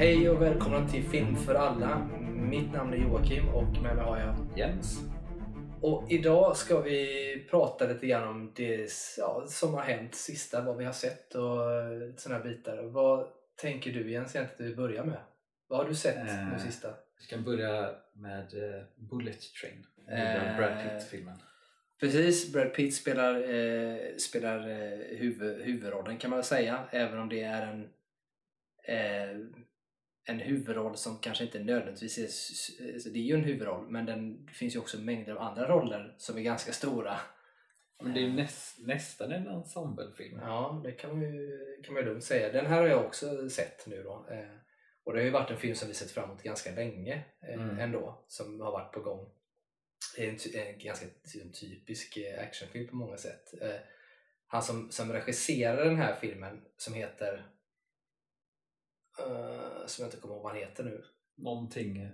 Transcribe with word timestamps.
Hej 0.00 0.30
och 0.30 0.42
välkomna 0.42 0.88
till 0.88 1.02
Film 1.02 1.36
för 1.36 1.54
alla. 1.54 2.08
Mitt 2.50 2.72
namn 2.72 2.92
är 2.92 2.96
Joakim 2.96 3.48
och 3.48 3.82
med 3.82 3.96
mig 3.96 4.04
har 4.04 4.18
jag 4.18 4.58
Jens. 4.58 5.00
Och 5.80 6.12
idag 6.12 6.56
ska 6.56 6.80
vi 6.80 7.46
prata 7.50 7.86
lite 7.86 8.06
grann 8.06 8.28
om 8.28 8.52
det 8.56 8.90
ja, 9.18 9.44
som 9.48 9.74
har 9.74 9.82
hänt 9.82 10.14
sista, 10.14 10.60
vad 10.62 10.76
vi 10.76 10.84
har 10.84 10.92
sett 10.92 11.34
och 11.34 11.72
eh, 11.72 12.14
sådana 12.16 12.42
här 12.42 12.50
bitar. 12.50 12.82
Vad 12.82 13.26
tänker 13.56 13.92
du 13.92 14.10
Jens 14.10 14.36
egentligen 14.36 14.70
att 14.70 14.72
vi 14.72 14.76
börjar 14.76 15.04
med? 15.04 15.20
Vad 15.68 15.78
har 15.78 15.88
du 15.88 15.94
sett 15.94 16.24
nu 16.52 16.58
sista? 16.58 16.88
Vi 17.20 17.26
kan 17.26 17.44
börja 17.44 17.94
med 18.12 18.54
eh, 18.54 18.82
Bullet 18.94 19.40
Train. 19.60 19.86
Eh, 20.08 20.56
Brad 20.56 20.82
Pitt-filmen. 20.82 21.38
Precis, 22.00 22.52
Brad 22.52 22.74
Pitt 22.74 22.94
spelar, 22.94 23.34
eh, 23.34 24.16
spelar 24.18 24.68
eh, 24.68 25.18
huvud, 25.18 25.62
huvudrollen 25.62 26.18
kan 26.18 26.30
man 26.30 26.36
väl 26.36 26.44
säga. 26.44 26.84
Även 26.90 27.18
om 27.18 27.28
det 27.28 27.42
är 27.42 27.66
en, 27.66 27.88
eh, 28.82 29.46
en 30.30 30.38
huvudroll 30.40 30.96
som 30.96 31.18
kanske 31.18 31.44
inte 31.44 31.58
nödvändigtvis 31.58 32.18
är... 32.18 32.24
s- 32.24 32.70
Det 33.12 33.18
är 33.18 33.22
ju 33.22 33.34
en 33.34 33.44
huvudroll 33.44 33.90
men 33.90 34.06
den, 34.06 34.46
det 34.46 34.52
finns 34.52 34.74
ju 34.74 34.78
också 34.78 34.98
mängder 34.98 35.32
av 35.32 35.38
andra 35.42 35.68
roller 35.68 36.14
som 36.18 36.36
är 36.38 36.42
ganska 36.42 36.72
stora. 36.72 37.16
Men 38.02 38.14
det 38.14 38.20
är 38.20 38.22
ju 38.22 38.32
näs, 38.32 38.76
nästan 38.78 39.32
en 39.32 39.46
ensemblefilm. 39.46 40.38
Ja, 40.42 40.80
det 40.84 40.92
kan 40.92 41.10
man 41.10 41.22
ju, 41.34 41.58
kan 41.84 41.94
man 41.94 42.02
ju 42.02 42.08
lugnt 42.08 42.24
säga. 42.24 42.52
Den 42.52 42.66
här 42.66 42.80
har 42.80 42.88
jag 42.88 43.06
också 43.06 43.48
sett 43.48 43.86
nu 43.86 44.02
då. 44.02 44.26
Eh, 44.30 44.56
och 45.04 45.12
det 45.12 45.18
har 45.18 45.24
ju 45.24 45.30
varit 45.30 45.50
en 45.50 45.56
film 45.56 45.74
som 45.74 45.88
vi 45.88 45.94
sett 45.94 46.10
fram 46.10 46.24
emot 46.30 46.42
ganska 46.42 46.70
länge 46.70 47.24
eh, 47.48 47.54
Mm. 47.54 47.78
ändå, 47.78 48.24
som 48.28 48.60
har 48.60 48.72
varit 48.72 48.92
på 48.92 49.00
gång. 49.00 49.30
Det 50.16 50.24
är 50.26 50.28
en, 50.28 50.66
en 50.68 50.78
ganska 50.78 51.06
ty- 51.32 51.52
typisk 51.52 52.16
eh, 52.16 52.42
actionfilm 52.42 52.88
på 52.88 52.96
många 52.96 53.16
sätt. 53.16 53.44
Han 54.46 54.62
som, 54.62 54.90
som 54.90 55.12
regisserar 55.12 55.84
den 55.84 55.96
här 55.96 56.16
filmen, 56.20 56.62
som 56.76 56.94
heter... 56.94 57.46
eh, 59.26 59.86
som 59.86 60.02
jag 60.02 60.06
inte 60.06 60.20
kommer 60.20 60.34
ihåg 60.34 60.42
vad 60.42 60.52
han 60.52 60.60
heter 60.60 60.84
nu. 60.84 61.04
Någonting, 61.36 62.02
eh, 62.02 62.10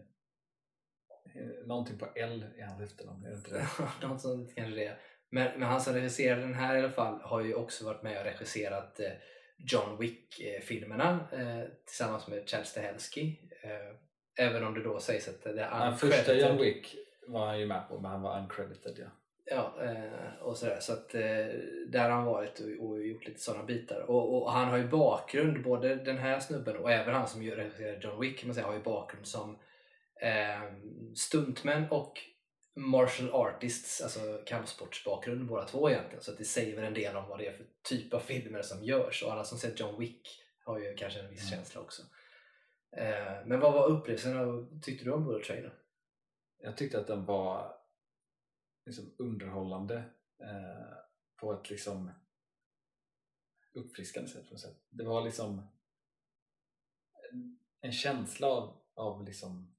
någonting 1.67 1.99
på 1.99 2.07
L 2.15 2.45
i 2.59 2.63
hans 2.63 2.83
efternamn, 2.83 3.25
är 3.25 3.31
det 3.31 3.37
inte 3.37 3.51
det? 3.51 3.69
Något 4.07 4.21
sånt 4.21 4.55
kanske 4.55 4.75
det 4.75 4.85
är. 4.85 5.01
Men, 5.31 5.59
men 5.59 5.69
han 5.69 5.81
som 5.81 5.95
regisserar 5.95 6.41
den 6.41 6.55
här 6.55 6.77
i 6.77 6.79
alla 6.79 6.93
fall 6.93 7.21
har 7.21 7.41
ju 7.41 7.55
också 7.55 7.85
varit 7.85 8.03
med 8.03 8.19
och 8.19 8.25
regisserat 8.25 9.01
eh, 9.01 9.13
John 9.59 9.99
Wick-filmerna 10.01 11.29
eh, 11.33 11.69
tillsammans 11.87 12.29
med 12.29 12.49
Chad 12.49 12.67
Stahelski. 12.67 13.51
Eh, 13.63 14.47
även 14.47 14.65
om 14.65 14.75
det 14.75 14.83
då 14.83 15.01
sägs 15.01 15.29
att 15.29 15.43
det 15.43 15.51
är 15.63 15.85
Den 15.85 15.97
första 15.97 16.33
uncredited. 16.33 16.51
John 16.51 16.59
Wick 16.59 16.97
var 17.27 17.47
han 17.47 17.61
ju 17.61 17.67
med 17.67 17.89
på, 17.89 18.01
men 18.01 18.11
han 18.11 18.23
var 18.23 18.39
uncredited. 18.39 18.99
Ja. 18.99 19.07
Ja, 19.51 19.75
eh, 19.83 20.43
och 20.43 20.57
sådär. 20.57 20.79
Så 20.81 20.93
att 20.93 21.15
eh, 21.15 21.21
där 21.89 22.01
har 22.03 22.11
han 22.11 22.25
varit 22.25 22.61
och, 22.81 23.03
gjort 23.07 23.27
lite 23.27 23.41
sådana 23.41 23.65
bitar. 23.65 24.01
Och, 24.11 24.43
och 24.43 24.53
han 24.53 24.69
har 24.69 24.77
ju 24.77 24.89
bakgrund, 24.89 25.63
både 25.63 25.95
den 25.95 26.19
här 26.19 26.41
snubben 26.41 26.77
och 26.77 26.91
även 26.93 27.15
han 27.15 27.29
som 27.29 27.43
gör- 27.43 27.57
regisserar 27.57 28.01
John 28.01 28.21
Wick 28.21 28.45
man 28.45 28.55
säga, 28.55 28.67
har 28.67 28.75
ju 28.75 28.83
bakgrund 28.83 29.27
som 29.27 29.59
eh, 30.23 30.63
stuntmän 31.15 31.85
och 31.91 32.13
martial 32.77 33.31
artists, 33.33 34.01
alltså 34.03 34.43
kampsportsbakgrund 34.47 35.47
båda 35.47 35.65
två 35.65 35.91
egentligen. 35.91 36.23
Så 36.23 36.33
att 36.33 36.39
det 36.39 36.45
säger 36.45 36.77
väl 36.77 36.85
en 36.85 36.95
del 36.95 37.17
om 37.17 37.29
vad 37.29 37.39
det 37.39 37.47
är 37.47 37.53
för 37.53 37.67
typ 37.89 38.15
av 38.15 38.21
filmer 38.21 38.63
som 38.63 38.85
görs. 38.85 39.23
Och 39.23 39.33
alla 39.33 39.45
som 39.45 39.59
sett 39.59 39.81
John 39.81 40.01
Wick 40.01 40.29
har 40.65 40.79
ju 40.79 40.95
kanske 40.95 41.21
en 41.21 41.31
viss 41.31 41.53
Mm. 41.53 41.59
känsla 41.59 41.81
också. 41.81 42.03
Eh, 42.97 43.47
men 43.47 43.61
vad 43.61 43.73
var 43.73 43.87
upplevelsen? 43.87 44.81
Tyckte 44.83 45.05
du 45.05 45.13
om 45.13 45.25
Bullet 45.25 45.45
Train? 45.47 45.63
då? 45.63 45.71
Jag 46.59 46.77
tyckte 46.77 46.99
att 46.99 47.07
den 47.07 47.25
var 47.25 47.76
liksom 48.87 49.15
underhållande 49.19 49.97
eh, 50.39 50.97
på 51.41 51.53
ett 51.53 51.71
liksom 51.71 52.11
uppfriskande 53.73 54.31
sätt. 54.31 54.77
Det 54.91 55.05
var 55.05 55.25
liksom 55.25 55.67
en, 57.33 57.59
en 57.81 57.93
känsla 57.93 58.47
av, 58.47 58.83
av 58.95 59.25
liksom 59.25 59.77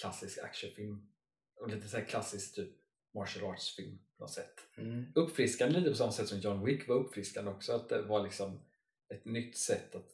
klassisk 0.00 0.38
actionfilm 0.38 1.12
och 1.60 1.68
lite 1.68 1.88
så 1.88 1.96
här 1.96 2.04
klassisk 2.04 2.54
typ 2.54 2.76
martial 3.14 3.50
arts 3.50 3.76
film 3.76 3.98
på 4.16 4.24
något 4.24 4.30
sätt. 4.30 4.54
Mm. 4.76 5.12
Uppfriskande 5.14 5.78
lite 5.78 5.90
på 5.90 5.96
samma 5.96 6.12
sätt 6.12 6.28
som 6.28 6.40
John 6.40 6.64
Wick 6.64 6.88
var 6.88 6.96
uppfriskande 6.96 7.50
också. 7.50 7.72
Att 7.72 7.88
det 7.88 8.02
var 8.02 8.22
liksom 8.22 8.60
ett 9.08 9.24
nytt 9.24 9.56
sätt 9.56 9.94
att 9.94 10.12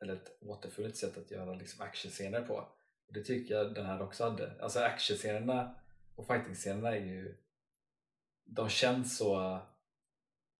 eller 0.00 0.14
ett 0.14 0.38
återfunnet 0.40 0.96
sätt 0.96 1.18
att 1.18 1.30
göra 1.30 1.54
liksom 1.54 1.84
actionscener 1.84 2.42
på. 2.42 2.54
Och 3.06 3.14
det 3.14 3.24
tycker 3.24 3.54
jag 3.54 3.74
den 3.74 3.86
här 3.86 4.02
också 4.02 4.24
hade. 4.24 4.62
Alltså 4.62 4.78
actionscenerna 4.78 5.74
och 6.14 6.26
fighting-scenerna 6.26 6.96
är 6.96 7.04
ju 7.04 7.36
de 8.46 8.68
känns 8.68 9.18
så 9.18 9.58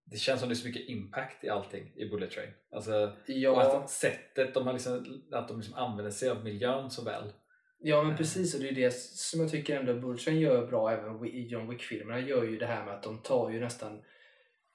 det 0.04 0.16
känns 0.16 0.40
som 0.40 0.48
det 0.48 0.52
är 0.52 0.56
så 0.56 0.66
mycket 0.68 0.88
impact 0.88 1.44
i 1.44 1.48
allting 1.48 1.92
i 1.96 2.08
Bullet 2.08 2.30
Train. 2.30 2.50
Alltså, 2.70 3.12
Ja. 3.26 3.50
Och 3.50 3.62
att 3.84 3.90
sättet 3.90 4.54
de 4.54 4.66
har 4.66 4.72
liksom, 4.72 5.22
att 5.32 5.48
de 5.48 5.56
liksom 5.56 5.74
använder 5.74 6.10
sig 6.12 6.30
av 6.30 6.44
miljön 6.44 6.90
så 6.90 7.04
väl. 7.04 7.32
Ja 7.78 8.02
men 8.02 8.16
precis 8.16 8.54
och 8.54 8.60
det 8.60 8.68
är 8.68 8.72
det 8.74 8.94
som 8.94 9.40
jag 9.40 9.50
tycker 9.50 9.76
ändå 9.80 9.94
Bullet 9.94 10.20
Train 10.20 10.40
gör 10.40 10.66
bra 10.66 10.90
även 10.92 11.26
i 11.26 11.46
John 11.46 11.70
Wick-filmerna 11.70 12.20
gör 12.20 12.44
ju 12.44 12.58
det 12.58 12.66
här 12.66 12.84
med 12.84 12.94
att 12.94 13.02
de 13.02 13.18
tar 13.22 13.50
ju 13.50 13.60
nästan 13.60 14.02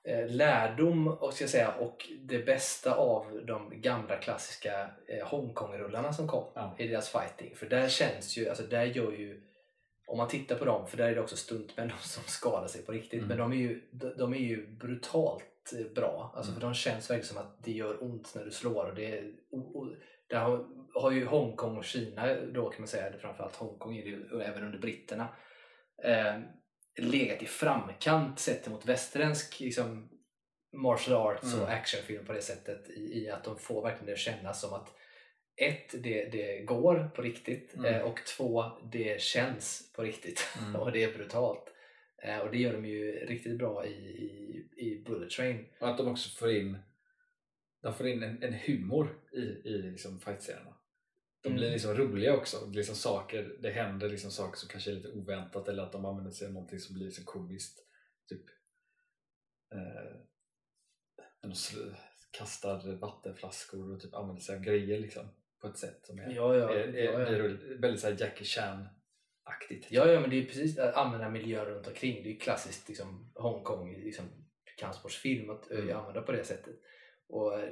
eh, 0.07 0.27
lärdom 0.29 1.07
och, 1.07 1.33
ska 1.33 1.47
säga, 1.47 1.71
och 1.71 2.09
det 2.21 2.45
bästa 2.45 2.95
av 2.95 3.45
de 3.45 3.81
gamla 3.81 4.17
klassiska 4.17 4.89
eh, 5.07 5.27
Hongkong-rullarna 5.27 6.13
som 6.13 6.27
kom 6.27 6.51
Ja. 6.55 6.75
i 6.79 6.87
deras 6.87 7.09
fighting. 7.09 7.55
För 7.55 7.65
där 7.65 7.87
känns 7.89 8.37
ju, 8.37 8.49
alltså 8.49 8.63
där 8.63 8.85
gör 8.85 9.11
ju 9.11 9.41
om 10.11 10.17
man 10.17 10.27
tittar 10.27 10.55
på 10.55 10.65
dem, 10.65 10.87
för 10.87 10.97
där 10.97 11.07
är 11.07 11.15
det 11.15 11.21
också 11.21 11.35
stuntmän 11.35 11.91
som 12.01 12.23
skadar 12.23 12.67
sig 12.67 12.85
på 12.85 12.91
riktigt, 12.91 13.13
Mm. 13.23 13.27
men 13.27 13.37
de 13.37 13.51
är 13.51 13.55
ju, 13.55 13.81
de, 13.91 14.17
de 14.17 14.33
är 14.33 14.37
ju 14.37 14.67
brutalt 14.67 15.73
eh, 15.79 15.93
bra. 15.95 16.33
Alltså 16.35 16.51
Mm. 16.51 16.61
för 16.61 16.67
de 16.67 16.73
känns 16.73 17.09
verkligen 17.09 17.27
som 17.27 17.37
att 17.37 17.63
det 17.63 17.71
gör 17.71 18.03
ont 18.03 18.35
när 18.35 18.45
du 18.45 18.51
slår. 18.51 18.85
Och 18.85 18.95
det 18.95 19.23
och, 19.51 19.75
och, 19.75 19.87
där 20.29 20.39
har, 20.39 20.65
har 21.01 21.11
ju 21.11 21.25
Hongkong 21.25 21.77
och 21.77 21.85
Kina 21.85 22.35
då 22.53 22.69
kan 22.69 22.81
man 22.81 22.87
säga, 22.87 23.13
framförallt 23.19 23.55
Hongkong 23.55 23.97
är 23.97 24.03
det 24.03 24.09
ju, 24.09 24.29
och 24.31 24.43
även 24.43 24.63
under 24.63 24.79
britterna, 24.79 25.27
eh, 26.03 26.35
legat 27.01 27.41
i 27.41 27.45
framkant 27.45 28.39
sett 28.39 28.67
mot 28.69 28.85
västerländsk 28.85 29.59
liksom, 29.59 30.09
martial 30.73 31.15
arts 31.27 31.53
och 31.53 31.59
Mm. 31.67 31.79
actionfilm 31.79 32.25
på 32.25 32.33
det 32.33 32.41
sättet 32.41 32.89
i, 32.89 33.23
i 33.23 33.29
att 33.29 33.43
de 33.43 33.57
får 33.57 33.81
verkligen 33.81 34.05
det 34.05 34.11
att 34.13 34.17
kännas 34.19 34.61
som 34.61 34.73
att 34.73 34.93
ett, 35.61 36.03
det, 36.03 36.25
det 36.31 36.61
går 36.65 37.11
på 37.15 37.21
riktigt 37.21 37.73
Mm. 37.75 37.85
eh, 37.93 38.01
och 38.01 38.19
två, 38.37 38.63
det 38.91 39.21
känns 39.21 39.91
på 39.95 40.03
riktigt 40.03 40.47
Mm. 40.61 40.75
och 40.81 40.91
det 40.91 41.03
är 41.03 41.13
brutalt. 41.17 41.63
Eh, 42.23 42.37
och 42.39 42.51
det 42.51 42.57
gör 42.57 42.73
de 42.73 42.85
ju 42.85 43.11
riktigt 43.11 43.57
bra 43.57 43.85
i, 43.85 43.91
i, 43.91 44.69
i 44.77 45.03
Bullet 45.05 45.29
Train. 45.29 45.65
Och 45.79 45.89
att 45.89 45.97
de 45.97 46.07
också 46.07 46.29
får 46.29 46.51
in 46.51 46.77
de 47.81 47.93
får 47.93 48.07
in 48.07 48.23
en, 48.23 48.43
en 48.43 48.53
humor 48.53 49.19
i, 49.33 49.39
i 49.39 49.77
liksom 49.77 50.19
fight-scenerna. 50.19 50.77
De 51.43 51.47
Mm. 51.49 51.57
blir 51.59 51.71
liksom 51.71 51.93
roliga 51.95 52.37
också. 52.37 52.69
Liksom 52.71 52.95
saker, 52.95 53.57
det 53.61 53.71
händer 53.71 54.09
liksom 54.09 54.31
saker 54.31 54.57
som 54.57 54.69
kanske 54.69 54.91
är 54.91 54.95
lite 54.95 55.11
oväntat 55.11 55.67
eller 55.67 55.83
att 55.83 55.91
de 55.91 56.05
använder 56.05 56.31
sig 56.31 56.47
av 56.47 56.53
någonting 56.53 56.79
som 56.79 56.95
blir 56.95 57.05
liksom 57.05 57.25
komiskt. 57.25 57.79
Typ 58.29 58.45
eh, 59.73 60.21
kastar 62.31 62.95
vattenflaskor 62.95 63.93
och 63.93 64.01
typ 64.01 64.13
använder 64.13 64.41
sig 64.41 64.55
av 64.55 64.61
grejer 64.61 64.99
liksom, 64.99 65.27
på 65.61 65.67
ett 65.67 65.77
sätt 65.77 65.99
som 66.05 66.19
är, 66.19 66.23
Ja, 66.35 66.55
ja, 66.55 66.69
är, 66.73 66.95
är, 66.95 67.03
ja, 67.33 67.39
roligt. 67.39 67.61
väldigt 67.79 67.99
så 68.01 68.09
Jackie 68.09 68.45
Chan-aktigt. 68.45 69.87
Ja, 69.89 70.05
ja, 70.11 70.19
men 70.19 70.29
det 70.29 70.35
är 70.39 70.45
precis 70.45 70.79
att 70.79 70.95
använda 70.95 71.29
miljön 71.29 71.65
runt 71.65 71.87
omkring. 71.87 72.23
Det 72.23 72.31
är 72.35 72.39
klassiskt 72.39 72.87
liksom, 72.89 73.31
Hongkong, 73.35 73.95
liksom, 74.03 74.25
kampsportsfilm 74.79 75.49
att 75.49 75.71
Mm. 75.71 75.83
mm. 75.83 75.97
använda 75.97 76.21
på 76.21 76.31
det 76.31 76.43
sättet. 76.43 76.75
Och 77.29 77.59
eh, 77.59 77.69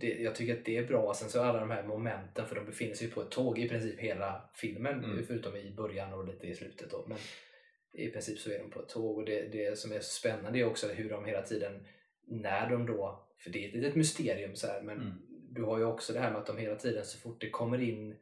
det, 0.00 0.06
jag 0.06 0.34
tycker 0.34 0.58
att 0.58 0.64
det 0.64 0.76
är 0.76 0.86
bra. 0.86 1.14
Sen 1.14 1.28
så 1.30 1.42
alla 1.42 1.60
de 1.60 1.70
här 1.70 1.82
momenten, 1.82 2.46
för 2.46 2.54
de 2.56 2.64
befinner 2.66 2.94
sig 2.94 3.10
på 3.10 3.20
ett 3.22 3.30
tåg 3.30 3.58
i 3.58 3.68
princip 3.68 3.98
hela 4.00 4.50
filmen, 4.54 5.04
Mm. 5.04 5.26
förutom 5.26 5.56
i 5.56 5.74
början 5.76 6.12
och 6.12 6.26
lite 6.26 6.46
i 6.46 6.54
slutet. 6.54 6.90
Då. 6.90 7.04
Men 7.08 7.18
i 7.92 8.08
princip 8.10 8.38
så 8.38 8.50
är 8.50 8.58
de 8.58 8.70
på 8.70 8.80
ett 8.82 8.88
tåg 8.88 9.18
och 9.18 9.24
det, 9.24 9.48
det 9.52 9.78
som 9.78 9.92
är 9.92 10.00
så 10.00 10.12
spännande 10.20 10.58
är 10.58 10.64
också 10.66 10.88
hur 10.88 11.10
de 11.10 11.24
hela 11.24 11.42
tiden, 11.42 11.86
när 12.26 12.70
de 12.70 12.86
då, 12.86 13.28
för 13.44 13.50
det 13.50 13.64
är 13.64 13.68
ett 13.68 13.74
litet 13.74 13.94
mysterium 13.96 14.56
så 14.56 14.66
här, 14.66 14.82
men 14.82 14.96
Mm. 15.00 15.12
Du 15.50 15.62
har 15.62 15.78
ju 15.78 15.84
också 15.84 16.12
det 16.12 16.20
här 16.20 16.30
med 16.30 16.40
att 16.40 16.46
de 16.46 16.58
hela 16.58 16.76
tiden 16.76 17.04
så 17.04 17.18
fort 17.18 17.40
det 17.40 17.50
kommer 17.50 17.80
in 17.80 18.16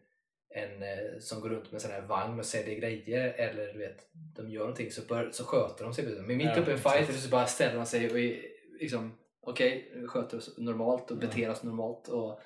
en 0.55 0.83
eh, 0.83 1.19
som 1.21 1.41
går 1.41 1.49
runt 1.49 1.73
med 1.73 1.83
sån 1.83 1.91
här 1.91 2.01
vagn 2.01 2.39
och 2.39 2.47
säljer 2.47 2.81
grejer 2.81 3.33
eller 3.37 3.73
du 3.73 3.79
vet, 3.79 4.09
de 4.37 4.51
gör 4.51 4.61
någonting 4.61 4.91
så, 4.91 5.03
bör, 5.03 5.31
så 5.33 5.45
sköter 5.45 5.85
de 5.85 5.95
sig. 5.95 6.05
Men 6.05 6.37
mitt 6.37 6.47
Ja, 6.47 6.61
uppe 6.61 6.71
i 6.71 6.75
en 6.75 6.79
fight 6.79 7.15
så 7.21 7.29
bara 7.29 7.47
ställer 7.47 7.77
de 7.77 7.87
sig 7.87 8.11
och 8.11 8.19
är, 8.19 8.43
liksom, 8.81 9.19
okej, 9.41 9.93
vi 9.95 10.07
sköter 10.07 10.37
oss 10.37 10.59
normalt 10.59 11.11
och 11.11 11.17
Ja. 11.17 11.21
beter 11.27 11.51
oss 11.51 11.63
normalt. 11.63 12.09
Och, 12.09 12.41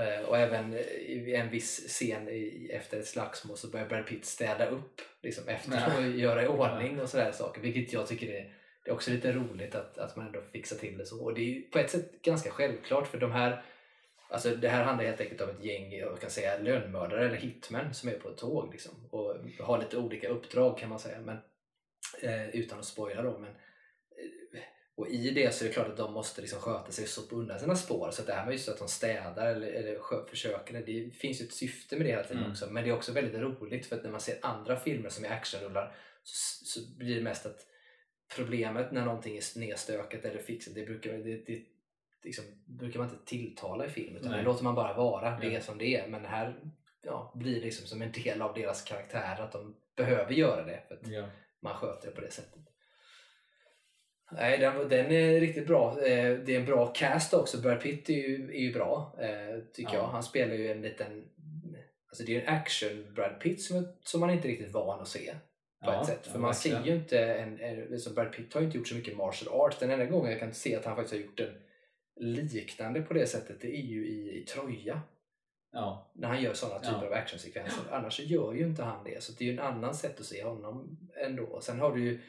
eh, 0.00 0.24
och 0.28 0.38
även 0.38 0.74
i 0.74 1.34
en 1.34 1.50
viss 1.50 1.86
scen 1.88 2.28
efter 2.70 2.98
ett 2.98 3.06
slagsmål 3.06 3.56
så 3.56 3.68
börjar 3.70 3.86
Brad 3.88 4.06
Pitt 4.06 4.24
städa 4.24 4.66
upp 4.68 5.00
liksom, 5.22 5.48
efter 5.48 5.72
Ja. 5.72 5.96
och 5.98 6.02
göra 6.16 6.42
i 6.44 6.46
ordning 6.48 7.00
och 7.00 7.08
sådär 7.08 7.32
saker. 7.32 7.60
Vilket 7.60 7.92
jag 7.92 8.06
tycker 8.06 8.26
är, 8.26 8.52
det 8.84 8.90
är 8.90 8.94
också 8.94 9.10
lite 9.10 9.32
roligt 9.32 9.74
att, 9.74 9.98
att 9.98 10.16
man 10.16 10.26
ändå 10.26 10.40
fixar 10.52 10.76
till 10.76 10.98
det 10.98 11.06
så. 11.06 11.24
Och 11.24 11.34
det 11.34 11.40
är 11.40 11.44
ju 11.54 11.62
på 11.62 11.78
ett 11.78 11.90
sätt 11.90 12.22
ganska 12.22 12.50
självklart 12.50 13.06
för 13.06 13.18
de 13.18 13.32
här 13.32 13.64
Alltså 14.28 14.50
det 14.56 14.68
här 14.68 14.84
handlar 14.84 15.04
helt 15.04 15.20
enkelt 15.20 15.40
om 15.40 15.50
ett 15.50 15.64
gäng 15.64 15.92
jag 15.92 16.20
kan 16.20 16.30
säga, 16.30 16.58
lönnmördare 16.58 17.26
eller 17.26 17.36
hitmen 17.36 17.94
som 17.94 18.08
är 18.08 18.12
på 18.18 18.28
ett 18.28 18.36
tåg 18.36 18.72
liksom, 18.72 18.92
och 19.10 19.34
har 19.60 19.78
lite 19.78 19.96
olika 19.96 20.28
uppdrag 20.28 20.78
kan 20.78 20.88
man 20.88 20.98
säga 20.98 21.20
men, 21.20 21.38
eh, 22.22 22.48
utan 22.48 22.78
att 22.78 22.84
spoila 22.84 23.22
då. 23.22 23.38
Men, 23.38 23.50
eh, 23.50 24.60
Och 24.94 25.08
i 25.08 25.30
det 25.30 25.54
så 25.54 25.64
är 25.64 25.68
det 25.68 25.74
klart 25.74 25.88
att 25.88 25.96
de 25.96 26.12
måste 26.12 26.40
liksom 26.40 26.60
sköta 26.60 26.92
sig 26.92 27.02
och 27.02 27.08
sopa 27.08 27.36
undan 27.36 27.60
sina 27.60 27.76
spår. 27.76 28.10
Så 28.10 28.22
det 28.22 28.32
här 28.32 28.44
med 28.44 28.52
just 28.52 28.68
att 28.68 28.78
de 28.78 28.88
städar 28.88 29.46
eller, 29.46 29.66
eller 29.66 30.26
försöker, 30.30 30.82
det 30.86 31.10
finns 31.16 31.40
ju 31.40 31.44
ett 31.44 31.52
syfte 31.52 31.96
med 31.96 32.06
det 32.06 32.10
hela 32.10 32.22
tiden 32.22 32.38
Mm. 32.38 32.50
också. 32.50 32.66
Men 32.70 32.84
det 32.84 32.90
är 32.90 32.94
också 32.94 33.12
väldigt 33.12 33.40
roligt 33.40 33.86
för 33.86 33.96
att 33.96 34.02
när 34.04 34.10
man 34.10 34.20
ser 34.20 34.38
andra 34.42 34.76
filmer 34.76 35.08
som 35.08 35.24
är 35.24 35.30
actionrullar 35.30 35.96
så, 36.22 36.64
så 36.64 36.96
blir 36.98 37.14
det 37.14 37.22
mest 37.22 37.46
att 37.46 37.66
problemet 38.36 38.92
när 38.92 39.04
någonting 39.04 39.36
är 39.36 39.58
nedstökat 39.58 40.24
eller 40.24 40.38
fixat, 40.42 40.74
det 40.74 40.86
brukar, 40.86 41.12
det, 41.12 41.46
det, 41.46 41.62
liksom, 42.24 42.44
brukar 42.66 42.98
man 42.98 43.08
inte 43.10 43.24
tilltala 43.26 43.86
i 43.86 43.88
film 43.88 44.16
utan 44.16 44.30
Nej. 44.30 44.38
det 44.38 44.44
låter 44.44 44.64
man 44.64 44.74
bara 44.74 44.94
vara, 44.96 45.38
det 45.40 45.54
är 45.54 45.60
som 45.60 45.78
det 45.78 45.96
är. 45.96 46.08
Men 46.08 46.24
här 46.24 46.60
ja, 47.02 47.32
blir 47.36 47.54
det 47.54 47.60
liksom 47.64 47.86
som 47.86 48.02
en 48.02 48.12
del 48.12 48.42
av 48.42 48.54
deras 48.54 48.82
karaktär 48.82 49.40
att 49.40 49.52
de 49.52 49.76
behöver 49.96 50.32
göra 50.32 50.64
det 50.64 50.82
för 50.88 50.94
att 50.94 51.06
Ja. 51.08 51.28
man 51.62 51.74
sköter 51.74 52.08
det 52.08 52.14
på 52.14 52.20
det 52.20 52.30
sättet. 52.30 52.60
Nej, 54.32 54.58
den, 54.58 54.88
den 54.88 55.06
är 55.12 55.40
riktigt 55.40 55.66
bra. 55.66 55.90
Eh, 55.90 56.38
Det 56.38 56.54
är 56.54 56.60
en 56.60 56.66
bra 56.66 56.86
cast 56.86 57.34
också. 57.34 57.58
Brad 57.60 57.80
Pitt 57.80 58.08
är 58.08 58.12
ju, 58.14 58.48
är 58.54 58.60
ju 58.60 58.72
bra, 58.72 59.16
eh, 59.20 59.58
tycker 59.72 59.94
Ja. 59.94 59.98
jag. 59.98 60.06
Han 60.08 60.22
spelar 60.22 60.54
ju 60.54 60.70
en 60.72 60.82
liten... 60.82 61.24
Alltså 62.08 62.24
det 62.24 62.36
är 62.36 62.40
en 62.42 62.54
action 62.54 63.14
Brad 63.14 63.40
Pitt 63.40 63.62
som, 63.62 63.88
som 64.00 64.20
man 64.20 64.30
inte 64.30 64.48
är 64.48 64.50
riktigt 64.50 64.72
van 64.72 65.00
att 65.00 65.08
se. 65.08 65.34
På 65.84 65.90
Ja, 65.92 66.00
ett 66.00 66.06
sätt. 66.06 66.26
För 66.26 66.38
man 66.38 66.50
verkligen. 66.50 66.82
ser 66.82 66.90
ju 66.90 66.96
inte 66.96 67.18
en, 67.24 67.60
en... 67.60 67.98
Som 68.00 68.14
Brad 68.14 68.32
Pitt 68.32 68.54
har 68.54 68.60
ju 68.60 68.66
inte 68.66 68.78
gjort 68.78 68.88
så 68.88 68.94
mycket 68.94 69.16
martial 69.16 69.60
arts. 69.60 69.78
Den 69.78 69.90
enda 69.90 70.04
gången 70.04 70.30
jag 70.30 70.40
kan 70.40 70.54
se 70.54 70.76
att 70.76 70.84
han 70.84 70.96
faktiskt 70.96 71.14
har 71.14 71.20
gjort 71.26 71.40
en 71.40 71.54
liknande 72.16 73.02
på 73.02 73.14
det 73.14 73.26
sättet, 73.26 73.60
det 73.60 73.68
är 73.76 73.82
ju 73.82 74.06
i, 74.06 74.38
i 74.42 74.44
Troja. 74.44 75.00
Ja. 75.72 76.10
När 76.14 76.28
han 76.28 76.42
gör 76.42 76.54
sådana 76.54 76.78
typer 76.80 77.00
Ja. 77.02 77.06
av 77.06 77.12
actionsekvenser. 77.12 77.82
Annars 77.90 78.20
gör 78.20 78.52
ju 78.52 78.66
inte 78.66 78.82
han 78.82 79.04
det. 79.04 79.22
Så 79.22 79.32
det 79.32 79.44
är 79.44 79.46
ju 79.46 79.52
en 79.52 79.58
annan 79.64 79.94
sätt 79.94 80.20
att 80.20 80.26
se 80.26 80.44
honom 80.44 80.98
ändå. 81.24 81.60
Sen 81.60 81.80
har 81.80 81.94
du 81.96 82.04
ju 82.04 82.20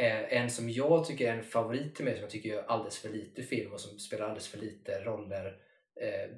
eh, 0.00 0.32
en 0.42 0.50
som 0.50 0.70
jag 0.70 1.04
tycker 1.06 1.32
är 1.32 1.36
en 1.36 1.44
favorit 1.44 1.94
till 1.94 2.04
mig 2.04 2.14
som 2.14 2.20
jag 2.22 2.30
tycker 2.30 2.48
gör 2.48 2.62
alldeles 2.66 2.98
för 2.98 3.08
lite 3.08 3.42
film 3.42 3.72
och 3.72 3.80
som 3.80 3.98
spelar 3.98 4.24
alldeles 4.24 4.48
för 4.48 4.58
lite 4.58 5.04
roller 5.04 5.46
eh, 6.00 6.30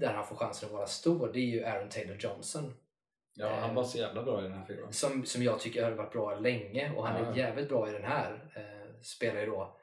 där 0.00 0.12
han 0.12 0.26
får 0.26 0.36
chansen 0.36 0.66
att 0.68 0.72
vara 0.74 0.86
stor. 0.86 1.30
Det 1.32 1.38
är 1.38 1.46
ju 1.46 1.64
Aaron 1.64 1.88
Taylor 1.88 2.16
Johnson. 2.20 2.74
ja, 3.34 3.48
han 3.60 3.74
var 3.74 3.84
så 3.84 3.98
jävla 3.98 4.22
bra 4.22 4.40
i 4.40 4.42
den 4.42 4.52
här 4.52 4.64
filmen. 4.64 4.92
Som, 4.92 5.24
som 5.24 5.42
jag 5.42 5.60
tycker 5.60 5.84
har 5.84 5.90
varit 5.90 6.12
bra 6.12 6.38
länge 6.38 6.92
och 6.96 7.06
han 7.06 7.22
Ja. 7.24 7.32
är 7.32 7.36
jävligt 7.38 7.68
bra 7.68 7.88
i 7.88 7.92
den 7.92 8.04
här. 8.04 8.50
Eh, 8.56 9.00
spelar 9.02 9.40
ju 9.40 9.46
då 9.46 9.76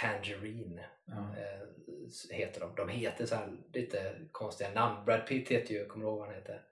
Tangerine 0.00 0.80
Ja. 1.06 1.14
eh, 1.14 2.36
heter 2.36 2.60
de. 2.60 2.74
De 2.74 2.88
heter 2.88 3.26
så 3.26 3.36
lite 3.72 4.12
konstiga 4.32 4.70
namn. 4.70 5.04
Brad 5.04 5.26
Pitt 5.26 5.48
heter 5.48 5.74
ju, 5.74 5.86
kommer 5.86 6.04
du 6.04 6.10
ihåg 6.10 6.18
vad 6.18 6.26
han 6.28 6.36
heter? 6.36 6.62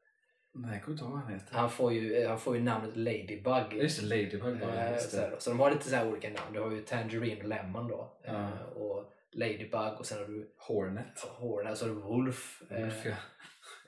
Nej, 0.55 0.71
jag 0.75 0.83
kommer 0.83 0.95
inte 0.95 1.05
ihåg 1.05 1.13
vad 1.13 1.23
han 1.23 1.33
heter. 1.33 1.55
Han 1.55 1.71
får 1.71 1.93
ju, 1.93 2.15
eh, 2.17 2.29
han 2.29 2.39
får 2.39 2.57
ju 2.57 2.63
namnet 2.63 2.97
Ladybug. 2.97 3.73
Just 3.73 4.01
det, 4.01 4.07
Ladybug 4.07 4.59
det. 4.61 4.65
Eh, 4.65 4.93
Just 4.93 5.11
så, 5.11 5.17
det. 5.17 5.31
då. 5.31 5.37
så 5.39 5.51
de 5.51 5.61
har 5.61 5.71
lite 5.71 5.89
så 5.89 6.05
olika 6.09 6.29
namn. 6.29 6.53
Du 6.53 6.61
har 6.61 6.71
ju 6.71 6.81
Tangerine 6.81 7.43
och 7.43 7.49
Lemon 7.49 7.89
då. 7.89 8.19
Ja. 8.25 8.59
Och 8.77 9.13
Ladybug 9.33 9.99
och 9.99 10.07
sen 10.07 10.19
har 10.19 10.27
du 10.27 10.55
Hornet. 10.59 11.21
Horn, 11.39 11.67
och 11.67 11.79
så 11.79 11.85
har 11.89 11.95
du 11.95 12.01
Wolf. 12.01 12.63
Wolf, 12.71 13.07
ja. 13.07 13.15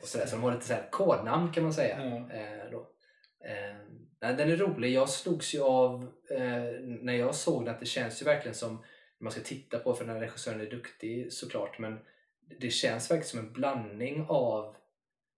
och 0.00 0.08
så, 0.08 0.18
där. 0.18 0.26
så 0.26 0.36
de 0.36 0.42
har 0.42 0.52
lite 0.52 0.66
så 0.66 0.74
här 0.74 0.88
kodnamn 0.90 1.52
kan 1.52 1.62
man 1.62 1.72
säga. 1.72 2.04
Ja. 2.04 2.70
Då. 2.70 2.90
Den 4.20 4.40
är 4.50 4.56
rolig. 4.56 4.92
Jag 4.92 5.08
slogs 5.08 5.54
ju 5.54 5.62
av 5.62 6.12
när 7.00 7.12
jag 7.12 7.34
såg 7.34 7.64
den 7.64 7.74
att 7.74 7.80
det 7.80 7.86
känns 7.86 8.22
ju 8.22 8.24
verkligen 8.24 8.54
som 8.54 8.84
man 9.20 9.32
ska 9.32 9.40
titta 9.40 9.78
på 9.78 9.94
för 9.94 10.04
den 10.04 10.14
här 10.14 10.20
regissören 10.20 10.60
är 10.60 10.70
duktig 10.70 11.32
såklart 11.32 11.78
men 11.78 11.98
det 12.60 12.70
känns 12.70 13.10
verkligen 13.10 13.28
som 13.28 13.38
en 13.38 13.52
blandning 13.52 14.26
av 14.28 14.76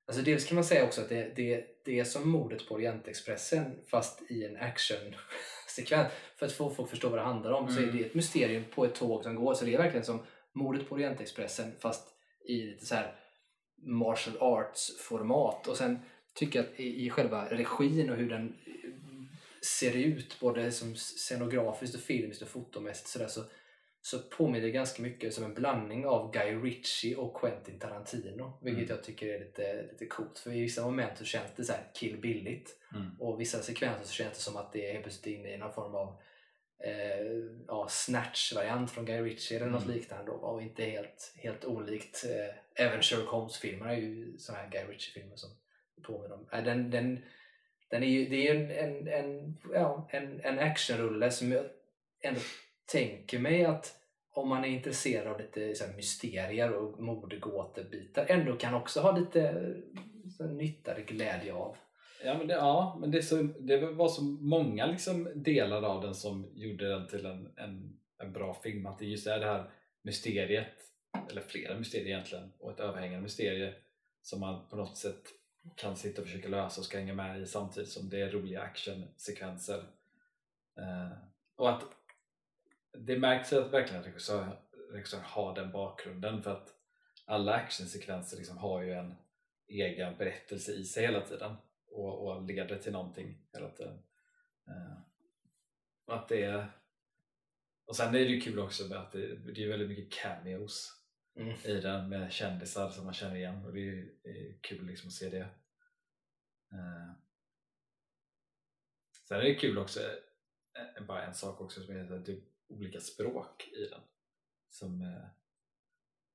Alltså 0.08 0.22
dels 0.22 0.44
kan 0.44 0.54
man 0.54 0.64
säga 0.64 0.84
också 0.84 1.00
att 1.00 1.08
det, 1.08 1.32
det, 1.36 1.64
det 1.84 1.98
är 2.00 2.04
som 2.04 2.30
mordet 2.30 2.68
på 2.68 2.74
Orientexpressen 2.74 3.78
fast 3.86 4.30
i 4.30 4.44
en 4.44 4.56
actionsekvens. 4.56 6.12
För 6.36 6.46
att 6.46 6.52
få 6.52 6.70
folk 6.70 6.86
att 6.86 6.90
förstå 6.90 7.08
vad 7.08 7.18
det 7.18 7.22
handlar 7.22 7.52
om 7.52 7.68
så 7.68 7.78
är 7.78 7.82
Mm. 7.82 7.96
det 7.96 8.04
ett 8.04 8.14
mysterium 8.14 8.64
på 8.74 8.84
ett 8.84 8.94
tåg 8.94 9.22
som 9.22 9.34
går. 9.34 9.54
Så 9.54 9.64
det 9.64 9.74
är 9.74 9.78
verkligen 9.78 10.04
som 10.04 10.20
mordet 10.52 10.88
på 10.88 10.94
Orientexpressen 10.94 11.72
fast 11.78 12.08
i 12.44 12.62
lite 12.62 12.86
så 12.86 12.94
här 12.94 13.14
martial 13.76 14.36
arts 14.40 14.98
format. 14.98 15.68
Och 15.68 15.76
sen 15.76 15.98
tycker 16.34 16.58
jag 16.58 16.68
att 16.68 16.80
i, 16.80 17.10
själva 17.10 17.50
regin 17.50 18.10
och 18.10 18.16
hur 18.16 18.28
den 18.30 18.56
ser 19.62 19.96
ut 19.96 20.40
både 20.40 20.72
som 20.72 20.96
scenografiskt 20.96 21.94
och 21.94 22.00
filmiskt 22.00 22.42
och 22.42 22.48
fotomässigt 22.48 23.08
så, 23.08 23.18
där, 23.18 23.28
så, 23.28 23.40
så 24.10 24.18
påminner 24.18 24.66
det 24.66 24.70
ganska 24.70 25.02
mycket 25.02 25.34
som 25.34 25.44
en 25.44 25.54
blandning 25.54 26.06
av 26.06 26.32
Guy 26.32 26.54
Ritchie 26.54 27.16
och 27.16 27.40
Quentin 27.40 27.78
Tarantino. 27.78 28.58
Vilket 28.62 28.84
Mm. 28.84 28.96
jag 28.96 29.04
tycker 29.04 29.26
är 29.26 29.38
lite, 29.38 29.82
lite 29.82 30.06
coolt 30.06 30.38
för 30.38 30.52
i 30.52 30.60
vissa 30.60 30.82
moment 30.84 31.18
så 31.18 31.24
känns 31.24 31.52
det 31.56 31.64
så 31.64 31.72
här 31.72 31.90
kill 31.94 32.16
billigt 32.20 32.76
Mm. 32.94 33.10
och 33.20 33.40
vissa 33.40 33.62
sekvenser 33.62 34.04
så 34.06 34.12
känns 34.12 34.32
det 34.36 34.42
som 34.42 34.56
att 34.56 34.72
det 34.72 34.86
är 34.88 34.92
helt 34.92 35.02
plötsligt 35.04 35.38
inne 35.38 35.54
i 35.54 35.56
någon 35.58 35.72
form 35.72 35.94
av 35.94 36.20
eh, 36.84 37.26
ja, 37.66 37.86
snatch-variant 37.90 38.90
från 38.90 39.04
Guy 39.04 39.20
Ritchie 39.22 39.56
eller 39.56 39.66
något 39.70 39.84
Mm. 39.84 39.94
liknande 39.96 40.26
då, 40.26 40.32
och 40.32 40.62
inte 40.62 40.84
helt, 40.84 41.32
helt 41.36 41.64
olikt. 41.64 42.24
Eh, 42.24 42.84
även 42.86 43.02
Sherlock 43.02 43.28
Holmes-filmer 43.28 43.86
är 43.88 43.96
ju 43.96 44.38
sådana 44.38 44.62
här 44.64 44.70
Guy 44.70 44.82
Ritchie-filmer 44.94 45.36
som 45.36 45.50
påminner 46.02 46.34
om. 46.34 46.48
Eh, 46.52 46.64
den, 46.64 46.90
den, 46.90 47.24
den 47.90 48.02
är 48.02 48.08
ju, 48.08 48.28
det 48.28 48.48
är 48.48 48.54
ju 48.54 48.60
en, 48.64 48.70
en, 48.70 49.08
en, 49.08 49.56
ja, 49.72 50.08
en, 50.12 50.40
en 50.40 50.58
actionrulle 50.58 51.30
som 51.30 51.52
jag 51.52 51.64
ändå 52.22 52.40
tänker 52.92 53.38
mig 53.38 53.64
att 53.64 53.94
om 54.38 54.48
man 54.48 54.64
är 54.64 54.68
intresserad 54.68 55.26
av 55.26 55.40
lite 55.40 55.74
så 55.74 55.84
här, 55.84 55.96
mysterier 55.96 56.72
och 56.72 57.00
mordgåtebitar 57.00 58.26
ändå 58.28 58.56
kan 58.56 58.74
också 58.74 59.00
ha 59.00 59.18
lite 59.18 59.74
så 60.36 60.46
här, 60.46 60.52
nytta 60.52 60.94
eller 60.94 61.04
glädje 61.04 61.54
av. 61.54 61.76
Ja, 62.24 62.38
men 62.38 62.46
det, 62.46 62.54
ja, 62.54 62.96
men 63.00 63.10
det, 63.10 63.22
så, 63.22 63.42
det 63.42 63.78
var 63.78 64.08
så 64.08 64.22
många 64.22 64.86
liksom 64.86 65.28
delar 65.34 65.82
av 65.82 66.02
den 66.02 66.14
som 66.14 66.50
gjorde 66.54 66.88
den 66.88 67.06
till 67.06 67.26
en, 67.26 67.52
en, 67.56 67.98
en 68.18 68.32
bra 68.32 68.54
film. 68.54 68.86
Att 68.86 68.98
det 68.98 69.06
just 69.06 69.26
är 69.26 69.38
det 69.38 69.46
här 69.46 69.70
mysteriet, 70.02 70.74
eller 71.30 71.40
flera 71.40 71.78
mysterier 71.78 72.06
egentligen, 72.06 72.52
och 72.58 72.70
ett 72.70 72.80
överhängande 72.80 73.22
mysterie 73.22 73.74
som 74.22 74.40
man 74.40 74.68
på 74.68 74.76
något 74.76 74.96
sätt 74.96 75.22
kan 75.76 75.96
sitta 75.96 76.22
och 76.22 76.28
försöka 76.28 76.48
lösa 76.48 76.80
och 76.80 76.84
ska 76.84 76.98
hänga 76.98 77.14
med 77.14 77.42
i 77.42 77.46
samtidigt 77.46 77.90
som 77.90 78.08
det 78.08 78.20
är 78.20 78.30
roliga 78.30 78.62
actionsekvenser. 78.62 79.82
Eh, 80.78 81.18
och 81.56 81.70
att 81.70 81.84
det 82.92 83.18
märks 83.18 83.52
att 83.52 83.72
verkligen 83.72 84.00
att 84.00 84.06
regissör, 84.06 84.60
regissör 84.90 85.18
har 85.18 85.54
den 85.54 85.72
bakgrunden 85.72 86.42
för 86.42 86.50
att 86.50 86.74
alla 87.24 87.54
actionsekvenser 87.54 88.36
liksom 88.36 88.58
har 88.58 88.82
ju 88.82 88.92
en 88.92 89.14
egen 89.68 90.16
berättelse 90.16 90.72
i 90.72 90.84
sig 90.84 91.02
hela 91.02 91.20
tiden 91.20 91.56
och, 91.90 92.26
och 92.26 92.42
leder 92.42 92.78
till 92.78 92.92
någonting 92.92 93.38
hela 93.52 93.70
tiden. 93.70 93.98
Och 96.04 96.14
att 96.14 96.28
det 96.28 96.42
är... 96.42 96.70
Och 97.84 97.96
sen 97.96 98.08
är 98.08 98.12
det 98.18 98.24
ju 98.24 98.40
kul 98.40 98.58
också 98.58 98.84
med 98.88 98.98
att 98.98 99.12
det, 99.12 99.36
det 99.36 99.64
är 99.64 99.68
väldigt 99.68 99.88
mycket 99.88 100.12
cameos 100.22 100.94
Mm. 101.36 101.54
i 101.64 101.80
den 101.80 102.08
med 102.08 102.32
kändisar 102.32 102.90
som 102.90 103.04
man 103.04 103.14
känner 103.14 103.36
igen 103.36 103.64
och 103.66 103.72
det 103.72 103.80
är, 103.80 103.84
ju- 103.84 104.18
det 104.22 104.28
är 104.30 104.58
kul 104.60 104.86
liksom 104.86 105.08
att 105.08 105.12
se 105.14 105.28
det. 105.28 105.40
Eh, 106.72 107.12
sen 109.28 109.38
är 109.38 109.42
det 109.42 109.54
kul 109.54 109.78
också, 109.78 110.00
eh, 110.96 111.04
bara 111.06 111.26
en 111.26 111.34
sak 111.34 111.60
också 111.60 111.80
som 111.82 111.96
är 111.96 112.12
att 112.12 112.26
det 112.26 112.40
olika 112.68 113.00
språk 113.00 113.68
i 113.72 113.84
den. 113.84 114.00
Som 114.68 115.02
eh, 115.02 115.28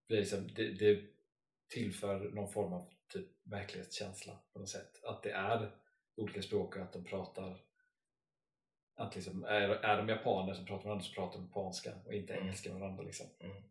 blir 0.07 0.17
liksom, 0.17 0.47
det, 0.55 0.71
det 0.71 1.01
tillför 1.67 2.19
någon 2.19 2.51
form 2.51 2.73
av 2.73 2.93
typ 3.07 3.27
verklighetskänsla 3.43 4.39
på 4.53 4.59
något 4.59 4.69
sätt. 4.69 5.03
Att 5.03 5.23
det 5.23 5.31
är 5.31 5.71
olika 6.15 6.41
språk 6.41 6.75
och 6.75 6.81
att 6.81 6.93
de 6.93 7.03
pratar 7.03 7.63
att 8.95 9.15
liksom, 9.15 9.43
är, 9.43 9.69
är 9.69 9.97
de 9.97 10.09
japaner 10.09 10.53
som 10.53 10.65
pratar 10.65 10.83
med 10.83 10.85
varandra 10.85 11.05
så 11.05 11.13
pratar 11.13 11.39
de 11.39 11.45
japanska 11.45 11.93
och 12.05 12.13
inte 12.13 12.33
Mm. 12.33 12.45
engelska 12.45 12.71
med 12.71 12.79
varandra. 12.79 13.03
Liksom. 13.03 13.27
Mm. 13.39 13.63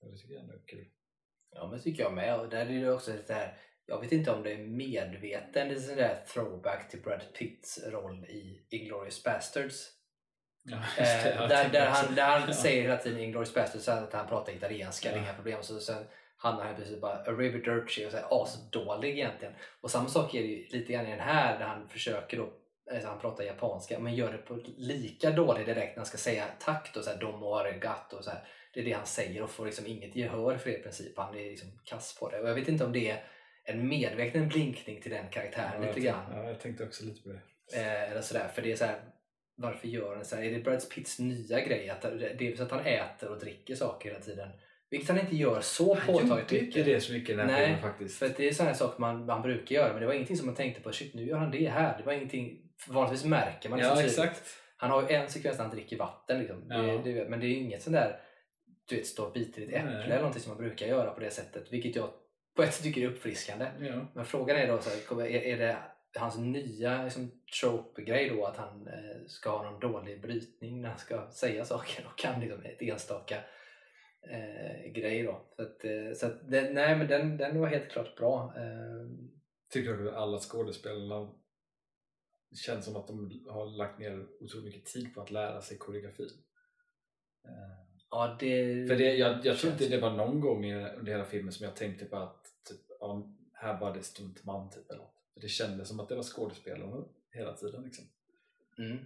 Det 0.00 0.16
tycker 0.16 0.34
jag 0.34 0.42
ändå 0.42 0.54
är 0.54 0.66
kul. 0.66 0.88
Ja, 1.50 1.68
men 1.70 1.80
tycker 1.82 2.02
jag 2.02 2.14
med. 2.14 2.40
Och 2.40 2.48
där 2.48 2.66
är 2.66 2.80
det 2.80 2.92
också 2.92 3.12
det 3.26 3.34
här, 3.34 3.58
jag 3.86 4.00
vet 4.00 4.12
inte 4.12 4.30
om 4.30 4.42
det 4.42 4.52
är 4.52 4.66
medveten, 4.66 5.68
det 5.68 5.74
är 5.74 5.80
sån 5.80 5.96
där 5.96 6.24
throwback 6.26 6.90
till 6.90 7.02
Brad 7.02 7.22
Pitts 7.38 7.78
roll 7.86 8.24
i 8.24 8.66
Inglourious 8.70 9.24
Basterds. 9.24 9.97
Ja, 10.62 10.76
Eh, 10.98 11.26
jag 11.28 11.48
där, 11.48 11.56
tänkte 11.62 11.78
där 11.78 11.86
han, 11.86 12.14
där 12.14 12.24
han 12.38 12.48
Ja. 12.48 12.54
säger 12.54 12.82
hela 12.82 12.96
tiden 12.96 13.18
i 13.20 13.24
Inglourious 13.24 13.54
Basterds 13.54 13.88
att 13.88 14.12
han 14.12 14.26
pratar 14.28 14.52
italienska, 14.52 15.08
det 15.08 15.14
är 15.14 15.18
Ja. 15.18 15.22
inga 15.24 15.34
problem. 15.34 15.62
Så 15.62 15.80
sen 15.80 16.04
hamnar 16.36 16.64
han 16.64 16.76
precis 16.76 17.00
bara 17.00 17.12
arrivederci 17.14 18.06
och 18.06 18.10
säger 18.10 18.42
asdålig 18.42 19.10
egentligen. 19.10 19.54
Och 19.80 19.90
samma 19.90 20.08
sak 20.08 20.34
är 20.34 20.42
det 20.42 20.48
ju 20.48 20.66
lite 20.68 20.92
grann 20.92 21.06
i 21.06 21.10
den 21.10 21.20
här 21.20 21.58
där 21.58 21.66
han 21.66 21.88
försöker 21.88 22.36
då 22.36 22.48
Alltså 22.92 23.08
han 23.08 23.20
pratar 23.20 23.44
japanska 23.44 23.98
men 23.98 24.14
gör 24.14 24.32
det 24.32 24.38
på 24.38 24.58
lika 24.76 25.30
dålig 25.30 25.66
direkt 25.66 25.96
när 25.96 26.00
han 26.00 26.06
ska 26.06 26.18
säga 26.18 26.44
tack 26.58 26.90
då, 26.94 27.02
så 27.02 27.10
här, 27.10 27.16
domo 27.16 27.54
arigato 27.54 28.16
och 28.16 28.24
så 28.24 28.30
här. 28.30 28.40
Det 28.74 28.80
är 28.80 28.84
det 28.84 28.92
han 28.92 29.06
säger 29.06 29.42
och 29.42 29.50
får 29.50 29.66
liksom 29.66 29.86
inget 29.86 30.16
gehör 30.16 30.56
för 30.56 30.70
det 30.70 30.76
i 30.78 30.82
princip. 30.82 31.18
Han 31.18 31.34
är 31.36 31.50
liksom 31.50 31.68
kass 31.84 32.16
på 32.20 32.30
det. 32.30 32.40
Och 32.40 32.48
jag 32.48 32.54
vet 32.54 32.68
inte 32.68 32.84
om 32.84 32.92
det 32.92 33.10
är 33.10 33.24
en 33.64 33.88
medveten 33.88 34.48
blinkning 34.48 35.02
till 35.02 35.10
den 35.10 35.28
karaktären 35.28 35.82
Ja, 35.82 35.88
lite 35.88 36.00
grann. 36.00 36.24
Ja, 36.34 36.44
jag 36.44 36.60
tänkte 36.60 36.84
också 36.84 37.04
lite 37.04 37.22
på 37.22 37.28
det. 37.28 37.40
Eh, 37.80 38.10
eller 38.12 38.20
sådär. 38.20 38.48
För 38.54 38.62
det 38.62 38.72
är 38.72 38.76
så 38.76 38.84
här, 38.84 39.00
varför 39.58 39.88
gör 39.88 40.14
han 40.14 40.24
så 40.24 40.36
här? 40.36 40.42
Är 40.42 40.50
det 40.50 40.60
Brad 40.60 40.90
Pitts 40.94 41.18
nya 41.18 41.60
grej? 41.60 41.90
Att 41.90 42.02
det 42.02 42.48
är 42.48 42.56
så 42.56 42.62
att 42.62 42.70
han 42.70 42.86
äter 42.86 43.30
och 43.30 43.38
dricker 43.38 43.74
saker 43.74 44.08
hela 44.08 44.20
tiden. 44.20 44.48
Vilket 44.90 45.08
han 45.08 45.18
inte 45.18 45.36
gör 45.36 45.60
så 45.60 45.94
Han 45.94 46.06
påtagligt 46.06 46.52
gjorde 46.52 46.64
mycket. 46.64 46.76
inte 46.76 46.92
det 46.92 47.00
så 47.00 47.12
mycket 47.12 47.30
i 47.30 47.34
den 47.34 47.48
här 47.48 47.56
Nej, 47.56 47.66
filmen 47.66 47.82
faktiskt. 47.82 48.18
För 48.18 48.30
det 48.36 48.48
är 48.48 48.52
sådana 48.52 48.74
saker 48.74 49.00
man, 49.00 49.26
man 49.26 49.42
brukar 49.42 49.74
göra 49.74 49.92
men 49.92 50.00
det 50.00 50.06
var 50.06 50.14
ingenting 50.14 50.36
som 50.36 50.46
man 50.46 50.54
tänkte 50.54 50.82
på, 50.82 50.92
shit 50.92 51.14
nu 51.14 51.26
gör 51.26 51.38
han 51.38 51.50
det 51.50 51.68
här. 51.68 51.98
Det 51.98 52.04
var 52.04 52.12
ingenting, 52.12 52.58
vanligtvis 52.88 53.24
märker 53.24 53.68
man 53.68 53.78
det 53.78 53.84
ja, 53.84 54.02
exakt. 54.02 54.42
Han 54.76 54.90
har 54.90 55.02
ju 55.02 55.08
en 55.08 55.30
sekvens 55.30 55.56
där 55.56 55.64
han 55.64 55.74
dricker 55.74 55.96
vatten, 55.96 56.38
liksom. 56.38 56.66
Ja. 56.68 56.76
det, 56.76 57.12
det, 57.12 57.28
men 57.28 57.40
det 57.40 57.46
är 57.46 57.54
inget 57.54 57.82
sån 57.82 57.92
där 57.92 58.20
du 58.88 58.96
vet, 58.96 59.06
stå 59.06 59.24
och 59.24 59.32
bita 59.32 59.60
i 59.60 59.64
ditt 59.64 59.74
äpple 59.74 59.90
Nej. 59.90 60.04
eller 60.04 60.16
någonting 60.16 60.42
som 60.42 60.50
man 60.50 60.58
brukar 60.58 60.86
göra 60.86 61.10
på 61.10 61.20
det 61.20 61.30
sättet. 61.30 61.72
Vilket 61.72 61.96
jag 61.96 62.10
på 62.56 62.62
ett 62.62 62.74
sätt 62.74 62.84
tycker 62.84 63.02
är 63.02 63.06
uppfriskande. 63.06 63.66
Ja. 63.80 64.08
Men 64.14 64.24
frågan 64.24 64.56
är 64.56 64.68
då, 64.68 64.78
så 64.78 64.90
här, 64.90 65.26
är, 65.26 65.42
är 65.42 65.58
det 65.58 65.76
hans 66.16 66.38
nya 66.38 67.04
liksom, 67.04 67.30
trope-grej 67.60 68.28
då 68.30 68.44
att 68.44 68.56
han 68.56 68.86
eh, 68.88 69.26
ska 69.26 69.50
ha 69.50 69.70
någon 69.70 69.80
dålig 69.80 70.22
brytning 70.22 70.80
när 70.80 70.88
han 70.88 70.98
ska 70.98 71.30
säga 71.30 71.64
saker 71.64 72.06
och 72.06 72.18
kan 72.18 72.40
liksom 72.40 72.62
ett 72.62 72.82
enstaka 72.82 73.36
eh, 74.30 74.92
grej 74.92 75.22
då. 75.22 75.46
Så 75.56 75.62
att, 75.62 75.84
eh, 75.84 76.12
så 76.14 76.26
att 76.26 76.50
den, 76.50 76.74
nej 76.74 76.96
men 76.98 77.06
den, 77.08 77.36
den 77.36 77.60
var 77.60 77.66
helt 77.68 77.90
klart 77.90 78.16
bra. 78.16 78.54
Eh, 78.56 79.08
Tycker 79.72 79.92
du 79.92 80.08
att 80.10 80.16
alla 80.16 80.38
skådespelarna 80.38 81.34
det 82.50 82.56
känns 82.56 82.84
som 82.84 82.96
att 82.96 83.06
de 83.06 83.44
har 83.50 83.66
lagt 83.78 83.98
ner 83.98 84.26
otroligt 84.40 84.64
mycket 84.74 84.92
tid 84.92 85.14
på 85.14 85.20
att 85.20 85.30
lära 85.30 85.60
sig 85.60 85.78
koreografi? 85.78 86.22
Eh, 87.44 87.84
ja, 88.10 88.36
det... 88.40 88.86
För 88.88 88.96
det, 88.96 89.14
jag, 89.16 89.46
jag 89.46 89.58
tror 89.58 89.72
inte 89.72 89.88
det 89.88 90.00
var 90.00 90.10
någon 90.16 90.40
gång 90.40 90.64
i- 90.64 90.74
under 90.96 91.12
hela 91.12 91.24
filmen 91.24 91.52
som 91.52 91.64
jag 91.64 91.76
tänkte 91.76 92.04
på 92.04 92.16
att 92.16 92.42
typ, 92.68 92.80
ja, 93.00 93.34
här 93.52 93.80
var 93.80 93.94
det 93.94 94.02
stuntman 94.02 94.70
typ 94.70 94.90
eller 94.90 95.00
något. 95.02 95.14
Det 95.40 95.48
kändes 95.48 95.88
som 95.88 96.00
att 96.00 96.08
det 96.08 96.14
var 96.14 96.22
skådespelarna 96.22 97.04
hela 97.32 97.54
tiden 97.56 97.82
liksom. 97.84 98.04
Mm. 98.78 98.96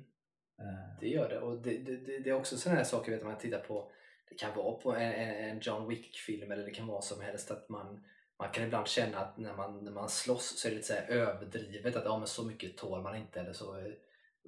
Eh, 0.59 0.99
Det 1.01 1.09
gör 1.09 1.29
det. 1.29 1.39
Och 1.41 1.63
det, 1.63 1.79
det, 1.79 2.19
det 2.19 2.31
är 2.31 2.35
också 2.35 2.57
sådana 2.57 2.79
här 2.79 2.85
saker, 2.85 3.13
vet, 3.13 3.25
man 3.25 3.39
tittar 3.39 3.59
på, 3.61 3.93
det 4.29 4.35
kan 4.35 4.57
vara 4.57 4.77
på 4.77 4.93
en, 4.95 5.13
en 5.13 5.61
John 5.63 5.89
Wick-film 5.89 6.53
eller 6.53 6.65
det 6.65 6.71
kan 6.71 6.87
vara 6.87 7.03
som 7.03 7.21
helst 7.21 7.51
att 7.51 7.69
man, 7.69 8.05
man 8.39 8.51
kan 8.51 8.65
ibland 8.65 8.87
känna 8.89 9.19
att 9.19 9.39
när 9.39 9.55
man, 9.57 9.85
när 9.85 9.93
man 9.93 10.09
slåss 10.09 10.59
så 10.59 10.69
är 10.69 10.71
det 10.71 10.77
lite 10.77 10.89
så 11.07 11.13
överdrivet, 11.13 11.97
att 11.97 12.05
ja, 12.05 12.19
men 12.19 12.27
så 12.29 12.45
mycket 12.45 12.77
tål 12.77 13.03
man 13.03 13.17
inte 13.17 13.41
eller 13.41 13.53
så. 13.53 13.79
eh, 13.79 13.93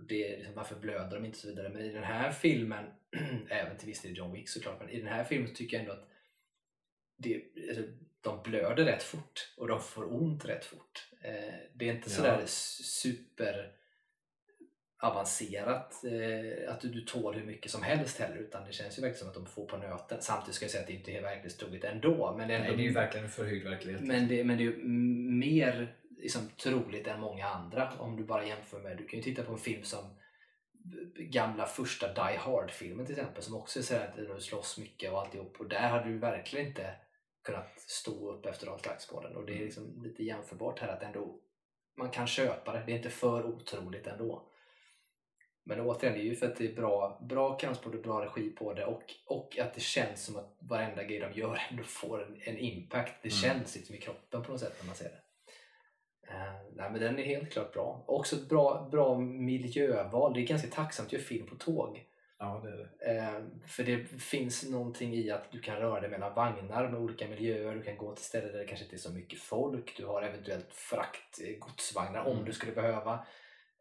Det 0.09 0.33
är 0.33 0.37
liksom, 0.37 0.55
varför 0.55 0.77
blöder 0.77 1.15
de 1.17 1.25
inte 1.25 1.37
och 1.37 1.41
så 1.41 1.49
vidare. 1.49 1.69
Men 1.69 1.83
i 1.83 1.89
den 1.93 2.05
här 2.05 2.31
filmen, 2.33 2.85
även 3.49 3.77
till 3.77 3.87
viss 3.89 4.03
del 4.03 4.17
John 4.17 4.33
Wick 4.33 4.49
såklart, 4.49 4.81
men 4.81 4.91
i 4.91 4.99
den 4.99 5.09
här 5.09 5.25
filmen 5.25 5.55
tycker 5.55 5.77
jag 5.77 5.83
ändå 5.83 5.93
att 5.93 6.09
det, 7.17 7.45
alltså, 7.69 7.83
de 8.25 8.43
blöder 8.43 8.85
rätt 8.85 9.03
fort 9.03 9.53
och 9.57 9.69
de 9.69 9.81
får 9.81 10.23
ont 10.23 10.45
rätt 10.45 10.65
fort. 10.65 11.09
Eh, 11.23 11.55
det 11.75 11.89
är 11.89 11.95
inte 11.95 12.11
Ja. 12.11 12.17
sådär 12.17 12.43
super 12.47 13.73
avancerat 15.03 16.05
eh, 16.05 16.73
att 16.73 16.81
du, 16.81 16.89
du 16.89 17.01
tål 17.01 17.35
hur 17.35 17.45
mycket 17.45 17.71
som 17.71 17.83
helst 17.83 18.19
heller 18.19 18.37
utan 18.37 18.65
det 18.67 18.73
känns 18.73 18.99
ju 18.99 19.03
verkligen 19.03 19.19
som 19.19 19.29
att 19.29 19.35
de 19.35 19.47
får 19.47 19.67
på 19.67 19.77
nöten. 19.77 20.19
Samtidigt 20.23 20.55
ska 20.55 20.65
jag 20.65 20.71
säga 20.71 20.81
att 20.81 20.87
det 20.87 20.93
inte 20.93 21.13
är 21.13 21.23
verklighetstroget 21.23 21.85
ändå. 21.85 22.35
Men 22.39 22.49
det 22.49 22.55
är, 22.55 22.59
nej, 22.59 22.69
ändå, 22.69 22.77
det 22.77 22.83
är 22.83 22.89
ju 22.89 22.93
verkligen 22.93 23.25
en 23.27 23.33
förhöjd 23.33 23.65
verklighet. 23.65 24.01
men 24.01 24.29
det, 24.29 24.45
men 24.45 24.57
det 24.57 24.63
är 24.63 24.67
ju 24.67 24.85
mer 25.33 25.95
liksom, 26.19 26.51
troligt 26.63 27.07
än 27.07 27.21
många 27.21 27.47
andra 27.47 27.93
om 27.99 28.17
du 28.17 28.25
bara 28.25 28.47
jämför 28.47 28.81
med, 28.81 28.97
du 28.97 29.07
kan 29.07 29.19
ju 29.19 29.23
titta 29.23 29.43
på 29.43 29.53
en 29.53 29.59
film 29.59 29.85
som 29.85 30.05
gamla 31.17 31.67
första 31.67 32.15
Die 32.15 32.37
Hard-filmen 32.39 33.07
till 33.07 33.19
exempel 33.19 33.43
som 33.43 33.55
också 33.55 33.79
är 33.79 33.83
sådär 33.83 34.09
att 34.09 34.17
du 34.17 34.41
slåss 34.41 34.79
mycket 34.79 35.13
och 35.13 35.21
alltihop 35.21 35.57
och 35.61 35.69
där 35.69 35.89
hade 35.89 36.09
du 36.09 36.19
verkligen 36.19 36.67
inte 36.67 36.95
kunnat 37.45 37.81
stå 37.81 38.33
upp 38.33 38.47
efter 38.47 38.67
de 38.67 38.79
slagsmålen 38.79 39.37
och 39.37 39.47
det 39.47 39.53
är 39.55 39.65
liksom 39.65 40.03
lite 40.03 40.25
jämförbart 40.25 40.79
här 40.81 40.89
att 40.89 41.03
ändå 41.03 41.41
man 41.97 42.11
kan 42.11 42.27
köpa 42.27 42.73
det, 42.73 42.83
det 42.87 42.93
är 42.93 42.97
inte 42.97 43.11
för 43.11 43.45
otroligt 43.47 44.07
ändå. 44.07 44.51
Men 45.67 45.81
återigen, 45.81 46.15
det 46.19 46.21
är 46.21 46.25
ju 46.25 46.37
för 46.37 46.47
att 46.47 46.57
det 46.57 46.71
är 46.71 46.75
bra, 46.75 47.21
bra 47.29 47.57
kampsport 47.57 47.95
och 47.95 48.03
bra 48.03 48.25
regi 48.25 48.51
på 48.51 48.75
det 48.75 48.85
och, 48.85 49.03
och 49.27 49.59
att 49.59 49.75
det 49.75 49.81
känns 49.81 50.25
som 50.25 50.37
att 50.37 50.57
varenda 50.61 51.05
grej 51.05 51.21
de 51.21 51.41
gör 51.41 51.61
ändå 51.71 51.83
får 51.83 52.23
en, 52.23 52.41
en 52.41 52.59
impact. 52.59 53.15
Det 53.23 53.29
Mm. 53.29 53.43
känns 53.43 53.77
liksom 53.77 53.95
i 53.95 54.01
kroppen 54.01 54.43
på 54.43 54.51
något 54.53 54.61
sätt 54.61 54.77
när 54.81 54.87
man 54.87 54.95
ser 54.97 55.05
det. 55.05 55.21
Eh, 56.33 56.55
nej, 56.75 56.91
men 56.91 57.01
den 57.01 57.19
är 57.19 57.23
helt 57.25 57.53
klart 57.53 57.73
bra. 57.73 58.05
Också 58.07 58.37
ett 58.37 58.49
bra, 58.49 58.89
bra 58.93 59.19
miljöval. 59.19 60.35
Det 60.35 60.41
är 60.41 60.47
ganska 60.47 60.69
tacksamt 60.69 61.07
att 61.07 61.13
göra 61.13 61.23
film 61.23 61.47
på 61.47 61.57
tåg. 61.57 62.05
Ja, 62.45 62.61
det 62.65 62.77
det. 62.77 63.17
Eh, 63.17 63.41
för 63.67 63.85
det 63.85 64.05
finns 64.23 64.71
någonting 64.71 65.15
i 65.15 65.31
att 65.31 65.53
du 65.53 65.61
kan 65.61 65.77
röra 65.77 66.01
dig 66.01 66.11
mellan 66.11 66.35
vagnar 66.35 66.89
med 66.89 67.01
olika 67.01 67.29
miljöer. 67.29 67.75
Du 67.75 67.83
kan 67.83 67.97
gå 67.97 68.15
till 68.15 68.25
ställen 68.25 68.53
där 68.53 68.59
det 68.59 68.67
kanske 68.67 68.85
inte 68.85 68.97
är 68.97 68.99
så 68.99 69.13
mycket 69.13 69.39
folk. 69.39 69.97
Du 69.97 70.07
har 70.07 70.23
eventuellt 70.23 70.73
frakt, 70.73 71.41
eh, 71.43 71.59
godsvagnar 71.59 72.25
om 72.25 72.33
Mm. 72.33 72.45
du 72.45 72.53
skulle 72.53 72.73
behöva. 72.73 73.27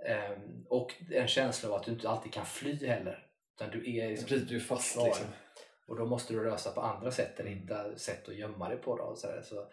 Eh, 0.07 0.37
och 0.69 0.93
en 1.11 1.27
känsla 1.27 1.69
av 1.69 1.75
att 1.75 1.83
du 1.83 1.91
inte 1.91 2.09
alltid 2.09 2.33
kan 2.33 2.45
fly 2.45 2.85
heller. 2.87 3.27
Utan 3.55 3.71
du 3.71 3.97
är 3.97 4.09
liksom 4.09 4.27
Precis, 4.27 4.49
du 4.49 4.55
är 4.55 4.59
fast 4.59 4.93
kvar. 4.93 5.05
liksom. 5.05 5.25
Och 5.87 5.97
då 5.97 6.05
måste 6.05 6.33
du 6.33 6.43
lösa 6.45 6.71
på 6.71 6.81
andra 6.81 7.11
sätt 7.11 7.39
eller 7.39 7.49
Mm. 7.51 7.61
hitta 7.63 7.95
sätt 7.97 8.27
att 8.29 8.35
gömma 8.35 8.69
dig 8.69 8.77
på. 8.77 8.97
Då, 8.97 9.03
och 9.03 9.17
så, 9.17 9.27
där. 9.27 9.41
Så, 9.41 9.67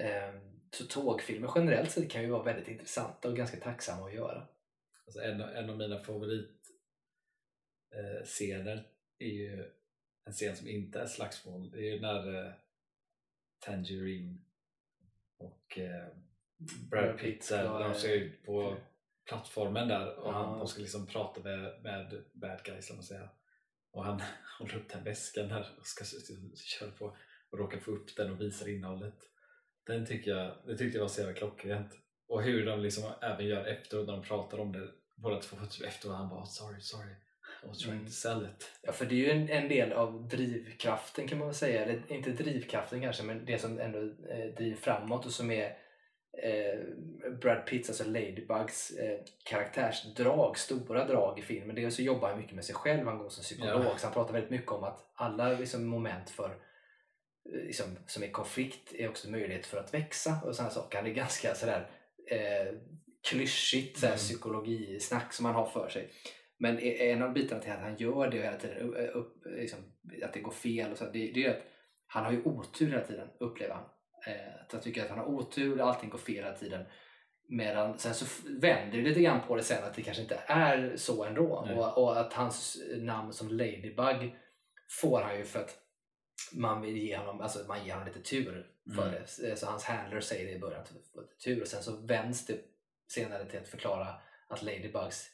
ehm, 0.00 0.40
så 0.70 0.84
tågfilmer 0.86 1.50
generellt 1.54 1.90
sett 1.90 2.10
kan 2.10 2.22
ju 2.22 2.30
vara 2.30 2.42
väldigt 2.42 2.68
intressanta 2.68 3.28
och 3.28 3.36
ganska 3.36 3.56
tacksamma 3.60 4.06
att 4.06 4.14
göra. 4.14 4.46
Alltså 5.06 5.20
en, 5.20 5.42
av- 5.42 5.50
en 5.50 5.70
av 5.70 5.76
mina 5.76 5.98
favoritscener 5.98 6.53
eh, 7.94 8.24
scener 8.24 8.86
är 9.18 9.28
ju 9.28 9.72
en 10.24 10.32
scen 10.32 10.56
som 10.56 10.68
inte 10.68 11.00
är 11.00 11.06
slagsmål. 11.06 11.70
Det 11.70 11.78
är 11.78 11.94
ju 11.94 12.00
när 12.00 12.46
eh, 12.46 12.52
Tangerine 13.58 14.38
och 15.38 15.78
eh, 15.78 16.08
Brad 16.90 17.18
Pitt 17.18 17.48
när 17.50 17.80
de 17.80 17.94
ska 17.94 18.12
ut 18.12 18.44
på 18.44 18.62
eh, 18.62 18.76
plattformen 19.28 19.88
där 19.88 20.18
och 20.18 20.32
han, 20.32 20.58
de 20.58 20.68
ska 20.68 20.80
liksom 20.80 21.06
prata 21.06 21.40
med, 21.40 21.82
med 21.82 22.24
bad 22.32 22.62
guys, 22.64 22.92
man 22.92 23.02
säga. 23.02 23.30
Och 23.90 24.04
han 24.04 24.22
håller 24.58 24.76
upp 24.76 24.88
den 24.88 25.04
väskan 25.04 25.48
där 25.48 25.74
och 25.78 25.86
ska 25.86 26.04
köra 26.54 26.90
på 26.90 27.16
och 27.50 27.58
råkar 27.58 27.78
få 27.78 27.90
upp 27.90 28.16
den 28.16 28.32
och 28.32 28.40
visar 28.40 28.68
innehållet. 28.68 29.18
Den 29.86 30.06
tycker 30.06 30.30
jag, 30.30 30.56
det 30.66 30.76
tyckte 30.78 30.98
jag 30.98 31.02
var 31.04 31.08
så 31.08 31.20
jävla 31.20 31.34
klockrent. 31.34 31.98
Och 32.26 32.42
hur 32.42 32.66
de 32.66 32.80
liksom 32.80 33.12
även 33.22 33.46
gör 33.46 33.64
efteråt 33.64 34.06
när 34.06 34.12
de 34.12 34.22
pratar 34.22 34.58
om 34.58 34.72
det. 34.72 34.90
Båda 35.16 35.40
två 35.40 35.56
efteråt 35.86 36.16
han 36.16 36.28
bara 36.28 36.40
"Oh, 36.40 36.46
sorry, 36.46 36.80
sorry. 36.80 37.14
Was 37.66 37.78
trying 37.78 37.94
Mm. 37.94 38.06
to 38.06 38.12
sell 38.12 38.44
it. 38.44 38.70
Ja, 38.82 38.92
för 38.92 39.04
det 39.06 39.14
är 39.14 39.16
ju 39.16 39.30
en, 39.30 39.48
en 39.50 39.68
del 39.68 39.92
av 39.92 40.28
drivkraften 40.28 41.28
kan 41.28 41.38
man 41.38 41.48
väl 41.48 41.54
säga. 41.54 41.82
Eller 41.84 42.02
inte 42.08 42.30
drivkraften 42.30 43.00
kanske, 43.00 43.22
men 43.22 43.44
det 43.44 43.58
som 43.58 43.78
ändå 43.80 43.98
eh, 44.30 44.54
driver 44.56 44.76
framåt 44.76 45.26
och 45.26 45.32
som 45.32 45.50
är 45.50 45.76
eh, 46.42 46.80
Brad 47.40 47.66
Pitts, 47.66 47.88
alltså 47.88 48.04
Ladybugs 48.04 48.90
eh, 48.90 49.18
karaktärsdrag, 49.44 50.58
stora 50.58 51.04
drag 51.06 51.38
i 51.38 51.42
filmen. 51.42 51.76
Dels 51.76 51.94
så 51.96 52.02
jobbar 52.02 52.28
han 52.28 52.38
mycket 52.38 52.54
med 52.54 52.64
sig 52.64 52.74
själv, 52.74 53.06
han 53.06 53.18
går 53.18 53.28
som 53.28 53.42
psykolog, 53.44 53.84
Ja. 53.84 53.96
så 53.98 54.06
han 54.06 54.14
pratar 54.14 54.32
väldigt 54.32 54.50
mycket 54.50 54.72
om 54.72 54.84
att 54.84 55.10
alla 55.14 55.48
liksom, 55.48 55.86
moment 55.86 56.30
för 56.30 56.50
eh, 57.54 57.66
liksom, 57.66 57.86
som 58.06 58.22
är 58.22 58.30
konflikt 58.30 58.92
är 58.94 59.08
också 59.08 59.30
möjlighet 59.30 59.66
för 59.66 59.78
att 59.78 59.94
växa 59.94 60.38
och 60.44 60.56
sådana 60.56 60.70
saker. 60.70 60.98
Han 60.98 61.06
är 61.06 61.10
ganska 61.14 61.54
sådär 61.54 61.90
eh, 62.30 62.74
klyschigt 63.28 63.96
sådär, 63.98 64.08
Mm. 64.12 64.18
psykologisnack 64.18 65.32
som 65.32 65.44
han 65.46 65.54
har 65.54 65.66
för 65.66 65.88
sig. 65.88 66.08
Men 66.58 66.78
e- 66.78 67.10
en 67.10 67.22
av 67.22 67.32
bitarna 67.32 67.60
till 67.60 67.72
att 67.72 67.80
han 67.80 67.96
gör 67.96 68.30
det 68.30 68.42
hela 68.42 68.56
tiden, 68.56 68.78
upp, 68.78 69.14
upp, 69.14 69.42
liksom, 69.46 69.78
att 70.24 70.32
det 70.32 70.40
går 70.40 70.52
fel, 70.52 70.92
och 70.92 70.98
så, 70.98 71.04
det, 71.04 71.10
det 71.34 71.44
är 71.44 71.50
att 71.50 71.62
han 72.06 72.24
har 72.24 72.32
ju 72.32 72.42
otur 72.42 72.90
hela 72.90 73.00
tiden, 73.04 73.28
upplever 73.40 73.74
han. 73.74 73.84
Eh, 74.26 74.52
jag 74.72 74.82
tycker 74.82 75.02
att 75.02 75.08
han 75.08 75.18
har 75.18 75.26
otur 75.26 75.80
allting 75.80 76.10
går 76.10 76.18
fel 76.18 76.34
hela 76.34 76.52
tiden. 76.56 76.86
Medan 77.48 77.98
sen 77.98 78.14
så 78.14 78.24
vänder 78.60 78.98
det 78.98 79.04
lite 79.08 79.20
grann 79.22 79.40
på 79.48 79.56
det 79.56 79.62
sen 79.62 79.84
att 79.84 79.94
det 79.94 80.02
kanske 80.02 80.22
inte 80.22 80.40
är 80.46 80.96
så 80.96 81.24
ändå. 81.24 81.64
Nej. 81.66 81.76
Och, 81.76 81.98
och 82.04 82.20
att 82.20 82.32
hans 82.32 82.82
namn 82.96 83.32
som 83.32 83.48
Ladybug 83.48 84.34
får 85.00 85.20
han 85.20 85.36
ju 85.38 85.44
för 85.44 85.60
att 85.60 85.78
man 86.52 86.82
vill 86.82 86.96
ge 86.96 87.16
honom, 87.16 87.40
alltså 87.40 87.68
man 87.68 87.84
ger 87.84 87.92
honom 87.92 88.08
lite 88.08 88.20
tur 88.22 88.66
för 88.96 89.08
Mm. 89.08 89.14
det. 89.40 89.56
Så 89.56 89.66
hans 89.66 89.84
handler 89.84 90.20
säger 90.20 90.46
det 90.46 90.52
i 90.52 90.58
början, 90.58 90.80
att 90.80 90.92
tur. 91.44 91.60
Och 91.62 91.68
sen 91.68 91.82
så 91.82 91.96
vänds 92.06 92.46
det 92.46 92.58
senare 93.08 93.44
till 93.50 93.58
att 93.60 93.68
förklara 93.68 94.14
att 94.48 94.62
Ladybugs 94.62 95.30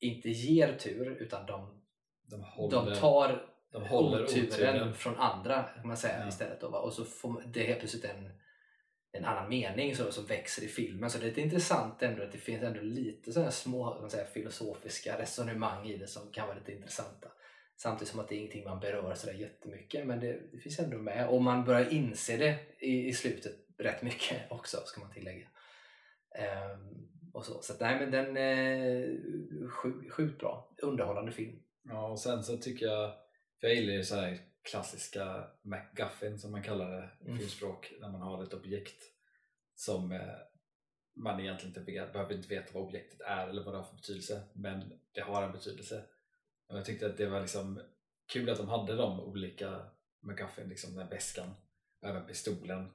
inte 0.00 0.30
ger 0.30 0.72
tur 0.76 1.16
utan 1.20 1.46
de, 1.46 1.82
De 2.30 2.42
håller, 2.42 2.90
de 2.90 2.96
tar 2.96 3.52
de 3.72 3.82
håller 3.82 4.22
oturen, 4.24 4.46
oturen. 4.48 4.94
från 4.94 5.16
andra 5.16 5.62
kan 5.62 5.88
man 5.88 5.96
säga 5.96 6.20
Ja. 6.20 6.28
istället. 6.28 6.60
Då, 6.60 6.68
va? 6.68 6.78
och 6.78 6.92
så 6.92 7.04
får 7.04 7.42
det 7.46 7.62
helt 7.62 7.78
plötsligt 7.78 8.04
en, 8.04 8.30
en 9.12 9.24
annan 9.24 9.48
mening 9.48 9.96
så, 9.96 10.12
som 10.12 10.26
växer 10.26 10.62
i 10.62 10.68
filmen. 10.68 11.10
Så 11.10 11.18
det 11.18 11.24
är 11.24 11.28
lite 11.28 11.40
intressant 11.40 12.02
ändå 12.02 12.22
att 12.22 12.32
det 12.32 12.38
finns 12.38 12.62
ändå 12.62 12.80
lite 12.80 13.32
sådana 13.32 13.50
små 13.50 14.00
man 14.00 14.10
säga, 14.10 14.26
filosofiska 14.26 15.18
resonemang 15.18 15.86
i 15.88 15.96
det 15.96 16.06
som 16.06 16.32
kan 16.32 16.46
vara 16.48 16.58
lite 16.58 16.72
intressanta. 16.72 17.28
Samtidigt 17.76 18.08
som 18.10 18.20
att 18.20 18.28
det 18.28 18.34
är 18.34 18.38
ingenting 18.38 18.64
man 18.64 18.80
berör 18.80 19.14
sådär 19.14 19.34
jättemycket 19.34 20.06
men 20.06 20.20
det, 20.20 20.40
det 20.52 20.58
finns 20.58 20.78
ändå 20.78 20.98
med 20.98 21.28
och 21.28 21.42
man 21.42 21.64
börjar 21.64 21.92
inse 21.92 22.36
det 22.36 22.58
i, 22.78 23.08
i 23.08 23.12
slutet 23.12 23.52
rätt 23.78 24.02
mycket 24.02 24.38
också 24.50 24.76
ska 24.84 25.00
man 25.00 25.12
tillägga. 25.12 25.48
Ehm, 26.38 27.06
och 27.32 27.44
så. 27.44 27.62
så 27.62 27.72
att, 27.72 27.80
nej 27.80 27.98
men 28.00 28.10
den 28.10 28.36
är 28.36 29.06
sjukt 29.70 30.12
sjukt 30.12 30.38
bra. 30.38 30.74
Underhållande 30.82 31.32
film. 31.32 31.62
Ja, 31.82 32.08
och 32.08 32.20
sen 32.20 32.42
så 32.44 32.56
tycker 32.58 32.86
jag, 32.86 33.12
för 33.60 33.66
jag 33.66 33.76
gillar 33.76 33.92
ju 33.94 34.04
så 34.04 34.14
här 34.16 34.38
klassiska 34.70 35.44
MacGuffin 35.62 36.38
som 36.38 36.50
man 36.52 36.62
kallar 36.62 36.90
det 36.90 37.10
i 37.20 37.24
Mm. 37.26 37.38
filmspråk, 37.38 37.92
när 38.00 38.08
man 38.08 38.20
har 38.20 38.42
ett 38.42 38.54
objekt 38.54 39.02
som 39.74 40.12
eh, 40.12 40.20
man 41.16 41.40
egentligen 41.40 41.76
inte 41.76 41.92
vet, 41.92 42.12
behöver 42.12 42.34
inte 42.34 42.48
veta 42.48 42.70
vad 42.74 42.82
objektet 42.82 43.20
är 43.20 43.48
eller 43.48 43.64
vad 43.64 43.74
det 43.74 43.78
har 43.78 43.84
för 43.84 43.96
betydelse, 43.96 44.42
men 44.54 45.00
det 45.12 45.20
har 45.20 45.42
en 45.42 45.52
betydelse. 45.52 46.04
Och 46.68 46.78
jag 46.78 46.84
tyckte 46.84 47.06
att 47.06 47.16
det 47.16 47.26
var 47.26 47.40
liksom 47.40 47.80
kul 48.32 48.50
att 48.50 48.58
de 48.58 48.68
hade 48.68 48.96
de 48.96 49.20
olika 49.20 49.86
MacGuffin, 50.22 50.68
liksom 50.68 50.90
den 50.94 51.02
här 51.02 51.10
väskan, 51.10 51.50
även 52.02 52.26
pistolen. 52.26 52.92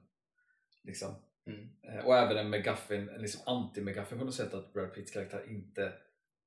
Liksom. 0.83 1.15
Mm. 1.45 1.69
Eh, 1.83 2.05
Och 2.05 2.17
även 2.17 2.37
en 2.37 2.49
McGuffin, 2.49 3.09
en 3.09 3.21
liksom 3.21 3.41
anti-McGuffin 3.45 4.19
på 4.19 4.25
något 4.25 4.35
sätt 4.35 4.53
att 4.53 4.73
Brad 4.73 4.93
Pitts 4.93 5.11
karaktär 5.11 5.49
inte, 5.49 5.93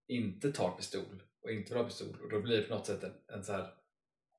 inte 0.08 0.52
tar 0.52 0.70
pistol 0.70 1.22
och 1.42 1.50
inte 1.50 1.72
vill 1.72 1.82
ha 1.82 1.88
pistol 1.88 2.16
och 2.22 2.30
då 2.30 2.40
blir 2.40 2.56
det 2.56 2.62
på 2.62 2.74
något 2.74 2.86
sätt 2.86 3.02
en, 3.04 3.36
en 3.36 3.44
så 3.44 3.52
här 3.52 3.66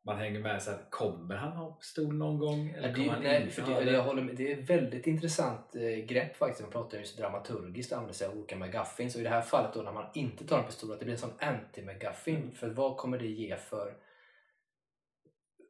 man 0.06 0.18
hänger 0.18 0.40
med 0.40 0.64
så 0.64 0.72
här, 0.72 0.80
kommer 0.90 1.36
han 1.36 1.52
ha 1.52 1.72
pistol 1.72 2.16
någon 2.16 2.40
gång? 2.40 2.70
Eller 2.70 2.94
kommer 2.94 3.06
det, 3.06 3.12
han 3.12 3.24
nej, 3.24 3.50
för 3.50 3.86
det, 3.86 3.92
jag 3.92 4.04
håller 4.04 4.24
med, 4.24 4.36
det 4.36 4.52
är 4.52 4.58
ett 4.58 4.70
väldigt 4.70 5.08
intressant 5.08 5.76
eh, 5.76 6.06
grepp 6.06 6.38
faktiskt. 6.38 6.62
Man 6.62 6.72
pratar 6.72 6.98
just 6.98 7.18
dramaturgiskt 7.18 7.92
och 7.92 7.98
använder 7.98 8.14
sig 8.14 8.28
av 8.28 8.38
olika 8.38 8.56
McGuffins. 8.56 9.16
Och 9.16 9.22
i 9.22 9.24
det 9.24 9.30
här 9.30 9.42
fallet 9.42 9.74
då 9.74 9.82
när 9.82 9.94
man 9.94 10.06
inte 10.14 10.48
tar 10.48 10.60
en 10.60 10.66
pistol, 10.66 10.92
att 10.92 11.00
det 11.00 11.06
blir 11.06 11.14
en 11.14 11.20
sån 11.20 11.40
anti-McGuffin. 11.40 12.52
För 12.52 12.70
vad 12.70 12.98
kommer 12.98 13.20
det 13.20 13.28
ge 13.28 13.58
för... 13.58 13.94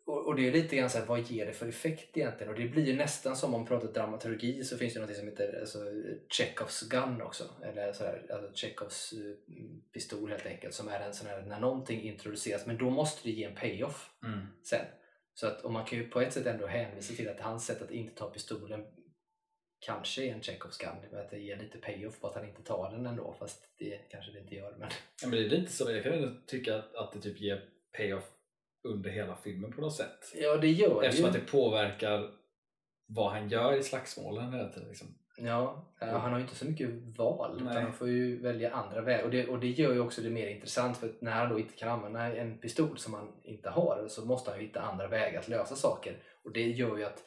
Och, 0.06 0.28
och 0.28 0.36
det 0.36 0.48
är 0.48 0.52
lite 0.52 0.76
grann 0.76 0.90
så 0.90 0.98
här, 0.98 1.06
vad 1.06 1.22
ger 1.22 1.46
det 1.46 1.54
för 1.54 1.68
effekt 1.68 2.18
egentligen? 2.18 2.54
Och 2.54 2.60
det 2.60 2.68
blir 2.68 2.86
ju 2.86 2.96
nästan 2.96 3.36
som 3.36 3.54
om 3.54 3.60
man 3.62 3.68
pratar 3.68 3.88
dramaturgi 3.88 4.64
så 4.64 4.78
finns 4.78 4.94
det 4.94 5.00
något 5.00 5.16
som 5.16 5.28
heter 5.28 5.60
alltså, 5.60 5.80
Chekhovs 6.30 6.90
gun 6.90 7.22
också. 7.22 7.44
Eller 7.64 7.94
så 7.94 8.04
här, 8.04 8.26
alltså 8.30 8.52
Chekhovs 8.54 9.14
eh, 9.14 9.36
pistol 9.94 10.30
helt 10.30 10.46
enkelt. 10.46 10.74
Som 10.74 10.88
är 10.88 11.00
en 11.00 11.14
sån 11.14 11.28
här, 11.28 11.42
när 11.42 11.60
någonting 11.60 12.02
introduceras, 12.02 12.66
men 12.66 12.78
då 12.78 12.90
måste 12.90 13.28
det 13.30 13.32
ge 13.32 13.44
en 13.44 13.56
payoff 13.56 14.12
Mm. 14.26 14.48
sen. 14.64 14.86
Så 15.34 15.48
att, 15.48 15.62
och 15.62 15.72
man 15.72 15.86
kan 15.86 16.00
ju 16.00 16.10
på 16.10 16.22
ett 16.22 16.34
sätt 16.34 16.46
ändå 16.46 16.68
hänvisa 16.68 17.14
till 17.14 17.30
att 17.30 17.40
hans 17.40 17.66
sätt 17.66 17.82
att 17.82 17.92
inte 17.92 18.16
ta 18.16 18.30
pistolen 18.30 18.86
kanske 19.80 20.24
är 20.24 20.34
en 20.34 20.42
Chekhovs 20.42 20.78
gun, 20.78 20.90
men 21.12 21.20
att 21.22 21.30
det 21.30 21.40
ger 21.40 21.58
lite 21.58 21.78
payoff 21.78 22.20
på 22.20 22.28
att 22.28 22.36
han 22.36 22.50
inte 22.50 22.64
tar 22.64 22.92
den 22.92 23.06
ändå, 23.06 23.36
fast 23.40 23.68
det 23.78 23.98
kanske 24.10 24.32
det 24.32 24.40
inte 24.40 24.56
gör. 24.56 24.76
Men... 24.80 24.90
Ja, 25.22 25.28
men 25.28 25.40
det 25.40 25.46
är 25.46 25.50
lite 25.50 25.72
så, 25.72 25.92
jag 25.92 26.04
kan 26.04 26.14
ändå 26.14 26.30
tycka 26.48 26.76
att, 26.76 26.96
att 26.96 27.14
det 27.14 27.22
typ 27.22 27.42
ger 27.42 27.70
payoff 27.98 28.32
under 28.86 29.10
hela 29.10 29.36
filmen 29.36 29.72
på 29.72 29.82
något 29.82 29.96
sätt. 29.96 30.34
Ja, 30.36 30.58
det 30.58 30.72
gör 30.72 31.01
det 31.01 31.08
Eftersom 31.08 31.24
ju. 31.25 31.30
att 31.30 31.46
det 31.46 31.51
påverkar 31.51 32.30
vad 33.08 33.32
han 33.32 33.50
gör 33.50 33.74
i 33.74 33.84
slagsmålen 33.84 34.54
hela 34.54 34.70
tiden. 34.70 34.88
Liksom. 34.89 35.08
Ja, 35.38 35.94
han 36.00 36.32
har 36.32 36.38
ju 36.38 36.44
inte 36.44 36.56
så 36.56 36.65
mycket 36.65 36.89
val, 37.18 37.62
Nej. 37.62 37.72
utan 37.72 37.84
han 37.84 37.94
får 37.94 38.10
ju 38.10 38.42
välja 38.42 38.72
andra 38.72 39.01
vägar. 39.01 39.24
Och 39.24 39.32
det, 39.32 39.48
och 39.48 39.60
det 39.60 39.68
gör 39.68 39.94
ju 39.94 40.00
också 40.00 40.22
det 40.22 40.30
mer 40.30 40.48
intressant, 40.48 40.98
för 40.98 41.08
att 41.10 41.22
när 41.22 41.32
han 41.32 41.50
då 41.50 41.60
inte 41.60 41.74
kan 41.74 41.89
använda 41.89 42.36
en 42.36 42.58
pistol 42.58 42.98
som 42.98 43.13
han 43.13 43.32
inte 43.44 43.70
har, 43.70 44.08
så 44.08 44.25
måste 44.25 44.51
han 44.51 44.60
ju 44.60 44.65
hitta 44.65 44.82
andra 44.82 45.08
vägar 45.08 45.39
att 45.39 45.48
lösa 45.48 45.75
saker. 45.75 46.24
Och 46.44 46.51
det 46.51 46.68
gör 46.68 46.98
ju 46.98 47.04
att 47.04 47.24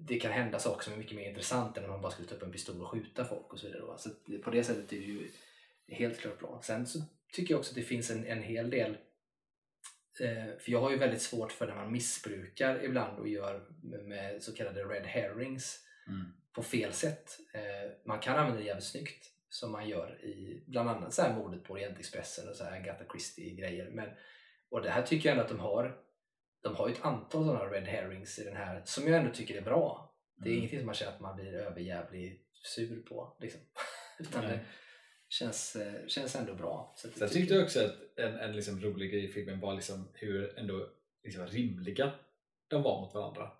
det 0.00 0.20
kan 0.20 0.32
hända 0.32 0.58
saker 0.58 0.84
som 0.84 0.92
är 0.92 0.96
mycket 0.96 1.16
mer 1.16 1.28
intressant 1.28 1.76
än 1.76 1.84
om 1.84 1.90
man 1.90 2.00
bara 2.00 2.12
skulle 2.12 2.28
ta 2.28 2.34
upp 2.34 2.42
en 2.42 2.52
pistol 2.52 2.80
och 2.82 2.88
skjuta 2.88 3.24
folk 3.24 3.52
och 3.52 3.58
så 3.58 3.66
vidare. 3.66 3.82
Så 3.98 4.10
på 4.44 4.50
det 4.50 4.64
sättet 4.64 4.92
är 4.92 4.96
det 4.96 5.04
ju 5.04 5.30
helt 5.88 6.18
klart 6.18 6.38
bra. 6.38 6.60
Sen 6.62 6.86
så 6.86 6.98
tycker 7.32 7.54
jag 7.54 7.58
också 7.58 7.70
att 7.70 7.76
det 7.76 7.82
finns 7.82 8.10
en, 8.10 8.26
en 8.26 8.42
hel 8.42 8.70
del 8.70 8.96
för 10.58 10.70
jag 10.72 10.80
har 10.80 10.90
ju 10.90 10.96
väldigt 10.96 11.22
svårt 11.22 11.52
för 11.52 11.66
när 11.66 11.74
man 11.74 11.92
missbrukar 11.92 12.84
ibland 12.84 13.18
och 13.18 13.28
gör 13.28 13.66
med, 14.04 14.42
så 14.42 14.54
kallade 14.54 14.84
red 14.84 15.06
herrings 15.06 15.86
Mm. 16.08 16.32
på 16.54 16.62
fel 16.62 16.92
sätt. 16.92 17.38
Eh, 17.54 17.90
man 18.06 18.18
kan 18.20 18.36
använda 18.38 18.60
det 18.60 18.66
jävligt 18.66 18.84
snyggt 18.84 19.26
som 19.48 19.72
man 19.72 19.88
gör 19.88 20.24
i 20.24 20.64
bland 20.66 20.88
annat 20.90 21.14
så 21.14 21.22
här 21.22 21.34
mordet 21.36 21.64
på 21.64 21.72
Orientexpressen 21.72 22.48
och 22.48 22.56
så 22.56 22.64
här 22.64 22.72
Agatha 22.80 23.04
Christie-grejer. 23.12 23.90
Men, 23.90 24.08
och 24.70 24.82
det 24.82 24.90
här 24.90 25.02
tycker 25.02 25.28
jag 25.28 25.32
ändå 25.32 25.42
att 25.44 25.50
de 25.50 25.60
har. 25.60 25.96
De 26.62 26.76
har 26.76 26.88
ju 26.88 26.94
ett 26.94 27.04
antal 27.04 27.44
sådana 27.46 27.64
red 27.64 27.84
herrings 27.84 28.38
i 28.38 28.44
den 28.44 28.56
här 28.56 28.82
som 28.84 29.06
jag 29.08 29.16
ändå 29.20 29.32
tycker 29.34 29.56
är 29.56 29.62
bra. 29.62 30.14
Det 30.36 30.42
är 30.42 30.46
Mm. 30.46 30.58
ingenting 30.58 30.78
som 30.78 30.86
man 30.86 30.94
känner 30.94 31.12
att 31.12 31.20
man 31.20 31.36
blir 31.36 31.54
överjävligt 31.54 32.46
sur 32.52 33.02
på. 33.02 33.36
Liksom. 33.40 33.60
Utan 34.18 34.42
det 34.44 34.60
känns, 35.30 35.76
eh, 35.76 36.06
känns 36.06 36.36
ändå 36.36 36.54
bra. 36.54 36.94
Så 36.96 37.08
Sen 37.08 37.28
tyckte 37.28 37.54
jag 37.54 37.62
också 37.62 37.84
att 37.84 38.18
en, 38.18 38.34
en 38.34 38.56
liksom 38.56 38.80
rolig 38.80 39.10
grej 39.10 39.24
i 39.24 39.28
filmen 39.28 39.60
var 39.60 39.74
liksom 39.74 40.08
hur 40.14 40.58
ändå 40.58 40.88
liksom 41.24 41.46
rimliga 41.46 42.12
de 42.68 42.82
var 42.82 43.00
mot 43.00 43.14
varandra. 43.14 43.50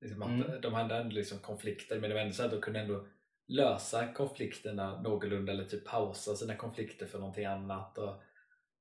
Liksom 0.00 0.22
att 0.22 0.28
Mm. 0.28 0.60
De 0.60 0.74
hade 0.74 0.96
ändå 0.96 1.14
liksom 1.14 1.38
konflikter 1.38 2.00
men 2.00 2.10
det 2.10 2.14
var 2.14 2.22
ändå 2.22 2.34
så 2.34 2.44
att 2.44 2.50
de 2.50 2.60
kunde 2.60 2.80
ändå 2.80 3.06
lösa 3.48 4.12
konflikterna 4.12 5.02
någorlunda 5.02 5.52
eller 5.52 5.64
typ 5.64 5.84
pausa 5.84 6.36
sina 6.36 6.56
konflikter 6.56 7.06
för 7.06 7.18
någonting 7.18 7.44
annat. 7.44 7.98
Och 7.98 8.06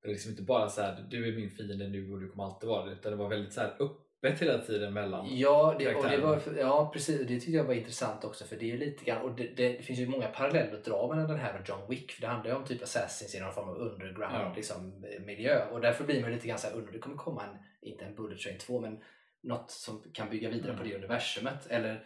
det 0.02 0.08
var 0.08 0.14
liksom 0.14 0.32
inte 0.32 0.44
bara 0.44 0.70
så 0.70 0.82
här 0.82 1.08
du 1.10 1.28
är 1.28 1.36
min 1.36 1.52
fiende 1.52 1.88
nu 1.88 2.12
och 2.14 2.20
du 2.20 2.30
kommer 2.30 2.44
alltid 2.44 2.70
vara 2.70 2.86
det 2.86 2.92
utan 2.92 3.12
det 3.12 3.18
var 3.18 3.30
väldigt 3.30 3.54
så 3.54 3.62
här 3.62 3.76
öppet 4.24 4.42
hela 4.42 4.58
tiden 4.58 4.94
mellan. 4.94 5.38
Ja, 5.38 5.76
det, 5.80 5.96
och 5.96 6.10
det 6.10 6.18
var, 6.18 6.42
ja, 6.58 6.90
precis. 6.94 7.20
Det 7.20 7.28
tyckte 7.28 7.52
jag 7.52 7.64
var 7.64 7.74
intressant 7.74 8.24
också 8.24 8.46
för 8.46 8.56
det 8.56 8.72
är 8.72 8.78
lite 8.78 9.06
grann, 9.06 9.22
och 9.22 9.36
det, 9.36 9.48
det, 9.48 9.86
finns 9.86 10.00
ju 10.00 10.08
många 10.08 10.28
paralleller 10.28 10.74
att 10.74 10.86
dra 10.86 11.08
mellan 11.08 11.28
den 11.28 11.40
här 11.40 11.60
och 11.62 11.70
John 11.70 11.90
Wick 11.90 12.12
för 12.12 12.22
det 12.22 12.28
handlar 12.28 12.52
ju 12.52 12.58
om 12.58 12.66
typ 12.66 12.84
assassins 12.84 13.36
i 13.36 13.40
någon 13.40 13.54
form 13.54 13.70
av 13.70 13.78
underground 13.78 14.36
Ja. 14.36 14.54
liksom, 14.56 15.06
miljö 15.26 15.66
och 15.72 15.82
därför 15.82 16.04
blir 16.04 16.22
man 16.22 16.32
lite 16.32 16.48
grann 16.48 16.58
så 16.60 16.68
här, 16.68 16.76
undrar 16.76 16.92
det 16.94 17.00
kommer 17.00 17.18
komma 17.18 17.44
en, 17.44 17.58
inte 17.90 18.06
en 18.06 18.16
Bullet 18.16 18.40
Train 18.40 18.58
2 18.58 18.80
men 18.82 19.00
något 19.44 19.72
som 19.72 20.04
kan 20.14 20.30
bygga 20.30 20.50
vidare 20.50 20.72
Mm. 20.72 20.84
på 20.84 20.90
det 20.90 20.96
universumet. 20.96 21.68
Eller, 21.68 22.04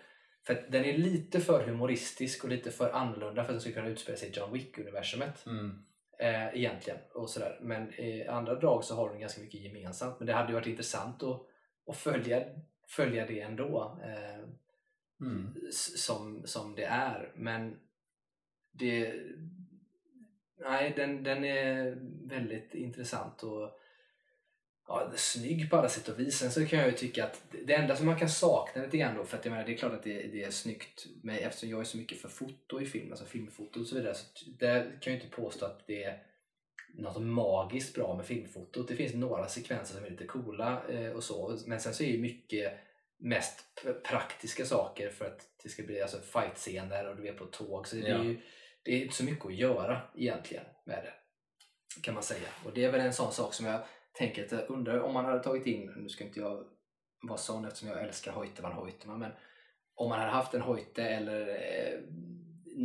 för 0.48 0.66
den 0.70 0.86
är 0.86 0.98
lite 0.98 1.40
för 1.40 1.64
humoristisk 1.64 2.44
och 2.44 2.50
lite 2.50 2.72
för 2.72 2.90
annorlunda 2.92 3.36
för 3.36 3.42
att 3.42 3.48
den 3.56 3.62
ska 3.62 3.72
kunna 3.72 3.88
utspela 3.88 4.18
sig 4.18 4.30
i 4.30 4.32
John 4.32 4.54
Wick-universumet 4.54 5.46
Mm. 5.46 5.84
eh, 6.20 6.56
egentligen. 6.60 7.00
Och 7.14 7.30
sådär. 7.30 7.58
Men 7.62 7.94
i 7.94 8.28
andra 8.28 8.56
drag 8.56 8.84
så 8.84 8.96
har 8.96 9.10
de 9.10 9.20
ganska 9.20 9.42
mycket 9.42 9.62
gemensamt. 9.62 10.16
Men 10.20 10.28
det 10.28 10.34
hade 10.34 10.48
ju 10.48 10.54
varit 10.54 10.68
intressant 10.68 11.24
att, 11.24 11.48
att 11.88 11.98
följa, 11.98 12.44
följa 12.88 13.26
det 13.26 13.40
ändå. 13.40 14.00
Eh, 14.04 14.46
Mm. 15.22 15.54
som, 15.72 16.48
som 16.48 16.76
det 16.76 16.84
är. 16.84 17.32
Men 17.36 17.80
det... 18.72 19.14
Nej, 20.60 20.94
den, 20.96 21.24
den 21.24 21.46
är 21.46 21.98
väldigt 22.28 22.76
intressant 22.76 23.44
och 23.44 23.80
ja, 24.88 25.12
snygg 25.16 25.70
på 25.70 25.78
alla 25.78 25.90
sätt 25.90 26.08
och 26.10 26.20
vis. 26.20 26.38
Sen 26.38 26.52
så 26.52 26.66
kan 26.66 26.80
jag 26.80 26.88
ju 26.88 26.94
tycka 26.98 27.24
att 27.24 27.44
det 27.66 27.74
enda 27.74 27.96
som 27.96 28.06
man 28.06 28.20
kan 28.20 28.30
sakna 28.30 28.84
lite 28.84 28.98
grann 28.98 29.18
då, 29.18 29.26
för 29.26 29.38
att 29.38 29.46
jag 29.46 29.52
menar, 29.52 29.66
det 29.66 29.74
är 29.74 29.78
klart 29.78 29.94
att 29.94 30.04
det, 30.04 30.28
det 30.28 30.44
är 30.44 30.52
snyggt 30.52 31.06
med, 31.24 31.38
eftersom 31.38 31.70
jag 31.70 31.80
är 31.80 31.84
så 31.84 31.98
mycket 31.98 32.22
för 32.22 32.30
foto 32.30 32.82
i 32.82 32.86
film, 32.86 33.12
alltså 33.12 33.26
filmfoto 33.26 33.80
och 33.80 33.88
så 33.88 33.96
vidare, 33.96 34.16
så 34.16 34.26
där 34.60 34.82
kan 34.84 35.14
jag 35.14 35.20
ju 35.20 35.26
inte 35.26 35.36
påstå 35.36 35.66
att 35.66 35.88
det 35.88 36.04
är 36.04 36.24
något 36.94 37.22
magiskt 37.22 37.96
bra 37.96 38.16
med 38.16 38.26
filmfotot. 38.26 38.88
Det 38.88 38.96
finns 38.96 39.14
några 39.14 39.48
sekvenser 39.48 39.96
som 39.96 40.06
är 40.06 40.10
lite 40.10 40.26
coola 40.26 40.82
eh, 40.90 41.12
och 41.12 41.24
så, 41.24 41.58
men 41.66 41.80
sen 41.80 41.94
så 41.94 42.04
är 42.04 42.08
ju 42.08 42.18
mycket 42.20 42.74
mest 43.18 43.86
praktiska 44.04 44.66
saker 44.66 45.10
för 45.10 45.26
att 45.26 45.48
det 45.64 45.70
ska 45.70 45.84
bli 45.84 46.02
alltså 46.02 46.18
fight-scener 46.18 47.10
och 47.10 47.16
du 47.16 47.28
är 47.28 47.34
på 47.34 47.46
tåg. 47.46 47.88
Så 47.88 47.96
det, 47.96 48.02
Ja. 48.02 48.18
är 48.20 48.24
ju, 48.24 48.38
det 48.84 48.92
är 48.92 49.02
inte 49.02 49.16
så 49.16 49.24
mycket 49.24 49.46
att 49.46 49.56
göra 49.56 50.02
egentligen 50.16 50.64
med 50.86 51.04
det. 51.04 51.14
Kan 52.02 52.14
man 52.14 52.24
säga. 52.24 52.48
Och 52.66 52.74
det 52.74 52.84
är 52.86 52.92
väl 52.92 53.02
en 53.02 53.14
sån 53.14 53.32
sak 53.32 53.54
som 53.54 53.66
jag 53.66 53.82
tänker 54.14 54.46
att 54.46 54.52
jag 54.52 54.70
undrar 54.70 55.00
om 55.00 55.14
man 55.14 55.26
hade 55.26 55.44
tagit 55.44 55.66
in, 55.66 55.94
nu 55.98 56.10
ska 56.10 56.24
inte 56.24 56.40
jag 56.40 56.64
vara 57.22 57.38
sån 57.38 57.66
eftersom 57.66 57.90
jag 57.90 58.02
älskar 58.04 58.32
Hoytman 58.32 58.72
Hoytman, 58.72 59.20
men 59.20 59.32
om 59.96 60.10
man 60.10 60.20
hade 60.20 60.32
haft 60.32 60.54
en 60.54 60.62
Hoyte 60.62 61.04
eller 61.04 61.48
eh, 61.48 62.00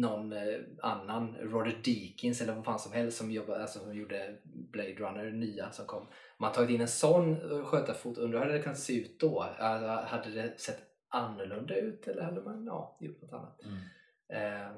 någon 0.00 0.32
eh, 0.32 0.58
annan, 0.82 1.36
Roger 1.36 1.80
Deakins 1.84 2.40
eller 2.40 2.54
vad 2.54 2.64
fan 2.64 2.78
som 2.78 2.92
helst 2.92 3.18
som, 3.18 3.30
jobbade, 3.30 3.60
alltså, 3.62 3.78
som 3.78 3.94
gjorde 3.94 4.38
Blade 4.44 4.94
Runner 4.94 5.30
nya 5.30 5.70
som 5.70 5.86
kom. 5.86 6.02
Om 6.02 6.08
man 6.38 6.52
tagit 6.52 6.70
in 6.70 6.80
en 6.80 6.88
sån 6.88 7.32
eh, 7.52 7.64
skötarfot, 7.64 8.18
undrar 8.18 8.38
hur 8.38 8.46
hade 8.46 8.58
det 8.58 8.62
kunnat 8.62 8.78
se 8.78 9.00
ut 9.00 9.20
då? 9.20 9.40
Alltså, 9.42 9.88
hade 10.16 10.30
det 10.30 10.60
sett 10.60 10.82
annorlunda 11.08 11.74
ut 11.76 12.08
eller 12.08 12.22
hade 12.22 12.42
man 12.42 12.64
ja, 12.66 12.98
gjort 13.00 13.22
något 13.22 13.32
annat? 13.32 13.60
Mm. 13.64 14.62
Eh, 14.62 14.76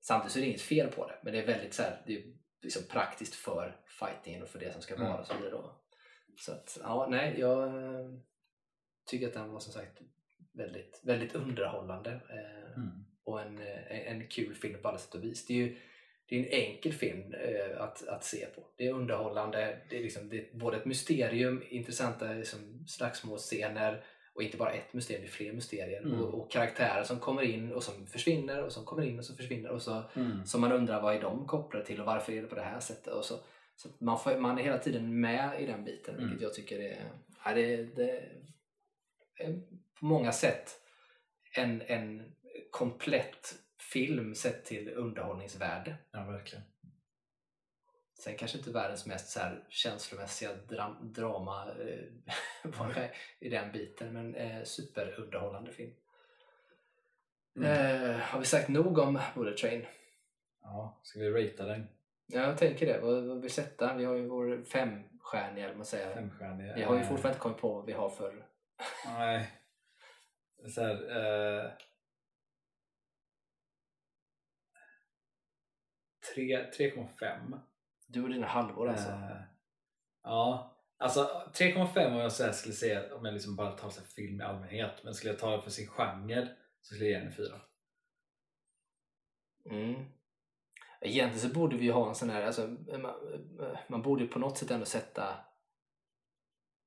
samtidigt 0.00 0.32
så 0.32 0.38
är 0.38 0.40
det 0.40 0.48
inget 0.48 0.60
fel 0.60 0.88
på 0.92 1.06
det, 1.08 1.14
men 1.22 1.32
det 1.32 1.42
är 1.42 1.46
väldigt 1.46 1.74
så 1.74 1.82
här, 1.82 2.02
det 2.06 2.16
är 2.16 2.22
liksom 2.62 2.82
praktiskt 2.90 3.34
för 3.34 3.76
fightingen 4.00 4.42
och 4.42 4.48
för 4.48 4.58
det 4.58 4.72
som 4.72 4.82
ska 4.82 4.96
vara 4.96 5.14
Mm. 5.14 5.24
så 5.24 5.34
vidare. 5.34 5.50
Då. 5.50 5.80
Så 6.36 6.52
att, 6.52 6.78
ja, 6.82 7.06
nej, 7.10 7.40
jag 7.40 7.66
eh, 7.66 8.10
tycker 9.06 9.26
att 9.26 9.34
den 9.34 9.52
var 9.52 9.60
som 9.60 9.72
sagt 9.72 9.98
väldigt, 10.52 11.00
väldigt 11.04 11.34
underhållande 11.34 12.10
eh, 12.10 12.58
Mm. 12.76 13.04
Och 13.28 13.40
en, 13.40 13.58
eh, 13.58 14.12
en 14.12 14.26
kul 14.26 14.54
film 14.54 14.82
på 14.82 14.88
alla 14.88 14.98
sätt 14.98 15.14
och 15.14 15.24
vis. 15.24 15.46
Det 15.46 15.54
är 15.54 15.58
ju 15.58 15.76
det 16.28 16.36
är 16.36 16.40
en 16.40 16.68
enkel 16.68 16.92
film 16.92 17.34
eh, 17.34 17.82
att, 17.82 18.08
att 18.08 18.24
se 18.24 18.46
på. 18.46 18.62
Det 18.76 18.86
är 18.86 18.92
underhållande, 18.92 19.78
det 19.90 19.96
är, 19.98 20.02
liksom, 20.02 20.28
det 20.28 20.36
är 20.38 20.58
både 20.58 20.76
ett 20.76 20.84
mysterium, 20.84 21.62
intressanta 21.68 22.32
liksom, 22.32 22.84
slagsmålscener 22.86 24.04
och 24.34 24.42
inte 24.42 24.56
bara 24.56 24.72
ett 24.72 24.92
mysterium, 24.92 25.22
det 25.22 25.28
är 25.28 25.32
fler 25.32 25.52
mysterier. 25.52 26.02
Mm. 26.02 26.20
Och, 26.20 26.34
och 26.34 26.50
karaktärer 26.50 27.02
som 27.04 27.20
kommer 27.20 27.42
in 27.42 27.72
och 27.72 27.82
som 27.82 28.06
försvinner 28.06 28.62
och 28.64 28.72
som 28.72 28.84
kommer 28.84 29.02
in 29.04 29.18
och 29.18 29.24
som 29.24 29.36
försvinner 29.36 29.70
och 29.70 29.82
så 29.82 30.02
Mm. 30.16 30.46
så 30.46 30.58
man 30.58 30.72
undrar 30.72 31.02
vad 31.02 31.16
är 31.16 31.20
de 31.20 31.46
kopplade 31.46 31.84
till 31.84 32.00
och 32.00 32.06
varför 32.06 32.32
är 32.32 32.42
det 32.42 32.48
på 32.48 32.54
det 32.54 32.62
här 32.62 32.80
sättet. 32.80 33.12
Och 33.12 33.24
så, 33.24 33.34
så 33.76 33.88
man, 33.98 34.18
får, 34.18 34.38
man 34.38 34.58
är 34.58 34.62
hela 34.62 34.78
tiden 34.78 35.20
med 35.20 35.62
i 35.62 35.66
den 35.66 35.84
biten 35.84 36.14
vilket 36.16 36.32
Mm. 36.32 36.42
jag 36.42 36.54
tycker 36.54 36.80
är, 36.80 37.04
ja, 37.44 37.54
det, 37.54 37.76
det 37.96 38.10
är 39.38 39.60
på 40.00 40.04
många 40.04 40.32
sätt 40.32 40.80
en, 41.52 41.82
en 41.86 42.32
komplett 42.70 43.54
film 43.92 44.34
sett 44.34 44.64
till 44.64 44.88
underhållningsvärde. 44.88 45.96
Ja, 46.10 46.24
verkligen. 46.24 46.64
Sen 48.18 48.36
kanske 48.36 48.58
inte 48.58 48.70
världens 48.70 49.06
mest 49.06 49.28
så 49.28 49.40
här, 49.40 49.64
känslomässiga 49.68 50.54
dram, 50.54 51.12
drama 51.12 51.66
eh, 51.80 53.04
i 53.40 53.48
den 53.48 53.72
biten 53.72 54.12
men 54.12 54.34
eh, 54.34 54.62
superunderhållande 54.64 55.72
film. 55.72 55.92
Mm. 57.56 57.70
Eh, 57.70 58.16
har 58.16 58.38
vi 58.38 58.44
sagt 58.44 58.68
nog 58.68 58.98
om 58.98 59.20
Bullet 59.34 59.56
Train? 59.56 59.86
Ja, 60.62 61.00
ska 61.02 61.20
vi 61.20 61.30
ratea 61.30 61.66
den? 61.66 61.88
Ja, 62.26 62.40
jag 62.40 62.58
tänker 62.58 62.86
det. 62.86 63.00
Vad, 63.00 63.24
vad 63.24 63.36
vill 63.36 63.42
vi 63.42 63.48
sätta? 63.48 63.94
Vi 63.94 64.04
har 64.04 64.14
ju 64.14 64.28
vår 64.28 64.64
femstjärniga, 64.64 65.64
eller 65.64 65.76
man 65.76 65.84
säger. 65.84 66.14
Femstjärniga? 66.14 66.74
Vi 66.74 66.82
har 66.82 66.94
ju 66.94 67.00
Eh, 67.00 67.08
fortfarande 67.08 67.28
inte 67.28 67.42
kommit 67.42 67.58
på 67.58 67.74
vad 67.74 67.86
vi 67.86 67.92
har 67.92 68.10
för... 68.10 68.46
Nej. 69.04 69.50
Så 70.74 70.80
här, 70.80 71.16
eh, 71.16 71.70
3,5. 76.46 77.60
Du 78.06 78.22
och 78.22 78.28
dina 78.28 78.46
halvor 78.46 78.88
alltså. 78.88 79.08
Eh, 79.08 79.42
Ja, 80.22 80.76
alltså 80.98 81.50
3,5 81.54 82.06
om 82.06 82.16
jag 82.16 82.32
så 82.32 82.52
skulle 82.52 82.74
säga 82.74 83.14
om 83.14 83.24
jag 83.24 83.34
liksom 83.34 83.56
bara 83.56 83.72
tar 83.72 83.90
så 83.90 84.02
film 84.02 84.40
i 84.40 84.44
allmänhet. 84.44 85.04
Men 85.04 85.14
skulle 85.14 85.32
jag 85.32 85.40
ta 85.40 85.56
det 85.56 85.62
för 85.62 85.70
sin 85.70 85.88
genre 85.88 86.48
så 86.80 86.94
skulle 86.94 87.10
jag 87.10 87.10
ge 87.10 87.18
den 87.18 87.26
en 87.26 87.32
4. 87.32 87.60
Mm. 89.70 90.04
Egentligen 91.00 91.48
så 91.48 91.54
borde 91.58 91.76
vi 91.76 91.88
ha 91.88 92.08
en 92.08 92.14
sån 92.14 92.30
här, 92.30 92.42
alltså, 92.42 92.76
man, 92.98 93.14
man 93.88 94.02
borde 94.02 94.22
ju 94.22 94.28
på 94.28 94.38
något 94.38 94.58
sätt 94.58 94.70
ändå 94.70 94.86
sätta 94.86 95.44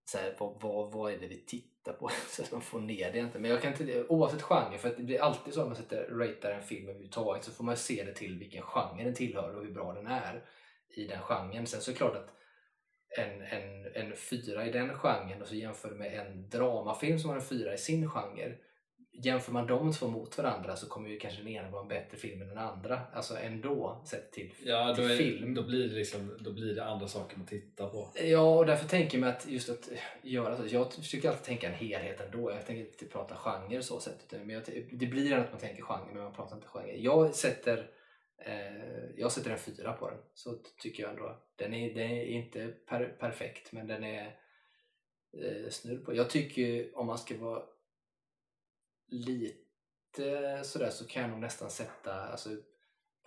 så 0.05 0.17
här, 0.17 0.35
vad, 0.39 0.61
vad, 0.61 0.91
vad 0.91 1.13
är 1.13 1.19
det 1.19 1.27
vi 1.27 1.45
tittar 1.45 1.70
på? 1.89 2.11
så 2.27 2.43
att 2.43 2.51
man 2.51 2.61
får 2.61 2.79
ner 2.79 3.11
det 3.11 3.19
inte. 3.19 3.39
Men 3.39 3.51
jag 3.51 3.61
kan 3.61 3.71
inte, 3.71 4.03
oavsett 4.03 4.41
genre, 4.41 4.77
för 4.77 4.89
att 4.89 4.97
det 4.97 5.03
blir 5.03 5.21
alltid 5.21 5.53
så 5.53 5.61
att 5.61 5.67
man 5.67 5.75
sätter, 5.75 6.07
ratear 6.09 6.51
en 6.51 6.63
film 6.63 6.87
överhuvudtaget 6.87 7.43
så 7.43 7.51
får 7.51 7.63
man 7.63 7.77
se 7.77 8.03
det 8.03 8.13
till 8.13 8.39
vilken 8.39 8.61
genre 8.61 9.03
den 9.03 9.13
tillhör 9.13 9.55
och 9.55 9.63
hur 9.63 9.71
bra 9.71 9.93
den 9.93 10.07
är 10.07 10.45
i 10.95 11.07
den 11.07 11.21
genren. 11.21 11.67
Sen 11.67 11.81
så 11.81 11.91
är 11.91 11.93
det 11.93 11.97
klart 11.97 12.15
att 12.15 12.33
en, 13.17 13.41
en, 13.41 13.85
en 13.93 14.15
fyra 14.15 14.65
i 14.65 14.71
den 14.71 14.93
genren 14.93 15.41
och 15.41 15.47
så 15.47 15.55
jämför 15.55 15.91
med 15.91 16.13
en 16.13 16.49
dramafilm 16.49 17.19
som 17.19 17.29
har 17.29 17.37
en 17.37 17.43
fyra 17.43 17.73
i 17.73 17.77
sin 17.77 18.09
genre 18.09 18.57
jämför 19.13 19.51
man 19.51 19.67
de 19.67 19.93
två 19.93 20.07
mot 20.07 20.37
varandra 20.37 20.75
så 20.75 20.87
kommer 20.89 21.09
ju 21.09 21.17
kanske 21.19 21.41
den 21.41 21.51
ena 21.51 21.69
vara 21.69 21.81
en 21.81 21.87
bättre 21.87 22.17
film 22.17 22.41
än 22.41 22.47
den 22.47 22.57
andra. 22.57 23.01
Alltså 23.13 23.37
ändå 23.37 24.01
sett 24.05 24.31
till, 24.31 24.53
Ja, 24.65 24.95
till 24.95 25.11
är, 25.11 25.15
film. 25.17 25.53
då, 25.53 25.63
blir 25.63 25.87
det 25.89 25.95
liksom, 25.95 26.37
då 26.39 26.53
blir 26.53 26.75
det 26.75 26.85
andra 26.85 27.07
saker 27.07 27.37
man 27.37 27.47
tittar 27.47 27.89
på. 27.89 28.09
Ja, 28.23 28.57
och 28.57 28.65
därför 28.65 28.87
tänker 28.89 29.17
jag 29.17 29.21
mig 29.21 29.29
att 29.29 29.47
just 29.47 29.69
att 29.69 29.89
göra 30.21 30.57
så. 30.57 30.63
Jag 30.75 30.93
försöker 30.93 31.29
alltid 31.29 31.43
tänka 31.43 31.67
en 31.67 31.73
helhet 31.73 32.21
ändå. 32.21 32.51
Jag 32.51 32.65
tänker 32.65 32.85
inte 32.85 33.05
prata 33.05 33.35
genre 33.35 33.81
så 33.81 33.99
sätt. 33.99 34.17
Utan, 34.27 34.39
men 34.47 34.55
jag, 34.55 34.63
det 34.91 35.05
blir 35.05 35.33
att 35.33 35.51
man 35.51 35.61
tänker 35.61 35.83
genre, 35.83 36.13
men 36.13 36.23
man 36.23 36.33
pratar 36.33 36.55
inte 36.55 36.67
genre. 36.67 36.95
Jag 36.97 37.35
sätter, 37.35 37.89
eh, 38.45 39.09
jag 39.17 39.31
sätter 39.31 39.51
en 39.51 39.57
fyra 39.57 39.93
på 39.93 40.09
den. 40.09 40.19
Så 40.33 40.55
tycker 40.81 41.03
jag 41.03 41.09
ändå. 41.11 41.43
Den 41.55 41.73
är, 41.73 41.93
den 41.93 42.11
är 42.11 42.25
inte 42.25 42.67
per, 42.67 43.05
perfekt, 43.19 43.71
men 43.71 43.87
den 43.87 44.03
är 44.03 44.25
eh, 45.43 45.69
snudd 45.69 46.05
på. 46.05 46.15
Jag 46.15 46.29
tycker 46.29 46.97
om 46.97 47.07
man 47.07 47.17
ska 47.17 47.37
vara 47.37 47.63
lite 49.11 50.63
sådär 50.63 50.89
så 50.89 51.07
kan 51.07 51.21
jag 51.21 51.31
nog 51.31 51.39
nästan 51.39 51.69
sätta 51.69 52.13
alltså, 52.13 52.49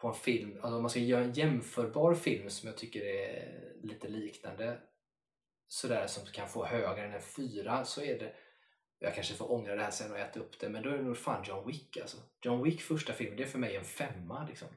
på 0.01 0.09
en 0.09 0.15
film, 0.15 0.53
alltså 0.53 0.77
om 0.77 0.83
man 0.83 0.91
ska 0.91 1.01
göra 1.01 1.25
en 1.25 1.33
jämförbar 1.33 2.15
film 2.15 2.51
som 2.51 2.67
jag 2.67 2.77
tycker 2.77 3.01
är 3.01 3.73
lite 3.83 4.09
liknande 4.09 4.81
sådär 5.69 6.07
som 6.07 6.27
kan 6.27 6.49
få 6.49 6.65
högre 6.65 7.05
än 7.05 7.15
en 7.15 7.21
fyra 7.21 7.85
så 7.85 8.03
är 8.03 8.19
det 8.19 8.35
jag 8.99 9.15
kanske 9.15 9.35
får 9.35 9.53
ångra 9.53 9.75
det 9.75 9.83
här 9.83 9.91
sen 9.91 10.13
och 10.13 10.19
äta 10.19 10.41
upp 10.41 10.61
det 10.61 10.69
men 10.69 10.83
då 10.83 10.91
är 10.91 10.97
det 10.97 11.05
nog 11.05 11.17
fan 11.17 11.45
John 11.49 11.67
Wick 11.67 11.97
alltså. 11.97 12.17
John 12.43 12.63
Wick 12.63 12.81
första 12.81 13.13
filmen, 13.13 13.37
det 13.37 13.43
är 13.43 13.49
för 13.49 13.59
mig 13.59 13.77
en 13.77 13.85
femma 13.85 14.47
liksom. 14.49 14.69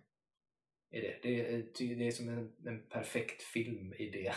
Är 0.92 1.02
det. 1.02 1.20
Det, 1.24 1.54
är, 1.54 1.96
det 1.96 2.08
är 2.08 2.12
som 2.12 2.30
en, 2.30 2.56
en 2.66 2.88
perfekt 2.90 3.44
film 3.44 3.94
i 3.94 4.10
det, 4.10 4.34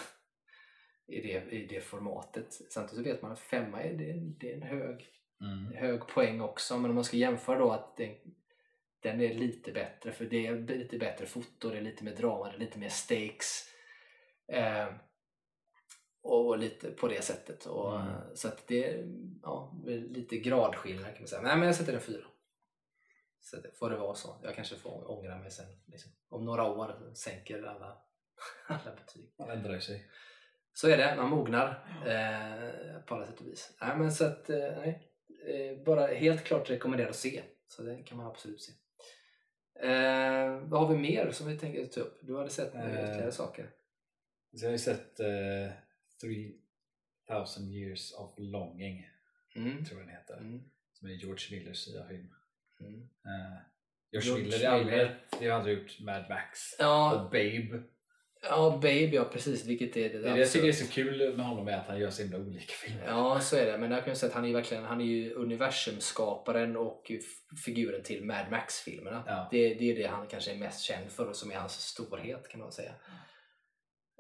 i, 1.07 1.21
det, 1.21 1.51
i 1.51 1.67
det 1.67 1.81
formatet. 1.81 2.53
Samtidigt 2.53 3.05
så 3.05 3.11
vet 3.11 3.23
man 3.23 3.33
att 3.33 3.41
femma 3.41 3.83
är, 3.83 3.95
det, 3.95 4.13
det 4.41 4.53
är 4.53 4.57
en 4.57 4.63
hög 4.63 5.09
Mm. 5.41 5.73
hög 5.75 6.07
poäng 6.07 6.41
också 6.41 6.79
men 6.79 6.91
om 6.91 6.95
man 6.95 7.05
ska 7.05 7.17
jämföra 7.17 7.59
då 7.59 7.71
att 7.71 7.97
den, 7.97 8.15
den 9.03 9.21
är 9.21 9.35
lite 9.35 9.73
bättre 9.73 10.13
för 10.13 10.25
det 10.25 10.47
är 10.47 10.59
lite 10.59 10.99
bättre 10.99 11.27
foto, 11.27 11.71
det 11.71 11.77
är 11.77 11.81
lite 11.83 12.05
mer 12.05 12.17
drama, 12.17 12.49
det 12.51 12.55
är 12.57 12.59
lite 12.59 12.79
mer 12.79 12.89
stakes 12.89 13.65
eh, 14.53 14.87
och 16.23 16.59
lite 16.59 16.91
på 16.91 17.09
det 17.09 17.23
sättet 17.25 17.67
och, 17.67 18.01
Mm. 18.01 18.37
så 18.37 18.49
att 18.49 18.67
det 18.67 18.85
är 18.91 19.05
ja, 19.43 19.83
det 19.87 19.97
lite 19.97 20.37
gradskillnad 20.37 21.13
kan 21.13 21.21
man 21.23 21.29
säga. 21.29 21.43
Nej 21.43 21.57
men 21.57 21.67
jag 21.67 21.77
sätter 21.77 21.95
en 21.95 22.01
fyra. 22.01 22.25
Så 23.41 23.57
det 23.57 23.79
får 23.79 23.91
det 23.91 23.97
vara 23.97 24.15
så. 24.15 24.41
Jag 24.43 24.55
kanske 24.55 24.77
får 24.77 25.11
ångra 25.11 25.39
mig 25.39 25.51
sen. 25.51 25.67
Liksom. 25.87 26.13
Om 26.29 26.45
några 26.45 26.65
år 26.65 27.15
sänker 27.15 27.63
alla, 27.63 27.99
alla 28.67 28.95
betyg. 28.97 29.35
Man 29.39 29.51
ändrar 29.51 29.79
sig. 29.79 30.11
Så 30.73 30.89
är 30.89 30.97
det, 30.97 31.17
man 31.17 31.31
mognar 31.31 31.69
eh, 32.07 33.01
på 33.07 33.15
alla 33.15 33.27
sätt 33.27 33.41
och 33.41 33.47
vis. 33.47 33.77
Nej, 33.81 33.97
men 33.97 34.13
så 34.13 34.25
att, 34.27 34.51
eh, 34.51 34.59
nej, 34.77 35.10
bara 35.85 36.07
helt 36.07 36.45
klart 36.45 36.71
rekommenderar 36.71 37.09
att 37.11 37.17
se. 37.17 37.43
Så 37.69 37.83
det 37.83 38.03
kan 38.03 38.19
man 38.19 38.27
absolut 38.27 38.63
se. 38.63 38.73
Eh, 39.83 40.59
vad 40.61 40.81
har 40.81 40.89
vi 40.95 40.99
mer 40.99 41.31
som 41.31 41.49
vi 41.49 41.59
tänker 41.59 41.87
ta 41.87 42.01
upp? 42.01 42.19
Du 42.23 42.37
hade 42.37 42.51
sett 42.51 42.75
några 42.75 42.89
Eh, 42.89 43.05
ytterligare 43.05 43.33
saker? 43.33 43.71
Jag 44.51 44.65
har 44.69 44.73
ju 44.73 44.79
sett 44.79 45.21
eh, 45.21 45.73
3000 47.29 47.71
years 47.73 48.13
of 48.13 48.35
longing, 48.39 49.07
Mm. 49.57 49.85
tror 49.85 50.01
jag 50.01 50.09
den 50.09 50.17
heter. 50.17 50.37
Mm. 50.37 50.63
Som 50.93 51.09
är 51.09 51.13
George 51.13 51.59
Millers 51.59 51.89
nya 51.89 52.07
film. 52.09 52.35
Mm. 52.81 53.01
Eh, 53.03 53.57
George, 54.11 54.29
George 54.29 54.43
Miller 54.45 54.63
i 54.63 54.67
allmänhet, 54.67 55.13
det 55.41 55.49
har 55.49 55.61
han 55.61 55.71
gjort 55.71 56.01
Mad 56.01 56.25
Max 56.29 56.59
Ja, 56.79 57.15
och 57.15 57.31
Babe. 57.31 57.83
Ja, 58.43 58.71
Babe, 58.71 59.11
ja 59.13 59.25
precis. 59.25 59.67
Vilket 59.67 59.97
är 59.97 60.09
det, 60.09 60.19
Det, 60.19 60.31
det 60.31 60.39
jag 60.39 60.51
tycker 60.51 60.69
är 60.69 60.73
så 60.73 60.93
kul 60.93 61.37
med 61.37 61.47
honom 61.47 61.69
är 61.69 61.73
att 61.73 61.87
han 61.87 61.99
gör 61.99 62.11
så 62.11 62.23
himla 62.23 62.39
olika 62.39 62.73
filmer. 62.73 63.05
Ja, 63.07 63.41
så 63.41 63.57
är 63.57 63.67
det. 63.67 63.79
Men 63.79 63.91
jag 63.91 64.05
kan 64.05 64.13
ju 64.13 64.17
säga 64.17 64.29
att 64.29 64.35
han 64.35 64.45
är 64.45 64.49
ju 64.49 64.55
verkligen 64.55 64.85
han 64.85 65.01
är 65.01 65.05
ju 65.05 65.35
universumskaparen 65.35 66.77
och 66.77 67.13
figuren 67.65 68.03
till 68.03 68.25
Mad 68.25 68.51
Max-filmerna. 68.51 69.23
Ja. 69.27 69.49
Det, 69.51 69.75
det 69.75 69.91
är 69.91 69.97
det 69.97 70.07
han 70.07 70.27
kanske 70.27 70.53
är 70.53 70.57
mest 70.57 70.81
känd 70.81 71.11
för 71.11 71.29
och 71.29 71.37
som 71.37 71.51
är 71.51 71.57
hans 71.57 71.81
storhet 71.81 72.49
kan 72.49 72.61
man 72.61 72.73
säga. 72.73 72.93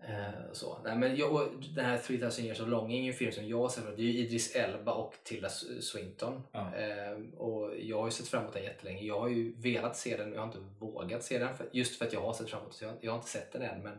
Eh, 0.02 0.52
så. 0.52 0.78
Nej, 0.84 0.96
men 0.96 1.16
jag, 1.16 1.50
den 1.74 1.84
här 1.84 1.98
3000 1.98 2.44
years 2.44 2.60
of 2.60 2.68
longing 2.68 3.06
är 3.06 3.12
en 3.12 3.18
film 3.18 3.32
som 3.32 3.48
jag 3.48 3.58
har 3.58 3.68
sett. 3.68 3.96
Det 3.96 4.02
är 4.02 4.06
ju 4.06 4.18
Idris 4.18 4.56
Elba 4.56 4.92
och 4.92 5.14
Tilda 5.22 5.48
Swinton. 5.80 6.42
Ja. 6.52 6.74
Eh, 6.76 7.36
och 7.36 7.72
jag 7.78 7.98
har 7.98 8.06
ju 8.06 8.10
sett 8.10 8.28
fram 8.28 8.42
emot 8.42 8.54
den 8.54 8.62
jättelänge. 8.62 9.02
Jag 9.02 9.20
har 9.20 9.28
ju 9.28 9.54
velat 9.56 9.96
se 9.96 10.16
den 10.16 10.26
men 10.26 10.34
jag 10.34 10.40
har 10.40 10.46
inte 10.46 10.74
vågat 10.78 11.24
se 11.24 11.38
den. 11.38 11.56
För, 11.56 11.68
just 11.72 11.98
för 11.98 12.06
att 12.06 12.12
jag 12.12 12.20
har 12.20 12.32
sett 12.32 12.50
fram 12.50 12.60
emot 12.60 12.80
den. 12.80 12.88
Jag, 12.88 12.98
jag 13.00 13.10
har 13.10 13.18
inte 13.18 13.30
sett 13.30 13.52
den 13.52 13.62
än. 13.62 13.82
Men 13.82 13.98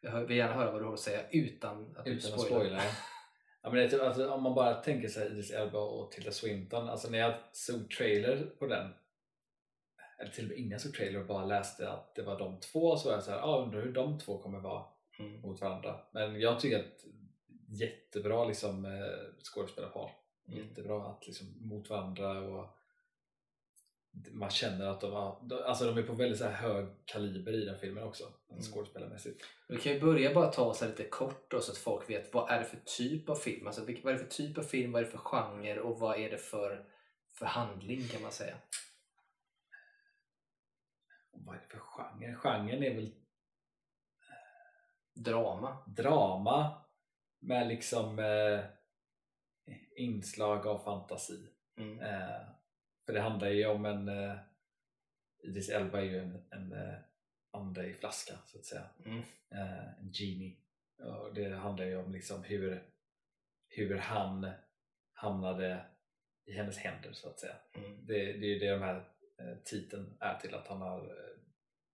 jag 0.00 0.24
vill 0.24 0.36
gärna 0.36 0.54
höra 0.54 0.72
vad 0.72 0.80
du 0.80 0.84
har 0.86 0.92
att 0.94 1.00
säga 1.00 1.20
utan 1.30 1.96
att 1.96 2.04
du 2.04 2.10
Utan 2.10 2.32
att 2.34 2.40
spoilar. 2.40 2.58
spoila. 2.60 2.82
Ja, 3.62 3.70
men 3.70 3.78
det 3.78 3.84
är 3.84 3.88
typ, 3.88 4.00
alltså, 4.02 4.30
om 4.30 4.42
man 4.42 4.54
bara 4.54 4.74
tänker 4.74 5.08
sig 5.08 5.26
Idris 5.26 5.50
Elba 5.50 5.78
och 5.78 6.12
Tilda 6.12 6.30
Swinton. 6.30 6.88
Alltså 6.88 7.10
när 7.10 7.18
jag 7.18 7.34
såg 7.52 7.90
trailer 7.90 8.46
på 8.58 8.66
den 8.66 8.90
eller 10.18 10.30
till 10.30 10.44
och 10.44 10.48
med 10.48 10.58
innan 10.58 10.70
jag 10.70 10.80
såg 10.80 10.94
trailer 10.94 11.20
och 11.20 11.26
bara 11.26 11.44
läste 11.44 11.90
att 11.90 12.14
det 12.14 12.22
var 12.22 12.38
de 12.38 12.60
två 12.60 12.96
så 12.96 13.08
var 13.08 13.14
jag 13.14 13.24
såhär, 13.24 13.38
ah, 13.38 13.62
undrar 13.64 13.80
hur 13.82 13.92
de 13.92 14.18
två 14.18 14.38
kommer 14.42 14.60
vara 14.60 14.84
Mm. 15.18 15.40
mot 15.40 15.60
varandra. 15.60 16.00
Men 16.12 16.40
jag 16.40 16.60
tycker 16.60 16.78
att 16.78 17.04
jättebra 17.68 18.44
liksom, 18.44 18.84
eh, 18.84 19.42
skådespelarpar. 19.42 20.10
Mm. 20.48 20.58
Jättebra 20.68 21.06
att 21.10 21.26
liksom, 21.26 21.46
mot 21.68 21.90
varandra 21.90 22.40
och 22.40 22.76
man 24.32 24.50
känner 24.50 24.86
att 24.86 25.00
de, 25.00 25.12
har, 25.12 25.60
alltså 25.64 25.84
de 25.92 25.98
är 25.98 26.06
på 26.06 26.12
väldigt 26.12 26.38
så 26.38 26.44
här 26.44 26.52
hög 26.52 26.86
kaliber 27.04 27.52
i 27.52 27.64
den 27.64 27.78
filmen 27.78 28.04
också, 28.04 28.24
Mm. 28.50 28.62
skådespelarmässigt. 28.62 29.44
Vi 29.68 29.76
kan 29.76 29.92
ju 29.92 30.00
börja 30.00 30.34
bara 30.34 30.46
ta 30.52 30.64
oss 30.64 30.82
lite 30.82 31.04
kort 31.04 31.50
då, 31.50 31.60
så 31.60 31.72
att 31.72 31.78
folk 31.78 32.10
vet 32.10 32.34
vad 32.34 32.50
är 32.50 32.58
det 32.58 32.64
för 32.64 32.80
typ 32.98 33.28
av 33.28 33.34
film? 33.34 33.66
Alltså, 33.66 33.80
vad 33.80 33.90
är 34.06 34.12
det 34.12 34.18
för 34.18 34.26
typ 34.30 34.58
av 34.58 34.62
film, 34.62 34.92
vad 34.92 35.02
är 35.02 35.04
det 35.06 35.10
för 35.10 35.18
genre 35.18 35.80
och 35.80 35.98
vad 36.00 36.18
är 36.20 36.30
det 36.30 36.38
för, 36.38 36.88
för 37.38 37.46
handling 37.46 38.08
kan 38.08 38.22
man 38.22 38.32
säga? 38.32 38.56
Vad 41.32 41.56
är 41.56 41.60
det 41.60 41.66
för 41.66 41.78
genre? 41.78 42.34
Genren 42.34 42.82
är 42.82 42.94
väl 42.94 43.14
Drama. 45.14 45.84
drama 45.86 46.84
med 47.40 47.68
liksom 47.68 48.18
eh, 48.18 48.60
inslag 49.96 50.66
av 50.66 50.78
fantasi. 50.78 51.48
Mm. 51.76 52.00
Eh, 52.00 52.40
för 53.10 53.14
det 53.14 53.20
handlar 53.20 53.48
ju 53.48 53.66
om 53.66 53.84
en 53.84 54.08
eh, 54.08 54.36
Idris 55.42 55.68
Elba 55.68 55.98
är 55.98 56.04
ju 56.04 56.18
en, 56.18 56.42
en 56.50 56.72
eh, 56.72 56.94
ande 57.50 57.86
i 57.86 57.94
flaska 57.94 58.34
så 58.46 58.58
att 58.58 58.64
säga. 58.64 58.90
Mm. 59.04 59.18
Eh, 59.50 60.00
en 60.00 60.12
genie. 60.12 60.56
Och 60.98 61.34
det 61.34 61.54
handlar 61.54 61.86
ju 61.86 61.96
om 61.96 62.12
liksom 62.12 62.42
hur, 62.42 62.82
hur 63.68 63.96
han 63.96 64.50
hamnade 65.12 65.86
i 66.46 66.52
hennes 66.52 66.78
händer 66.78 67.12
så 67.12 67.28
att 67.28 67.40
säga. 67.40 67.56
Mm. 67.72 68.06
Det, 68.06 68.14
det 68.14 68.46
är 68.46 68.50
ju 68.50 68.58
det 68.58 68.70
de 68.70 68.82
här 68.82 69.08
eh, 69.38 69.56
titeln 69.64 70.16
är 70.20 70.38
till 70.38 70.54
att 70.54 70.66
han 70.66 70.80
har 70.80 70.98
eh, 70.98 71.38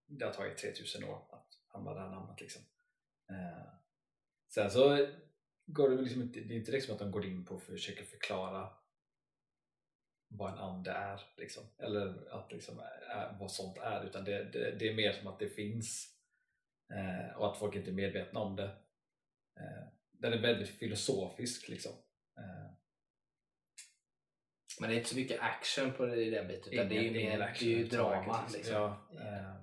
det 0.06 0.24
har 0.24 0.32
tagit 0.32 0.58
3000 0.58 1.04
år 1.04 1.22
att 1.30 1.60
hamna 1.68 1.94
där 1.94 2.00
han 2.00 2.12
hamnat 2.12 2.40
liksom. 2.40 2.62
Eh, 3.30 3.68
sen 4.48 4.70
så 4.70 5.08
går 5.66 5.90
det 5.90 6.02
liksom 6.02 6.22
inte, 6.22 6.40
det 6.40 6.54
är 6.54 6.58
inte 6.58 6.72
liksom 6.72 6.94
att 6.94 7.00
de 7.00 7.10
går 7.10 7.26
in 7.26 7.44
på 7.44 7.54
och 7.54 7.62
försöker 7.62 8.04
förklara 8.04 8.70
vad 10.28 10.52
en 10.52 10.58
ande 10.58 10.90
är 10.90 11.20
liksom. 11.36 11.64
eller 11.78 12.30
att 12.30 12.52
liksom 12.52 12.78
är, 12.78 13.36
vad 13.40 13.50
sånt 13.50 13.78
är 13.78 14.04
utan 14.04 14.24
det, 14.24 14.44
det, 14.44 14.70
det 14.70 14.88
är 14.88 14.94
mer 14.94 15.12
som 15.12 15.26
att 15.26 15.38
det 15.38 15.48
finns 15.48 16.16
eh, 16.94 17.36
och 17.36 17.52
att 17.52 17.58
folk 17.58 17.74
inte 17.74 17.90
är 17.90 17.94
medvetna 17.94 18.40
om 18.40 18.56
det. 18.56 18.70
Eh, 19.60 19.88
den 20.12 20.32
är 20.32 20.38
väldigt 20.38 20.68
filosofisk 20.68 21.68
liksom. 21.68 21.92
Eh, 22.38 22.72
Men 24.80 24.90
det 24.90 24.94
är 24.96 24.98
inte 24.98 25.08
så 25.10 25.16
mycket 25.16 25.40
action 25.40 25.92
på 25.92 26.06
det, 26.06 26.16
i 26.24 26.30
den 26.30 26.48
biten 26.48 26.72
utan 26.72 26.88
det 26.88 26.96
är 26.98 27.02
ju 27.02 27.10
mer 27.10 27.40
action 27.40 27.68
det 27.68 27.74
är 27.74 27.78
ju 27.78 27.88
drama. 27.88 28.42
liksom. 28.42 28.58
Liksom. 28.58 28.74
Ja, 28.74 29.08
eh, 29.20 29.54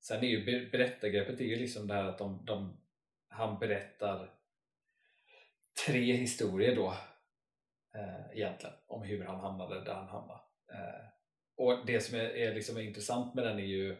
sen 0.00 0.24
är 0.24 0.28
ju 0.28 0.44
ber- 0.44 0.70
berättargreppet 0.70 1.40
är 1.40 1.44
ju 1.44 1.56
liksom 1.56 1.86
det 1.86 1.94
här 1.94 2.04
att 2.04 2.18
de, 2.18 2.44
de, 2.44 2.80
han 3.28 3.58
berättar 3.58 4.34
tre 5.86 6.12
historier 6.12 6.76
då 6.76 6.94
eh, 7.94 8.30
egentligen 8.32 8.76
om 8.86 9.02
hur 9.02 9.24
han 9.24 9.40
hamnade 9.40 9.84
där 9.84 9.94
han 9.94 10.08
hamnade. 10.08 10.40
Eh, 10.72 11.06
och 11.56 11.86
det 11.86 12.00
som 12.00 12.18
är, 12.18 12.24
är, 12.24 12.54
liksom 12.54 12.78
intressant 12.78 13.34
med 13.34 13.44
den 13.44 13.58
är 13.58 13.64
ju 13.64 13.92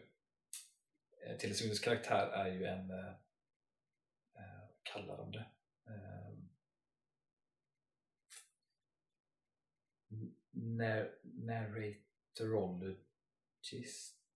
eh, 1.25 1.37
Swintons 1.37 1.79
karaktär 1.79 2.27
är 2.27 2.47
ju 2.47 2.65
en 2.65 2.91
eh, 2.91 3.13
eh, 4.35 4.63
kallar 4.83 5.17
de 5.17 5.31
det? 5.31 5.45
Eh, 5.87 6.29
nar- 10.51 11.19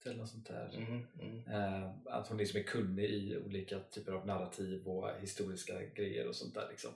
eller 0.05 0.17
något 0.17 0.29
sånt 0.29 0.47
där. 0.47 0.75
Mm, 0.77 1.07
mm. 1.19 1.47
Eh, 1.47 1.91
att 2.05 2.27
hon 2.27 2.37
liksom 2.37 2.59
är 2.59 2.63
kunnig 2.63 3.09
i 3.09 3.37
olika 3.37 3.79
typer 3.79 4.11
av 4.11 4.27
narrativ 4.27 4.87
och 4.87 5.09
historiska 5.21 5.81
grejer 5.81 6.27
och 6.27 6.35
sånt 6.35 6.53
där. 6.53 6.69
Liksom. 6.69 6.91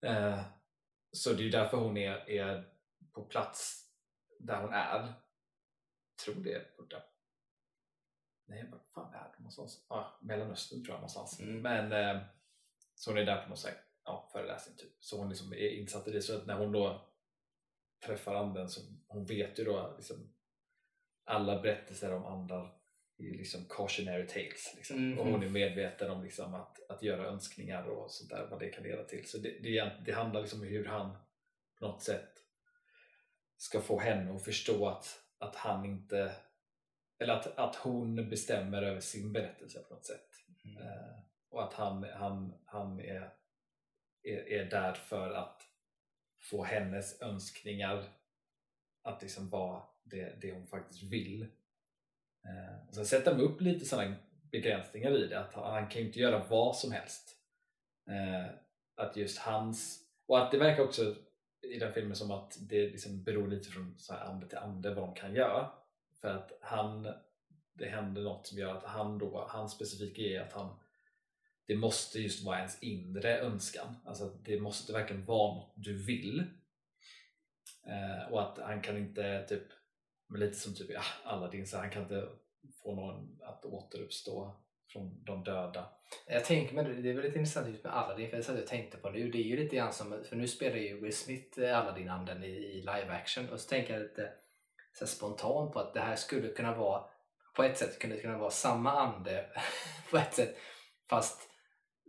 Eh, 0.00 0.40
så 1.16 1.32
det 1.32 1.46
är 1.46 1.50
därför 1.50 1.76
hon 1.76 1.96
är, 1.96 2.30
är 2.30 2.72
på 3.12 3.24
plats 3.24 3.90
där 4.38 4.60
hon 4.60 4.72
är. 4.72 5.12
Tror 6.24 6.34
det 6.34 6.52
är 6.52 6.70
borta. 6.76 7.02
Nej, 8.46 8.68
vad 8.70 8.80
fan 8.94 9.14
är 9.14 9.32
det 9.32 9.38
någonstans? 9.38 9.86
Ja, 9.88 10.18
Mellanöstern 10.20 10.84
tror 10.84 10.94
jag 10.94 11.00
någonstans. 11.00 11.40
Mm. 11.40 11.62
Men 11.62 11.92
eh, 11.92 12.22
så 12.94 13.10
hon 13.10 13.18
är 13.18 13.24
där 13.24 13.42
på 13.42 13.48
någon 13.48 13.58
slags 13.58 13.76
ja, 14.04 14.28
föreläsning 14.32 14.76
typ. 14.76 14.96
Så 15.00 15.18
hon 15.18 15.28
liksom 15.28 15.52
är 15.52 15.68
insatt 15.68 16.08
i 16.08 16.12
det. 16.12 16.22
Så 16.22 16.36
att 16.36 16.46
när 16.46 16.58
hon 16.58 16.72
då 16.72 17.08
träffar 18.06 18.34
anden 18.34 18.68
så 18.68 18.80
hon 19.06 19.26
vet 19.26 19.58
ju 19.58 19.64
då 19.64 19.94
liksom 19.96 20.34
alla 21.24 21.62
berättelser 21.62 22.12
om 22.12 22.24
andar 22.24 22.75
liksom 23.18 23.64
cautionary 23.68 24.26
tales. 24.26 24.72
Liksom. 24.76 25.10
Mhm. 25.10 25.18
Och 25.18 25.26
hon 25.26 25.42
är 25.42 25.48
medveten 25.48 26.10
om 26.10 26.24
liksom 26.24 26.54
att, 26.54 26.90
att 26.90 27.02
göra 27.02 27.26
önskningar 27.26 27.84
och 27.84 28.10
sånt 28.10 28.30
där, 28.30 28.46
vad 28.50 28.60
det 28.60 28.68
kan 28.68 28.84
leda 28.84 29.04
till. 29.04 29.28
Så 29.28 29.38
det, 29.38 29.58
det, 29.62 29.92
det 30.06 30.12
handlar 30.12 30.40
liksom 30.40 30.60
om 30.60 30.66
hur 30.66 30.84
han 30.84 31.16
på 31.78 31.86
något 31.86 32.02
sätt 32.02 32.32
ska 33.56 33.80
få 33.80 34.00
henne 34.00 34.36
att 34.36 34.44
förstå 34.44 34.88
att, 34.88 35.20
att 35.38 35.56
han 35.56 35.84
inte 35.84 36.32
eller 37.18 37.34
att, 37.34 37.58
att 37.58 37.76
hon 37.76 38.28
bestämmer 38.30 38.82
över 38.82 39.00
sin 39.00 39.32
berättelse 39.32 39.82
på 39.88 39.94
något 39.94 40.06
sätt. 40.06 40.30
Mm. 40.64 40.82
Eh, 40.82 41.18
och 41.48 41.64
att 41.64 41.74
han, 41.74 42.04
han, 42.04 42.54
han 42.66 43.00
är, 43.00 43.32
är, 44.22 44.48
är 44.48 44.70
där 44.70 44.94
för 44.94 45.30
att 45.30 45.62
få 46.38 46.64
hennes 46.64 47.22
önskningar 47.22 48.04
att 49.02 49.22
liksom 49.22 49.50
vara 49.50 49.82
det, 50.04 50.40
det 50.40 50.52
hon 50.52 50.66
faktiskt 50.66 51.02
vill. 51.02 51.46
Eh, 52.48 52.88
och 52.88 52.94
sen 52.94 53.06
sätter 53.06 53.34
de 53.34 53.42
upp 53.42 53.60
lite 53.60 53.84
sådana 53.84 54.14
begränsningar 54.50 55.10
i 55.10 55.26
det, 55.26 55.40
att 55.40 55.54
han, 55.54 55.88
kan 55.88 56.00
ju 56.00 56.06
inte 56.06 56.20
göra 56.20 56.46
vad 56.48 56.76
som 56.76 56.92
helst. 56.92 57.36
Eh, 58.10 58.54
att 58.96 59.16
just 59.16 59.38
hans, 59.38 60.00
och 60.26 60.42
att 60.42 60.50
det 60.50 60.58
verkar 60.58 60.82
också 60.82 61.14
i 61.62 61.78
den 61.78 61.92
filmen 61.92 62.16
som 62.16 62.30
att 62.30 62.56
det 62.60 62.82
liksom 62.82 63.22
beror 63.22 63.48
lite 63.48 63.70
från 63.70 63.94
så 63.98 64.14
här 64.14 64.24
ande 64.24 64.48
till 64.48 64.58
ande 64.58 64.94
vad 64.94 65.04
de 65.04 65.14
kan 65.14 65.34
göra. 65.34 65.70
För 66.20 66.28
att 66.28 66.58
han, 66.60 67.08
det 67.74 67.88
händer 67.88 68.22
något 68.22 68.46
som 68.46 68.58
gör 68.58 68.76
att 68.76 68.84
han 68.84 69.18
då, 69.18 69.46
hans 69.48 69.72
specifika 69.72 70.22
är 70.22 70.40
att 70.40 70.52
han 70.52 70.76
det 71.66 71.76
måste 71.76 72.18
just 72.18 72.44
vara 72.44 72.58
ens 72.58 72.82
inre 72.82 73.40
önskan. 73.40 73.96
Alltså 74.04 74.24
att 74.24 74.44
det 74.44 74.60
måste 74.60 74.92
verkligen 74.92 75.24
vara 75.24 75.54
något 75.54 75.72
du 75.76 76.04
vill. 76.04 76.44
Eh, 77.86 78.32
och 78.32 78.42
att 78.42 78.58
han 78.58 78.80
kan 78.82 78.96
inte, 78.96 79.46
typ, 79.48 79.62
men 80.28 80.40
lite 80.40 80.54
som 80.54 80.74
typ 80.74 80.90
ja, 80.90 81.02
Aladdin, 81.24 81.66
så 81.66 81.76
han 81.76 81.90
kan 81.90 82.02
inte 82.02 82.28
få 82.82 82.94
någon 82.94 83.38
att 83.42 83.64
återuppstå 83.64 84.56
från 84.92 85.24
de 85.24 85.44
döda. 85.44 85.88
Jag 86.26 86.44
tänker, 86.44 86.74
men 86.74 87.02
det 87.02 87.10
är 87.10 87.14
väldigt 87.14 87.36
intressant 87.36 87.68
just 87.68 87.84
med 87.84 87.96
Aladdin, 87.96 88.30
för 88.30 88.52
det 88.52 88.58
jag 88.58 88.66
tänkte 88.66 88.96
på 88.96 89.10
nu. 89.10 89.30
Det 89.30 89.38
är 89.38 89.42
ju 89.42 89.56
lite 89.56 89.76
grann 89.76 89.92
som, 89.92 90.24
för 90.28 90.36
nu 90.36 90.48
spelar 90.48 90.76
ju 90.76 91.00
Will 91.00 91.16
Smith 91.16 91.60
eh, 91.60 91.78
Aladdin-anden 91.78 92.44
i, 92.44 92.48
i 92.48 92.80
live 92.80 93.08
action 93.08 93.48
och 93.48 93.60
så 93.60 93.68
tänker 93.68 93.92
jag 93.92 94.02
lite 94.02 94.32
så 94.98 95.06
spontant 95.06 95.72
på 95.72 95.80
att 95.80 95.94
det 95.94 96.00
här 96.00 96.16
skulle 96.16 96.48
kunna 96.48 96.74
vara, 96.74 97.04
på 97.56 97.62
ett 97.62 97.78
sätt 97.78 97.98
kunde 97.98 98.16
det 98.16 98.22
kunna 98.22 98.38
vara 98.38 98.50
samma 98.50 98.92
ande 98.92 99.46
på 100.10 100.16
ett 100.16 100.34
sätt, 100.34 100.56
fast, 101.10 101.50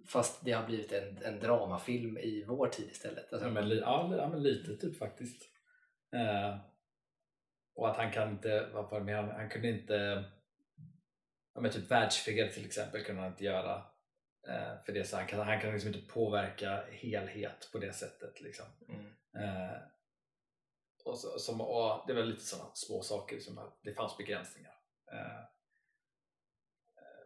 fast 0.07 0.45
det 0.45 0.51
har 0.51 0.65
blivit 0.65 0.91
en, 0.91 1.17
en 1.23 1.39
dramafilm 1.39 2.17
i 2.17 2.45
vår 2.47 2.67
tid 2.67 2.89
istället. 2.91 3.33
Alltså, 3.33 3.47
Ja, 3.47 4.07
men, 4.07 4.17
ja, 4.17 4.29
men 4.29 4.43
lite 4.43 4.77
typ 4.77 4.97
faktiskt. 4.97 5.43
Eh, 6.13 6.57
och 7.77 7.89
att 7.89 7.97
han 7.97 8.11
kan 8.11 8.31
inte, 8.31 8.69
vad 8.73 8.89
var 8.89 9.13
han, 9.13 9.29
han 9.29 9.49
kunde 9.49 9.69
inte, 9.69 10.23
ja, 11.53 11.61
men 11.61 11.71
typ 11.71 11.91
världsfred 11.91 12.53
till 12.53 12.65
exempel 12.65 13.03
kunde 13.03 13.21
han 13.21 13.31
inte 13.31 13.43
göra. 13.43 13.75
Eh, 14.47 14.83
för 14.85 14.93
det 14.93 15.03
så, 15.03 15.17
han 15.17 15.27
kan, 15.27 15.39
han 15.39 15.61
kan 15.61 15.71
liksom 15.73 15.93
inte 15.93 16.13
påverka 16.13 16.83
helhet 16.91 17.69
på 17.71 17.77
det 17.77 17.93
sättet. 17.93 18.41
Liksom. 18.41 18.65
mm. 18.89 19.05
Eh, 19.35 19.77
och, 21.05 21.19
så, 21.19 21.39
som, 21.39 21.61
och 21.61 22.03
det 22.07 22.13
var 22.13 22.23
lite 22.23 22.43
sådana 22.43 22.69
små 22.73 23.01
saker 23.01 23.39
som 23.39 23.57
att 23.57 23.79
det 23.83 23.93
fanns 23.93 24.17
begränsningar. 24.17 24.75
Eh, 25.11 25.43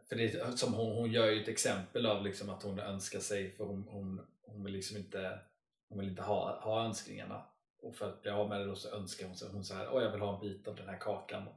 för 0.09 0.15
det, 0.15 0.57
som 0.57 0.73
hon, 0.73 0.95
hon 0.95 1.11
gör 1.11 1.29
ju 1.29 1.41
ett 1.41 1.47
exempel 1.47 2.05
av 2.05 2.23
liksom 2.23 2.49
att 2.49 2.63
hon 2.63 2.79
önskar 2.79 3.19
sig, 3.19 3.55
för 3.55 3.63
hon, 3.63 3.87
hon, 3.87 4.27
hon 4.41 4.63
vill 4.63 4.73
liksom 4.73 4.97
inte, 4.97 5.39
hon 5.89 5.99
vill 5.99 6.09
inte 6.09 6.21
ha, 6.21 6.59
ha 6.59 6.85
önskningarna. 6.85 7.50
Och 7.81 7.95
för 7.95 8.09
att 8.09 8.21
bli 8.21 8.31
av 8.31 8.49
med 8.49 8.59
det 8.59 8.65
då 8.65 8.75
så 8.75 8.89
önskar 8.89 9.27
hon 9.27 9.37
sig, 9.37 9.49
hon 9.49 9.63
så 9.63 9.73
här, 9.73 9.93
Åh, 9.93 10.03
jag 10.03 10.11
vill 10.11 10.21
ha 10.21 10.35
en 10.35 10.41
bit 10.41 10.67
av 10.67 10.75
den 10.75 10.89
här 10.89 10.99
kakan. 10.99 11.47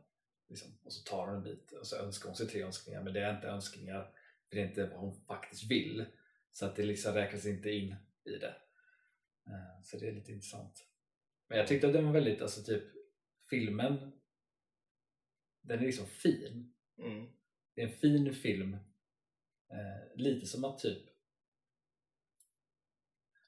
Liksom. 0.48 0.78
Och 0.84 0.92
så 0.92 1.04
tar 1.04 1.26
hon 1.26 1.36
en 1.36 1.42
bit 1.42 1.72
och 1.72 1.86
så 1.86 1.96
önskar 1.96 2.28
hon 2.28 2.36
sig 2.36 2.48
tre 2.48 2.62
önskningar, 2.62 3.02
men 3.02 3.12
det 3.12 3.20
är 3.20 3.34
inte 3.34 3.48
önskningar, 3.48 4.12
för 4.48 4.56
det 4.56 4.62
är 4.62 4.68
inte 4.68 4.86
vad 4.86 5.00
hon 5.00 5.24
faktiskt 5.26 5.70
vill. 5.70 6.04
Så 6.50 6.66
att 6.66 6.76
det 6.76 6.82
liksom 6.82 7.14
räknas 7.14 7.46
inte 7.46 7.70
in 7.70 7.94
i 8.24 8.30
det. 8.30 8.56
Eh, 9.46 9.82
Så 9.82 9.98
det 9.98 10.08
är 10.08 10.12
lite 10.12 10.32
intressant. 10.32 10.86
Men 11.48 11.58
jag 11.58 11.66
tyckte 11.68 11.86
att 11.86 11.92
den 11.92 12.06
var 12.06 12.12
väldigt, 12.12 12.42
alltså 12.42 12.62
typ 12.62 12.84
filmen 13.50 14.12
den 15.64 15.78
är 15.78 15.86
liksom 15.86 16.06
fin. 16.06 16.74
Mm. 16.98 17.26
Det 17.74 17.82
är 17.82 17.86
en 17.86 17.92
fin 17.92 18.34
film. 18.34 18.74
Eh, 19.70 20.16
lite 20.16 20.46
som 20.46 20.64
att 20.64 20.78
typ 20.78 21.02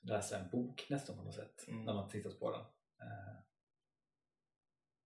läsa 0.06 0.38
en 0.38 0.50
bok 0.50 0.86
nästan 0.90 1.16
på 1.16 1.22
något 1.22 1.34
sätt 1.34 1.64
Mm. 1.68 1.84
när 1.84 1.94
man 1.94 2.08
tittat 2.08 2.38
på 2.38 2.50
den. 2.50 2.60
Eh, 3.00 3.36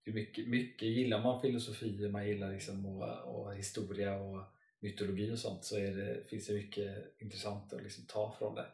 det 0.05 0.11
är 0.11 0.15
mycket, 0.15 0.49
mycket, 0.49 0.89
gillar 0.89 1.23
man 1.23 1.41
filosofi, 1.41 2.09
man 2.09 2.27
gillar 2.29 2.53
liksom 2.53 2.87
och, 2.87 3.19
och 3.19 3.55
historia 3.57 4.21
och 4.21 4.45
mytologi 4.81 5.33
och 5.33 5.39
sånt 5.39 5.65
så 5.65 5.77
är 5.79 5.97
det, 5.97 6.25
finns 6.29 6.47
det 6.47 6.55
mycket 6.55 7.21
intressant 7.21 7.73
att 7.73 7.83
liksom 7.83 8.05
ta 8.07 8.35
från 8.39 8.55
det. 8.55 8.67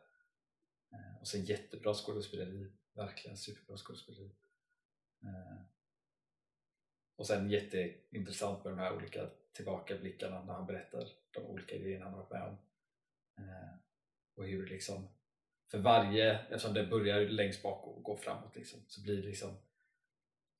Eh, 0.93 1.21
och 1.21 1.29
sen 1.29 1.45
jättebra 1.45 1.95
skådespeleri, 1.95 2.73
verkligen 2.95 3.37
superbra 3.37 3.77
skådespeleri. 3.77 4.31
Eh, 5.23 5.63
och 7.17 7.27
sen 7.27 7.51
jätteintressant 7.51 8.65
med 8.65 8.73
de 8.73 8.79
här 8.79 8.97
olika 8.97 9.31
tillbakablickarna 9.53 10.45
när 10.45 10.53
han 10.53 10.67
berättar 10.67 11.09
de 11.31 11.41
olika 11.45 11.77
grejerna 11.77 12.05
han 12.05 12.15
varit 12.15 12.31
med 12.31 12.43
om. 12.43 12.57
Och 14.37 14.47
hur 14.47 14.67
liksom, 14.67 15.09
för 15.71 15.79
varje, 15.79 16.39
eftersom 16.39 16.75
det 16.75 16.87
börjar 16.87 17.21
längst 17.21 17.63
bak 17.63 17.87
och 17.87 18.03
går 18.03 18.17
framåt 18.17 18.57
liksom, 18.57 18.81
så 18.89 19.03
blir 19.03 19.17
det 19.17 19.29
liksom 19.29 19.57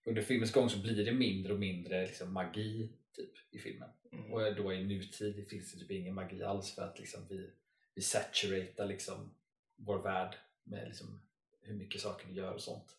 under 0.05 0.23
filmens 0.23 0.53
gång 0.53 0.71
så 0.71 0.79
blir 0.79 1.05
det 1.05 1.13
mindre 1.13 1.53
och 1.53 1.59
mindre 1.59 2.07
liksom 2.07 2.33
magi 2.33 2.93
typ 3.13 3.33
i 3.51 3.59
filmen. 3.59 3.89
Mm. 4.13 4.33
Och 4.33 4.55
då 4.55 4.73
i 4.73 4.85
nutid 4.85 5.49
finns 5.49 5.73
det 5.73 5.79
typ 5.79 5.91
ingen 5.91 6.15
magi 6.15 6.43
alls 6.43 6.75
för 6.75 6.83
att 6.83 6.99
liksom 6.99 7.27
vi, 7.29 7.51
vi 7.95 8.03
saturatar 8.03 8.87
liksom 8.87 9.35
vår 9.77 10.03
värld 10.03 10.37
med 10.65 10.89
liksom 10.89 11.21
hur 11.63 11.75
mycket 11.75 12.01
saker 12.01 12.29
vi 12.29 12.35
gör 12.35 12.55
och 12.55 12.61
sånt. 12.61 12.97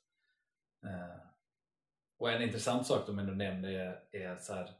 Eh, 0.83 1.27
och 2.17 2.31
en 2.31 2.41
intressant 2.41 2.87
sak 2.87 3.07
de 3.07 3.19
ändå 3.19 3.33
nämner 3.33 3.69
är, 3.69 4.01
är 4.11 4.37
så 4.37 4.53
här, 4.53 4.71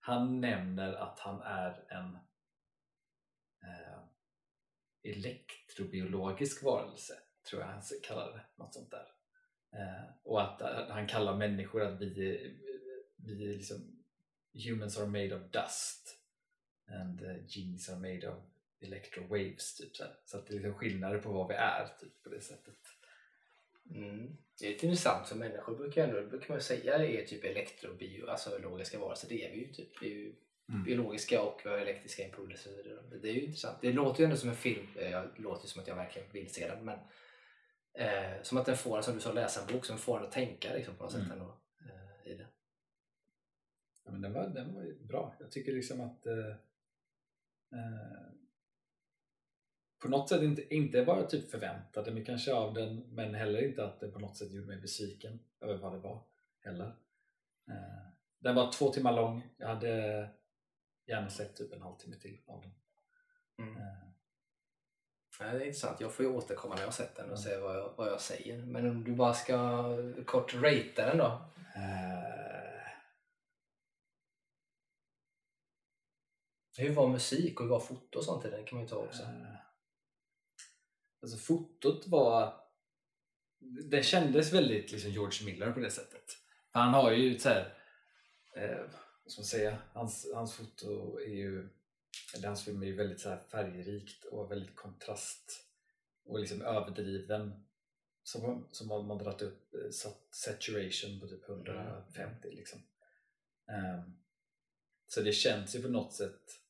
han 0.00 0.40
nämner 0.40 0.92
att 0.92 1.18
han 1.18 1.42
är 1.42 1.84
en 1.88 2.18
elektrobiologisk 5.04 6.62
varelse, 6.62 7.14
tror 7.48 7.62
jag 7.62 7.68
han 7.68 7.82
kallar 8.02 8.32
det, 8.32 8.62
något 8.62 8.74
sånt 8.74 8.90
där. 8.90 9.06
Eh, 9.72 10.04
och 10.22 10.42
att, 10.42 10.62
att 10.62 10.88
han 10.90 11.06
kallar 11.06 11.36
människor 11.36 11.82
att 11.82 12.00
vi, 12.00 12.30
är- 12.30 12.56
vi 13.16 13.50
är 13.50 13.54
liksom 13.56 14.04
humans 14.52 14.98
are 14.98 15.06
made 15.06 15.34
of 15.36 15.50
dust 15.50 16.18
and 16.88 17.22
uh, 17.22 17.36
genes 17.48 17.88
are 17.88 17.98
made 17.98 18.28
of 18.28 18.38
electrowaves 18.80 19.74
typ 19.76 19.96
så, 19.96 20.04
så 20.24 20.38
att 20.38 20.46
det 20.46 20.52
är 20.54 20.54
liksom 20.54 20.74
skillnader 20.74 21.18
på 21.18 21.32
vad 21.32 21.48
vi 21.48 21.54
är 21.54 21.88
typ, 22.00 22.22
på 22.22 22.28
det 22.28 22.40
sättet. 22.40 22.74
Mm. 23.90 24.36
Det 24.58 24.66
är 24.66 24.70
lite 24.70 24.86
intressant 24.86 25.28
för 25.28 25.36
människor 25.36 25.76
brukar 25.76 26.08
ändå, 26.08 26.26
brukar 26.26 26.48
man 26.54 26.60
säga 26.60 26.94
är 26.94 27.26
typ 27.26 27.44
elektrobio, 27.44 28.26
alltså 28.26 28.50
biologiska 28.50 28.98
varelser. 28.98 29.28
Det 29.28 29.44
är 29.44 29.52
vi 29.52 29.58
ju 29.58 29.72
typ. 29.72 30.02
Vi 30.02 30.06
är 30.06 30.14
ju 30.14 30.34
Mm. 30.68 30.84
biologiska 30.84 31.42
och 31.42 31.66
elektriska 31.66 32.24
impulser. 32.24 33.00
Det 33.22 33.28
är 33.28 33.32
ju 33.32 33.40
intressant. 33.40 33.78
Det 33.80 33.92
låter 33.92 34.20
ju 34.20 34.24
ändå 34.24 34.36
som 34.36 34.48
en 34.48 34.56
film. 34.56 34.86
Eh, 34.96 35.10
Jag 35.10 35.40
låter 35.40 35.62
ju 35.64 35.68
som 35.68 35.82
att 35.82 35.88
jag 35.88 35.96
verkligen 35.96 36.32
vill 36.32 36.54
se 36.54 36.68
den. 36.68 36.84
Men 36.84 36.98
eh, 37.94 38.42
som 38.42 38.58
att 38.58 38.66
den 38.66 38.76
får, 38.76 39.02
som 39.02 39.14
du 39.14 39.20
sa, 39.20 39.32
läsa 39.32 39.60
en 39.60 39.72
bok 39.74 39.84
som 39.84 39.98
får 39.98 40.18
en 40.18 40.24
att 40.24 40.32
tänka 40.32 40.74
liksom, 40.74 40.94
på 40.96 41.02
något 41.02 41.12
sätt 41.12 41.20
Mm. 41.20 41.32
ändå, 41.32 41.60
eh, 41.80 42.32
i 42.32 42.36
det. 42.36 42.46
Ja, 44.04 44.10
men 44.12 44.20
den, 44.22 44.32
var, 44.32 44.48
den 44.48 44.74
var 44.74 44.82
ju 44.82 45.04
bra. 45.04 45.36
Jag 45.40 45.50
tycker 45.52 45.72
liksom 45.72 46.00
att 46.00 46.26
eh, 46.26 46.48
eh, 47.72 48.32
på 50.02 50.08
något 50.08 50.28
sätt 50.28 50.42
inte, 50.42 50.74
inte 50.74 51.04
bara 51.04 51.26
typ 51.26 51.50
förväntade 51.50 52.10
mig 52.10 52.24
kanske 52.24 52.54
av 52.54 52.74
den 52.74 52.96
men 53.14 53.34
heller 53.34 53.64
inte 53.68 53.84
att 53.84 54.00
det 54.00 54.08
på 54.08 54.18
något 54.18 54.36
sätt 54.36 54.52
gjorde 54.52 54.66
mig 54.66 54.80
besviken 54.80 55.38
över 55.60 55.76
vad 55.76 55.92
det 55.92 55.98
var 55.98 56.22
heller. 56.60 56.86
Eh, 57.70 58.08
den 58.38 58.54
var 58.54 58.72
två 58.72 58.90
timmar 58.90 59.16
lång. 59.16 59.42
Jag 59.56 59.68
hade 59.68 60.28
gärna 61.06 61.30
sett 61.30 61.56
typ 61.56 61.72
en 61.72 61.82
halvtimme 61.82 62.16
till 62.16 62.40
av 62.46 62.60
den. 62.62 62.74
Mm. 63.66 63.76
Eh, 63.76 63.98
Nej, 65.40 65.52
det 65.52 65.64
är 65.64 65.66
intressant. 65.66 66.00
Jag 66.00 66.12
får 66.12 66.24
ju 66.24 66.30
återkomma 66.32 66.74
när 66.74 66.82
jag 66.82 66.86
har 66.86 66.92
sett 66.92 67.16
den 67.16 67.30
och 67.30 67.40
se 67.40 67.56
vad 67.56 67.76
jag, 67.76 67.94
vad 67.96 68.08
jag 68.08 68.20
säger. 68.20 68.62
Men 68.62 68.90
om 68.90 69.04
du 69.04 69.14
bara 69.14 69.34
ska 69.34 69.84
kort 70.26 70.54
ratea 70.54 71.06
den 71.06 71.18
då? 71.18 71.50
Eh, 71.76 72.34
Hur 76.76 76.94
var 76.94 77.08
musik 77.08 77.60
och 77.60 77.66
hur 77.66 77.70
var 77.70 77.80
foto 77.80 78.18
och 78.18 78.24
sånt 78.24 78.44
i 78.44 78.50
den 78.50 78.64
kan 78.64 78.76
man 78.78 78.84
ju 78.84 78.88
ta 78.90 78.96
också. 78.96 79.22
eh, 79.22 79.56
alltså 81.22 81.36
fotot 81.38 82.06
var... 82.06 82.60
Det 83.90 84.02
kändes 84.02 84.52
väldigt 84.52 84.92
liksom 84.92 85.10
George 85.10 85.46
Miller 85.46 85.72
på 85.72 85.80
det 85.80 85.90
sättet. 85.90 86.24
Han 86.70 86.94
har 86.94 87.10
ju 87.12 87.38
så 87.38 87.48
här, 87.48 87.74
vad 88.54 88.90
ska 89.26 89.40
man 89.40 89.46
säga, 89.46 89.78
hans, 89.92 90.30
hans 90.34 90.54
foto 90.54 91.18
är 91.20 91.34
ju, 91.34 91.68
eller 92.34 92.46
hans 92.46 92.64
film 92.64 92.82
är 92.82 92.86
ju 92.86 92.96
väldigt 92.96 93.20
så 93.20 93.36
färgrikt 93.50 94.24
och 94.24 94.50
väldigt 94.50 94.76
kontrast 94.76 95.66
och 96.24 96.40
liksom 96.40 96.62
överdriven. 96.62 97.64
Som, 98.22 98.68
som 98.70 98.90
har 98.90 99.02
man 99.02 99.18
dragit 99.18 99.42
upp 99.42 99.74
eh, 99.74 99.90
sat- 99.90 100.28
saturation 100.30 101.20
på 101.20 101.28
typ 101.28 101.48
150 101.48 102.50
liksom. 102.50 102.80
Ehm, 103.68 104.16
så 105.06 105.20
det 105.20 105.32
känns 105.32 105.76
ju 105.76 105.82
på 105.82 105.88
något 105.88 106.12
sätt 106.12 106.60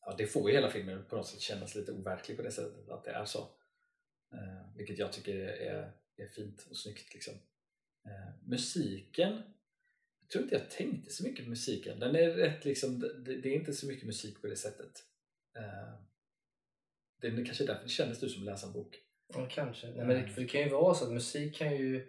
ja, 0.00 0.14
det 0.18 0.26
får 0.26 0.50
ju 0.50 0.56
hela 0.56 0.70
filmen 0.70 1.04
på 1.04 1.16
något 1.16 1.28
sätt 1.28 1.40
kännas 1.40 1.74
lite 1.74 1.92
overklig 1.92 2.36
på 2.36 2.42
det 2.42 2.50
sättet 2.50 2.88
att 2.88 3.04
det 3.04 3.10
är 3.10 3.24
så. 3.24 3.38
Eh, 4.32 4.76
vilket 4.76 4.98
jag 4.98 5.12
tycker 5.12 5.34
är, 5.36 5.92
är 6.16 6.28
fint 6.28 6.66
och 6.70 6.76
snyggt. 6.76 7.14
Liksom. 7.14 7.34
Eh, 8.04 8.34
musiken, 8.44 9.42
jag 10.24 10.30
tror 10.30 10.42
inte 10.44 10.54
jag 10.54 10.70
tänkte 10.70 11.10
så 11.12 11.24
mycket 11.24 11.44
på 11.44 11.50
musiken. 11.50 12.00
Den 12.00 12.16
är 12.16 12.30
rätt 12.30 12.64
liksom, 12.64 13.00
det, 13.00 13.36
det 13.36 13.48
är 13.48 13.54
inte 13.54 13.72
så 13.72 13.86
mycket 13.86 14.06
musik 14.06 14.40
på 14.40 14.46
det 14.46 14.56
sättet. 14.56 14.92
Eh, 15.56 15.94
det 17.20 17.26
är 17.26 17.44
kanske 17.44 17.64
därför 17.64 17.82
det 17.82 17.88
kändes 17.88 18.20
du 18.20 18.28
som 18.28 18.42
att 18.42 18.46
läsa 18.46 18.66
en 18.66 18.72
bok. 18.72 19.00
Ja, 19.34 19.46
kanske. 19.50 19.86
Nej, 19.86 20.06
men 20.06 20.22
det, 20.22 20.28
för 20.28 20.42
det 20.42 20.48
kan 20.48 20.60
ju 20.60 20.68
vara 20.68 20.94
så 20.94 21.04
att 21.04 21.12
musik 21.12 21.56
kan 21.56 21.76
ju 21.76 22.06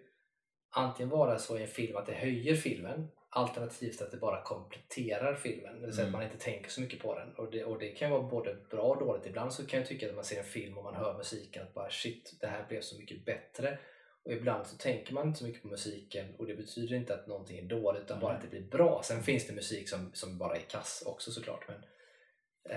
antingen 0.70 1.10
vara 1.10 1.40
så 1.40 1.58
i 1.58 1.62
en 1.62 1.68
film 1.68 1.96
att 1.96 2.06
det 2.06 2.14
höjer 2.14 2.56
filmen 2.56 3.08
alternativt 3.30 4.02
att 4.02 4.12
det 4.12 4.18
bara 4.18 4.42
kompletterar 4.44 5.36
filmen. 5.36 5.80
Det 5.80 5.86
vill 5.86 5.96
säga 5.96 6.08
Mm. 6.08 6.16
att 6.16 6.22
man 6.22 6.32
inte 6.32 6.46
tänker 6.46 6.70
så 6.70 6.82
mycket 6.82 7.00
på 7.00 7.20
den. 7.20 7.36
Och 7.36 7.52
det, 7.52 7.64
och 7.64 7.80
det 7.80 7.90
kan 7.92 8.12
vara 8.12 8.24
både 8.24 8.56
bra 8.70 8.82
och 8.82 9.00
dåligt. 9.00 9.26
Ibland 9.26 9.54
så 9.54 9.66
kan 9.68 9.80
jag 9.80 9.88
tycka 9.88 10.10
att 10.10 10.16
man 10.16 10.24
ser 10.24 10.40
en 10.40 10.46
film 10.46 10.78
och 10.78 10.84
man 10.84 10.96
hör 10.96 11.18
musiken 11.18 11.64
att 11.64 11.74
bara 11.74 11.90
shit, 11.90 12.38
det 12.42 12.48
här 12.48 12.66
blev 12.68 12.82
så 12.82 12.98
mycket 13.00 13.26
bättre. 13.26 13.80
Och 14.26 14.32
ibland 14.32 14.68
så 14.68 14.78
tänker 14.78 15.14
man 15.14 15.28
inte 15.28 15.40
så 15.40 15.46
mycket 15.46 15.62
på 15.62 15.68
musiken 15.68 16.36
och 16.36 16.46
det 16.46 16.56
betyder 16.56 16.96
inte 16.96 17.14
att 17.14 17.28
någonting 17.28 17.58
är 17.58 17.64
dåligt 17.64 18.04
utan 18.04 18.20
bara 18.20 18.34
att 18.34 18.42
det 18.42 18.48
blir 18.48 18.70
bra. 18.70 19.02
Sen 19.04 19.24
finns 19.24 19.48
det 19.48 19.54
musik 19.54 19.90
som, 19.90 20.12
som 20.14 20.38
bara 20.38 20.56
är 20.56 20.62
kass 20.62 21.04
också 21.06 21.32
såklart. 21.32 21.68
Men, 21.68 21.84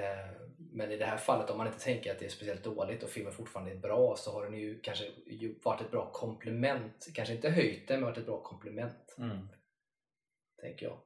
eh, 0.02 0.30
men 0.58 0.92
i 0.92 0.96
det 0.96 1.04
här 1.04 1.16
fallet 1.16 1.50
om 1.50 1.58
man 1.58 1.66
inte 1.66 1.80
tänker 1.80 2.12
att 2.12 2.18
det 2.18 2.24
är 2.24 2.30
speciellt 2.30 2.64
dåligt 2.64 3.02
och 3.02 3.10
filmen 3.10 3.32
fortfarande 3.32 3.72
är 3.72 3.78
bra 3.78 4.16
så 4.16 4.32
har 4.32 4.44
den 4.44 4.58
ju 4.58 4.80
kanske 4.80 5.04
varit 5.62 5.80
ett 5.80 5.90
bra 5.90 6.12
komplement. 6.12 7.08
Kanske 7.14 7.34
inte 7.34 7.50
höjt 7.50 7.88
det 7.88 7.94
men 7.94 8.04
varit 8.04 8.18
ett 8.18 8.26
bra 8.26 8.42
komplement. 8.42 9.16
Tänker 10.60 10.86
jag. 10.86 11.00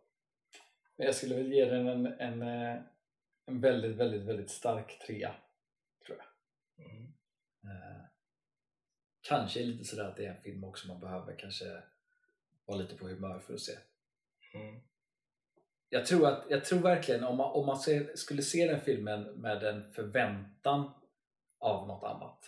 Jag 0.96 1.14
skulle 1.14 1.34
väl 1.34 1.52
ge 1.52 1.64
den 1.64 1.88
en, 1.88 2.06
en, 2.06 2.42
eh, 2.42 2.82
en 3.46 3.60
väldigt, 3.60 3.96
väldigt, 3.96 4.22
väldigt 4.22 4.50
stark 4.50 4.98
trea. 5.06 5.34
Tror 6.06 6.18
jag. 6.18 6.26
Mm. 6.86 7.02
Eh, 7.64 8.11
kanske 9.22 9.60
är 9.60 9.64
lite 9.64 9.84
sådär 9.84 10.04
att 10.04 10.16
det 10.16 10.26
är 10.26 10.34
en 10.34 10.42
film 10.42 10.64
också 10.64 10.88
man 10.88 11.00
behöver 11.00 11.36
kanske 11.38 11.64
vara 12.64 12.78
lite 12.78 12.94
på 12.94 13.08
humör 13.08 13.38
för 13.38 13.54
att 13.54 13.60
se. 13.60 13.72
Mm. 14.54 14.80
Jag 15.88 16.06
tror, 16.06 16.28
att, 16.28 16.44
jag 16.48 16.64
tror 16.64 16.78
verkligen 16.78 17.24
om 17.24 17.36
man, 17.36 17.52
om 17.52 17.66
man 17.66 17.78
se, 17.78 18.16
skulle 18.16 18.42
se 18.42 18.66
den 18.66 18.80
filmen 18.80 19.22
med 19.22 19.62
en 19.62 19.92
förväntan 19.92 20.90
av 21.58 21.86
något 21.86 22.04
annat 22.04 22.38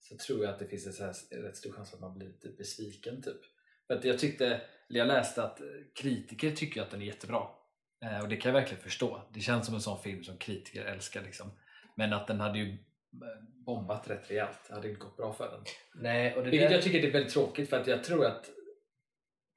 så 0.00 0.16
tror 0.16 0.44
jag 0.44 0.52
att 0.52 0.58
det 0.58 0.68
finns 0.68 0.86
en 0.86 0.92
så 0.92 1.04
här, 1.04 1.42
rätt 1.42 1.56
stor 1.56 1.72
chans 1.72 1.94
att 1.94 2.00
man 2.00 2.18
blir 2.18 2.26
lite 2.26 2.48
besviken. 2.48 3.22
Typ. 3.22 3.40
För 3.86 3.94
att 3.94 4.04
jag, 4.04 4.18
tyckte, 4.18 4.46
eller 4.88 4.98
jag 4.98 5.08
läste 5.08 5.42
att 5.42 5.60
kritiker 5.94 6.50
tycker 6.50 6.82
att 6.82 6.90
den 6.90 7.02
är 7.02 7.06
jättebra. 7.06 7.48
Eh, 8.04 8.20
och 8.20 8.28
det 8.28 8.36
kan 8.36 8.52
jag 8.52 8.60
verkligen 8.60 8.82
förstå. 8.82 9.22
Det 9.32 9.40
känns 9.40 9.66
som 9.66 9.74
en 9.74 9.80
sån 9.80 10.02
film 10.02 10.24
som 10.24 10.36
kritiker 10.36 10.84
älskar. 10.84 11.22
Liksom. 11.22 11.50
Men 11.94 12.12
att 12.12 12.26
den 12.26 12.40
hade 12.40 12.58
ju 12.58 12.76
bombat 13.66 14.10
rätt 14.10 14.30
rejält. 14.30 14.58
Det 14.68 14.74
hade 14.74 14.88
inte 14.88 15.00
gått 15.00 15.16
bra 15.16 15.32
för 15.32 15.50
den. 15.50 15.64
Nej, 15.94 16.36
och 16.36 16.44
det 16.44 16.50
Vilket 16.50 16.68
där... 16.68 16.74
jag 16.74 16.84
tycker 16.84 17.08
är 17.08 17.12
väldigt 17.12 17.32
tråkigt 17.32 17.70
för 17.70 17.80
att 17.80 17.86
jag 17.86 18.04
tror 18.04 18.26
att 18.26 18.50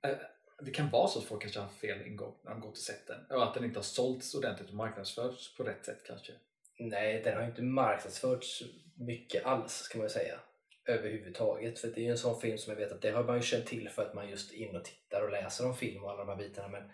eh, 0.08 0.18
det 0.62 0.72
kan 0.72 0.90
vara 0.90 1.08
så 1.08 1.20
att 1.20 1.26
folk 1.26 1.42
kanske 1.42 1.60
har 1.60 1.70
fel 1.70 2.08
ingång 2.08 2.36
när 2.44 2.52
de 2.52 2.62
gått 2.62 2.72
och 2.72 2.78
sett 2.78 3.08
den 3.08 3.38
och 3.38 3.44
att 3.44 3.54
den 3.54 3.66
inte 3.66 3.80
har 3.80 3.84
sålts 3.84 4.36
ordentligt 4.36 4.70
och 4.70 4.76
marknadsförts 4.76 5.58
på 5.58 5.64
rätt 5.64 5.86
sätt 5.86 6.04
kanske. 6.08 6.34
Nej, 6.80 7.22
den 7.24 7.38
har 7.38 7.44
inte 7.44 7.62
marknadsförts 7.62 8.64
mycket 8.96 9.46
alls 9.46 9.74
ska 9.74 9.98
man 9.98 10.06
ju 10.06 10.10
säga. 10.10 10.40
Överhuvudtaget. 10.86 11.80
För 11.80 11.88
det 11.88 12.02
är 12.02 12.04
ju 12.04 12.12
en 12.12 12.18
sån 12.18 12.42
film 12.42 12.58
som 12.58 12.72
jag 12.74 12.80
vet 12.80 12.92
att 12.92 13.02
det 13.02 13.12
har 13.12 13.24
man 13.24 13.36
ju 13.36 13.42
känt 13.42 13.66
till 13.66 13.90
för 13.90 14.02
att 14.02 14.14
man 14.14 14.30
just 14.30 14.54
är 14.54 14.58
inne 14.58 14.80
och 14.80 14.86
tittar 14.86 15.22
och 15.22 15.32
läser 15.32 15.66
om 15.66 15.76
film 15.76 16.04
och 16.04 16.12
alla 16.12 16.26
de 16.26 16.30
här 16.30 16.48
bitarna. 16.48 16.68
Men, 16.68 16.92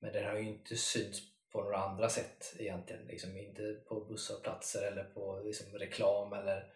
men 0.00 0.12
den 0.12 0.24
har 0.24 0.34
ju 0.34 0.48
inte 0.48 0.76
synts 0.76 1.20
på 1.52 1.62
några 1.62 1.76
andra 1.76 2.08
sätt 2.08 2.54
egentligen. 2.58 3.06
Liksom 3.06 3.36
inte 3.36 3.76
på 3.88 4.00
busshållplatser 4.00 4.82
eller 4.92 5.04
på 5.04 5.42
liksom, 5.44 5.78
reklam 5.78 6.32
eller 6.32 6.72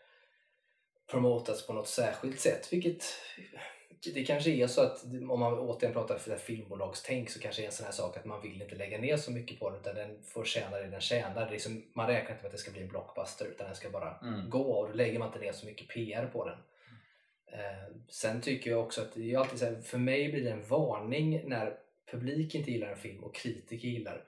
promotats 1.10 1.66
på 1.66 1.72
något 1.72 1.88
särskilt 1.88 2.40
sätt. 2.40 2.72
Vilket 2.72 3.04
det 4.14 4.24
kanske 4.24 4.50
är 4.50 4.66
så 4.66 4.82
att 4.82 5.04
om 5.30 5.40
man 5.40 5.58
återigen 5.58 5.92
pratar 5.92 6.18
för 6.18 6.37
filmbolagstänk 6.37 7.30
så 7.30 7.40
kanske 7.40 7.62
det 7.62 7.64
är 7.64 7.68
en 7.68 7.72
sån 7.72 7.84
här 7.84 7.92
sak 7.92 8.16
att 8.16 8.24
man 8.24 8.42
vill 8.42 8.62
inte 8.62 8.74
lägga 8.74 8.98
ner 8.98 9.16
så 9.16 9.32
mycket 9.32 9.58
på 9.58 9.70
den 9.70 9.80
utan 9.80 9.94
den 9.94 10.22
får 10.22 10.44
tjäna 10.44 10.76
det 10.76 10.87
den 10.87 11.00
tjänar. 11.00 11.40
Det 11.40 11.46
är 11.46 11.50
liksom, 11.50 11.84
man 11.94 12.06
räknar 12.06 12.30
inte 12.30 12.42
med 12.42 12.46
att 12.46 12.52
det 12.52 12.58
ska 12.58 12.70
bli 12.70 12.82
en 12.82 12.88
blockbuster 12.88 13.46
utan 13.46 13.66
den 13.66 13.76
ska 13.76 13.90
bara 13.90 14.18
Mm. 14.22 14.50
gå 14.50 14.62
och 14.62 14.88
då 14.88 14.94
lägger 14.94 15.18
man 15.18 15.28
inte 15.28 15.40
ner 15.40 15.52
så 15.52 15.66
mycket 15.66 15.88
PR 15.88 16.26
på 16.26 16.44
den. 16.44 16.58
Eh, 17.52 17.96
sen 18.08 18.40
tycker 18.40 18.70
jag 18.70 18.80
också 18.80 19.02
att 19.02 19.16
är 19.16 19.38
alltid 19.38 19.58
så 19.58 19.64
här, 19.64 19.80
för 19.80 19.98
mig 19.98 20.32
blir 20.32 20.44
det 20.44 20.50
en 20.50 20.68
varning 20.68 21.48
när 21.48 21.78
publik 22.10 22.54
inte 22.54 22.70
gillar 22.70 22.88
en 22.88 22.96
film 22.96 23.24
och 23.24 23.34
kritiker 23.34 23.88
gillar. 23.88 24.24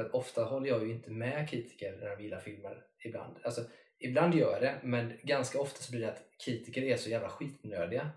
För 0.00 0.06
att 0.06 0.14
ofta 0.14 0.44
håller 0.44 0.68
jag 0.68 0.86
ju 0.86 0.92
inte 0.92 1.10
med 1.10 1.48
kritiker 1.48 1.96
när 1.96 2.16
de 2.16 2.22
gillar 2.22 2.40
filmer 2.40 2.84
ibland. 3.04 3.36
Alltså, 3.42 3.64
ibland 3.98 4.34
gör 4.34 4.52
jag 4.52 4.62
det, 4.62 4.80
men 4.82 5.12
ganska 5.22 5.60
ofta 5.60 5.82
så 5.82 5.92
blir 5.92 6.00
det 6.00 6.12
att 6.12 6.22
kritiker 6.44 6.82
är 6.82 6.96
så 6.96 7.10
jävla 7.10 7.28
skitnödiga. 7.28 8.10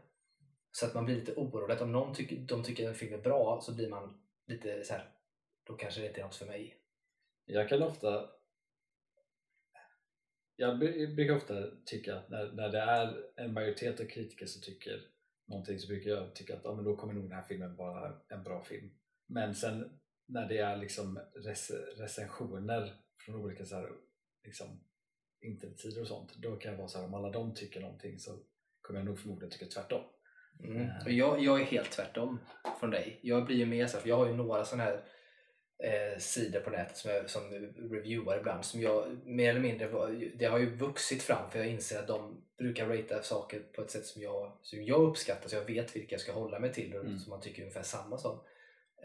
Så 0.71 0.85
att 0.85 0.93
man 0.93 1.05
blir 1.05 1.15
lite 1.15 1.33
orolig. 1.33 1.73
Att 1.73 1.81
om 1.81 1.91
någon 1.91 2.15
tycker, 2.15 2.35
de 2.35 2.63
tycker 2.63 2.83
att 2.83 2.89
en 2.89 2.95
film 2.95 3.13
är 3.13 3.17
bra 3.17 3.59
så 3.61 3.75
blir 3.75 3.89
man 3.89 4.21
lite 4.47 4.83
så 4.83 4.93
här. 4.93 5.09
då 5.63 5.73
kanske 5.73 6.01
det 6.01 6.07
inte 6.07 6.19
är 6.19 6.25
något 6.25 6.35
för 6.35 6.45
mig. 6.45 6.77
Jag 7.45 7.69
kan 7.69 7.83
ofta 7.83 8.29
jag 10.55 10.79
brukar 11.15 11.35
ofta 11.35 11.63
tycka 11.85 12.15
att 12.15 12.29
när, 12.29 12.51
när 12.51 12.69
det 12.69 12.79
är 12.79 13.23
en 13.35 13.53
majoritet 13.53 13.99
av 13.99 14.05
kritiker 14.05 14.45
som 14.45 14.61
tycker 14.61 15.01
någonting 15.45 15.79
så 15.79 15.87
brukar 15.87 16.11
jag 16.11 16.35
tycka 16.35 16.55
att 16.55 16.63
ja, 16.63 16.75
men 16.75 16.85
då 16.85 16.95
kommer 16.95 17.13
nog 17.13 17.23
den 17.23 17.31
här 17.31 17.43
filmen 17.47 17.75
vara 17.75 18.13
en 18.27 18.43
bra 18.43 18.63
film. 18.63 18.89
Men 19.27 19.55
sen 19.55 19.99
när 20.25 20.47
det 20.47 20.57
är 20.57 20.77
liksom 20.77 21.19
rec 21.45 21.71
recensioner 21.97 22.93
från 23.25 23.35
olika 23.35 23.65
så 23.65 23.75
här, 23.75 23.89
liksom, 24.43 24.83
internetsidor 25.41 26.01
och 26.01 26.07
sånt 26.07 26.35
då 26.35 26.55
kan 26.55 26.71
jag 26.71 26.77
vara 26.77 26.87
så 26.87 26.97
här 26.99 27.05
om 27.05 27.13
alla 27.13 27.29
de 27.29 27.53
tycker 27.53 27.81
någonting 27.81 28.19
så 28.19 28.39
kommer 28.81 28.99
jag 28.99 29.05
nog 29.05 29.19
förmodligen 29.19 29.51
tycka 29.51 29.65
tvärtom. 29.65 30.03
Mm. 30.63 30.89
Och 31.05 31.11
jag, 31.11 31.43
jag 31.43 31.61
är 31.61 31.65
helt 31.65 31.91
tvärtom 31.91 32.39
från 32.79 32.89
dig. 32.89 33.19
Jag 33.21 33.45
blir 33.45 33.57
ju 33.57 33.65
mer 33.65 33.87
så 33.87 33.97
här, 33.97 34.01
för 34.01 34.09
jag 34.09 34.17
har 34.17 34.27
ju 34.27 34.33
några 34.33 34.65
sådana 34.65 34.83
här 34.83 35.03
eh, 35.83 36.17
sidor 36.19 36.59
på 36.59 36.69
nätet 36.69 36.97
som 36.97 37.11
jag 37.11 37.29
som 37.29 37.41
reviewar 37.91 38.37
ibland 38.37 38.65
som 38.65 38.81
jag 38.81 39.17
mer 39.25 39.49
eller 39.49 39.59
mindre, 39.59 39.87
det 40.35 40.45
har 40.45 40.59
ju 40.59 40.75
vuxit 40.75 41.23
fram 41.23 41.51
för 41.51 41.59
jag 41.59 41.67
inser 41.67 41.99
att 41.99 42.07
de 42.07 42.45
brukar 42.57 42.87
ratea 42.87 43.21
saker 43.23 43.59
på 43.59 43.81
ett 43.81 43.91
sätt 43.91 44.05
som 44.05 44.21
jag, 44.21 44.57
som 44.61 44.83
jag 44.83 45.01
uppskattar 45.01 45.49
så 45.49 45.55
jag 45.55 45.65
vet 45.65 45.95
vilka 45.95 46.13
jag 46.13 46.21
ska 46.21 46.31
hålla 46.31 46.59
mig 46.59 46.73
till 46.73 46.95
och 46.95 47.05
Mm. 47.05 47.19
som 47.19 47.29
man 47.29 47.41
tycker 47.41 47.61
ungefär 47.61 47.83
samma 47.83 48.17
som. 48.17 48.39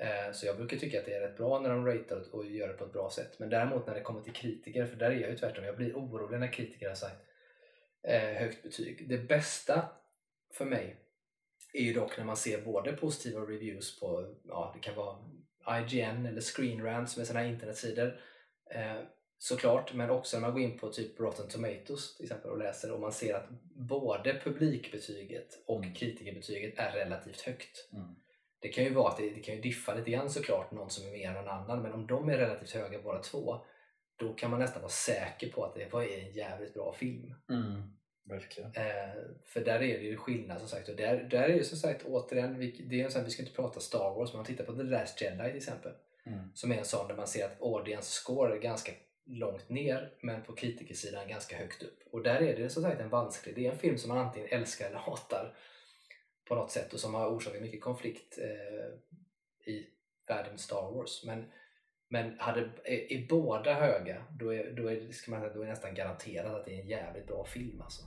Eh, 0.00 0.32
så 0.32 0.46
jag 0.46 0.56
brukar 0.56 0.76
tycka 0.76 0.98
att 0.98 1.06
det 1.06 1.14
är 1.14 1.20
rätt 1.20 1.36
bra 1.36 1.60
när 1.60 1.70
de 1.70 1.86
ratear 1.86 2.34
och 2.34 2.46
gör 2.46 2.68
det 2.68 2.74
på 2.74 2.84
ett 2.84 2.92
bra 2.92 3.10
sätt. 3.10 3.38
Men 3.38 3.50
däremot 3.50 3.86
när 3.86 3.94
det 3.94 4.00
kommer 4.00 4.20
till 4.20 4.32
kritiker, 4.32 4.86
för 4.86 4.96
där 4.96 5.10
är 5.10 5.20
jag 5.20 5.30
ju 5.30 5.36
tvärtom, 5.36 5.64
jag 5.64 5.76
blir 5.76 5.94
orolig 5.94 6.40
när 6.40 6.52
kritiker 6.52 6.88
har 6.88 6.94
sagt 6.94 7.22
eh, 8.02 8.20
högt 8.20 8.62
betyg. 8.62 9.08
Det 9.08 9.18
bästa 9.18 9.88
för 10.52 10.64
mig 10.64 10.96
är 11.72 11.82
ju 11.82 11.92
dock 11.92 12.18
när 12.18 12.24
man 12.24 12.36
ser 12.36 12.62
både 12.62 12.92
positiva 12.92 13.40
reviews 13.40 14.00
på, 14.00 14.34
ja 14.44 14.72
det 14.74 14.80
kan 14.80 14.94
vara 14.94 15.18
IGN 15.80 16.26
eller 16.26 16.40
Screen 16.40 16.84
Rant 16.84 17.10
som 17.10 17.22
är 17.22 17.26
sådana 17.26 17.44
här 17.44 17.52
internetsidor 17.52 18.20
eh, 18.70 18.96
såklart, 19.38 19.94
men 19.94 20.10
också 20.10 20.36
när 20.36 20.46
man 20.46 20.52
går 20.52 20.62
in 20.62 20.78
på 20.78 20.92
typ 20.92 21.20
Rotten 21.20 21.48
Tomatoes 21.48 22.16
till 22.16 22.24
exempel 22.24 22.50
och 22.50 22.58
läser 22.58 22.92
och 22.92 23.00
man 23.00 23.12
ser 23.12 23.34
att 23.34 23.48
både 23.74 24.40
publikbetyget 24.44 25.62
och 25.66 25.82
Mm. 25.82 25.94
kritikerbetyget 25.94 26.78
är 26.78 26.92
relativt 26.92 27.40
högt. 27.40 27.88
Mm. 27.92 28.14
Det 28.60 28.68
kan 28.68 28.84
ju 28.84 28.94
vara 28.94 29.08
att 29.08 29.16
det, 29.16 29.30
det 29.30 29.40
kan 29.40 29.54
ju 29.54 29.60
diffa 29.60 29.94
lite 29.94 30.10
grann 30.10 30.30
såklart, 30.30 30.70
någon 30.70 30.90
som 30.90 31.06
är 31.06 31.12
mer 31.12 31.28
än 31.28 31.34
någon 31.34 31.48
annan, 31.48 31.82
men 31.82 31.92
om 31.92 32.06
de 32.06 32.28
är 32.28 32.38
relativt 32.38 32.70
höga 32.70 33.02
båda 33.02 33.18
två 33.18 33.60
då 34.18 34.32
kan 34.32 34.50
man 34.50 34.60
nästan 34.60 34.82
vara 34.82 34.90
säker 34.90 35.50
på 35.50 35.64
att 35.64 35.74
det 35.74 35.92
var 35.92 36.02
en 36.02 36.32
jävligt 36.32 36.74
bra 36.74 36.92
film. 36.92 37.34
Verkligen. 38.28 38.72
Eh, 38.74 39.14
för 39.46 39.60
där 39.60 39.82
är 39.82 39.98
det 39.98 40.04
ju 40.04 40.16
skillnad 40.16 40.58
som 40.58 40.68
sagt. 40.68 40.88
Och 40.88 40.96
där, 40.96 41.22
där 41.30 41.42
är 41.42 41.58
det 41.58 41.64
som 41.64 41.78
sagt 41.78 42.04
återigen, 42.04 42.58
vi, 42.58 42.86
det 42.90 43.00
är 43.00 43.04
en 43.04 43.10
sån, 43.10 43.24
vi 43.24 43.30
ska 43.30 43.42
inte 43.42 43.54
prata 43.54 43.80
Star 43.80 44.14
Wars, 44.14 44.32
men 44.32 44.38
man 44.38 44.46
tittar 44.46 44.64
på 44.64 44.72
The 44.72 44.82
Last 44.82 45.22
Jedi 45.22 45.48
till 45.48 45.56
exempel. 45.56 45.92
Mm. 46.26 46.38
Som 46.54 46.72
är 46.72 46.78
en 46.78 46.84
sån 46.84 47.08
där 47.08 47.16
man 47.16 47.26
ser 47.26 47.44
att 47.44 47.62
audience 47.62 48.12
score 48.12 48.54
är 48.54 48.58
ganska 48.58 48.92
långt 49.26 49.68
ner 49.68 50.12
men 50.20 50.42
på 50.42 50.52
kritikersidan 50.52 51.28
ganska 51.28 51.56
högt 51.56 51.82
upp. 51.82 51.98
Och 52.10 52.22
där 52.22 52.42
är 52.42 52.56
det 52.56 52.70
som 52.70 52.82
sagt 52.82 53.00
en 53.00 53.08
vansklig, 53.08 53.54
det 53.54 53.66
är 53.66 53.70
en 53.70 53.78
film 53.78 53.98
som 53.98 54.08
man 54.08 54.18
antingen 54.18 54.48
älskar 54.48 54.86
eller 54.86 54.98
hatar 54.98 55.54
på 56.48 56.54
något 56.54 56.70
sätt 56.70 56.92
och 56.92 57.00
som 57.00 57.14
har 57.14 57.28
orsakat 57.28 57.62
mycket 57.62 57.80
konflikt 57.80 58.38
eh, 58.38 59.72
i 59.72 59.86
världen 60.28 60.58
Star 60.58 60.94
Wars. 60.94 61.24
Men, 61.26 61.44
men 62.10 62.38
hade, 62.38 62.60
är, 62.84 63.12
är 63.12 63.26
båda 63.28 63.74
höga 63.74 64.24
då 64.30 64.54
är, 64.54 64.70
då, 64.70 64.90
är, 64.90 65.12
ska 65.12 65.30
man 65.30 65.40
då 65.40 65.46
är 65.46 65.64
det 65.64 65.70
nästan 65.70 65.94
garanterat 65.94 66.54
att 66.54 66.64
det 66.64 66.74
är 66.74 66.80
en 66.80 66.88
jävligt 66.88 67.26
bra 67.26 67.44
film. 67.44 67.80
Alltså. 67.82 68.02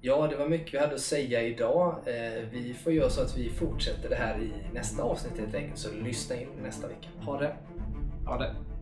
Ja, 0.00 0.26
det 0.26 0.36
var 0.36 0.48
mycket 0.48 0.74
vi 0.74 0.78
hade 0.78 0.94
att 0.94 1.00
säga 1.00 1.42
idag. 1.42 2.02
Eh, 2.06 2.48
vi 2.52 2.74
får 2.74 2.92
göra 2.92 3.10
så 3.10 3.22
att 3.22 3.36
vi 3.36 3.50
fortsätter 3.50 4.08
det 4.08 4.16
här 4.16 4.42
i 4.42 4.74
nästa 4.74 5.02
avsnitt 5.02 5.38
helt 5.38 5.54
enkelt, 5.54 5.78
så 5.78 5.94
lyssna 5.94 6.36
in 6.36 6.48
nästa 6.62 6.88
vecka. 6.88 7.08
Ha 7.24 7.38
det! 7.38 7.56
Ha 8.26 8.38
det! 8.38 8.73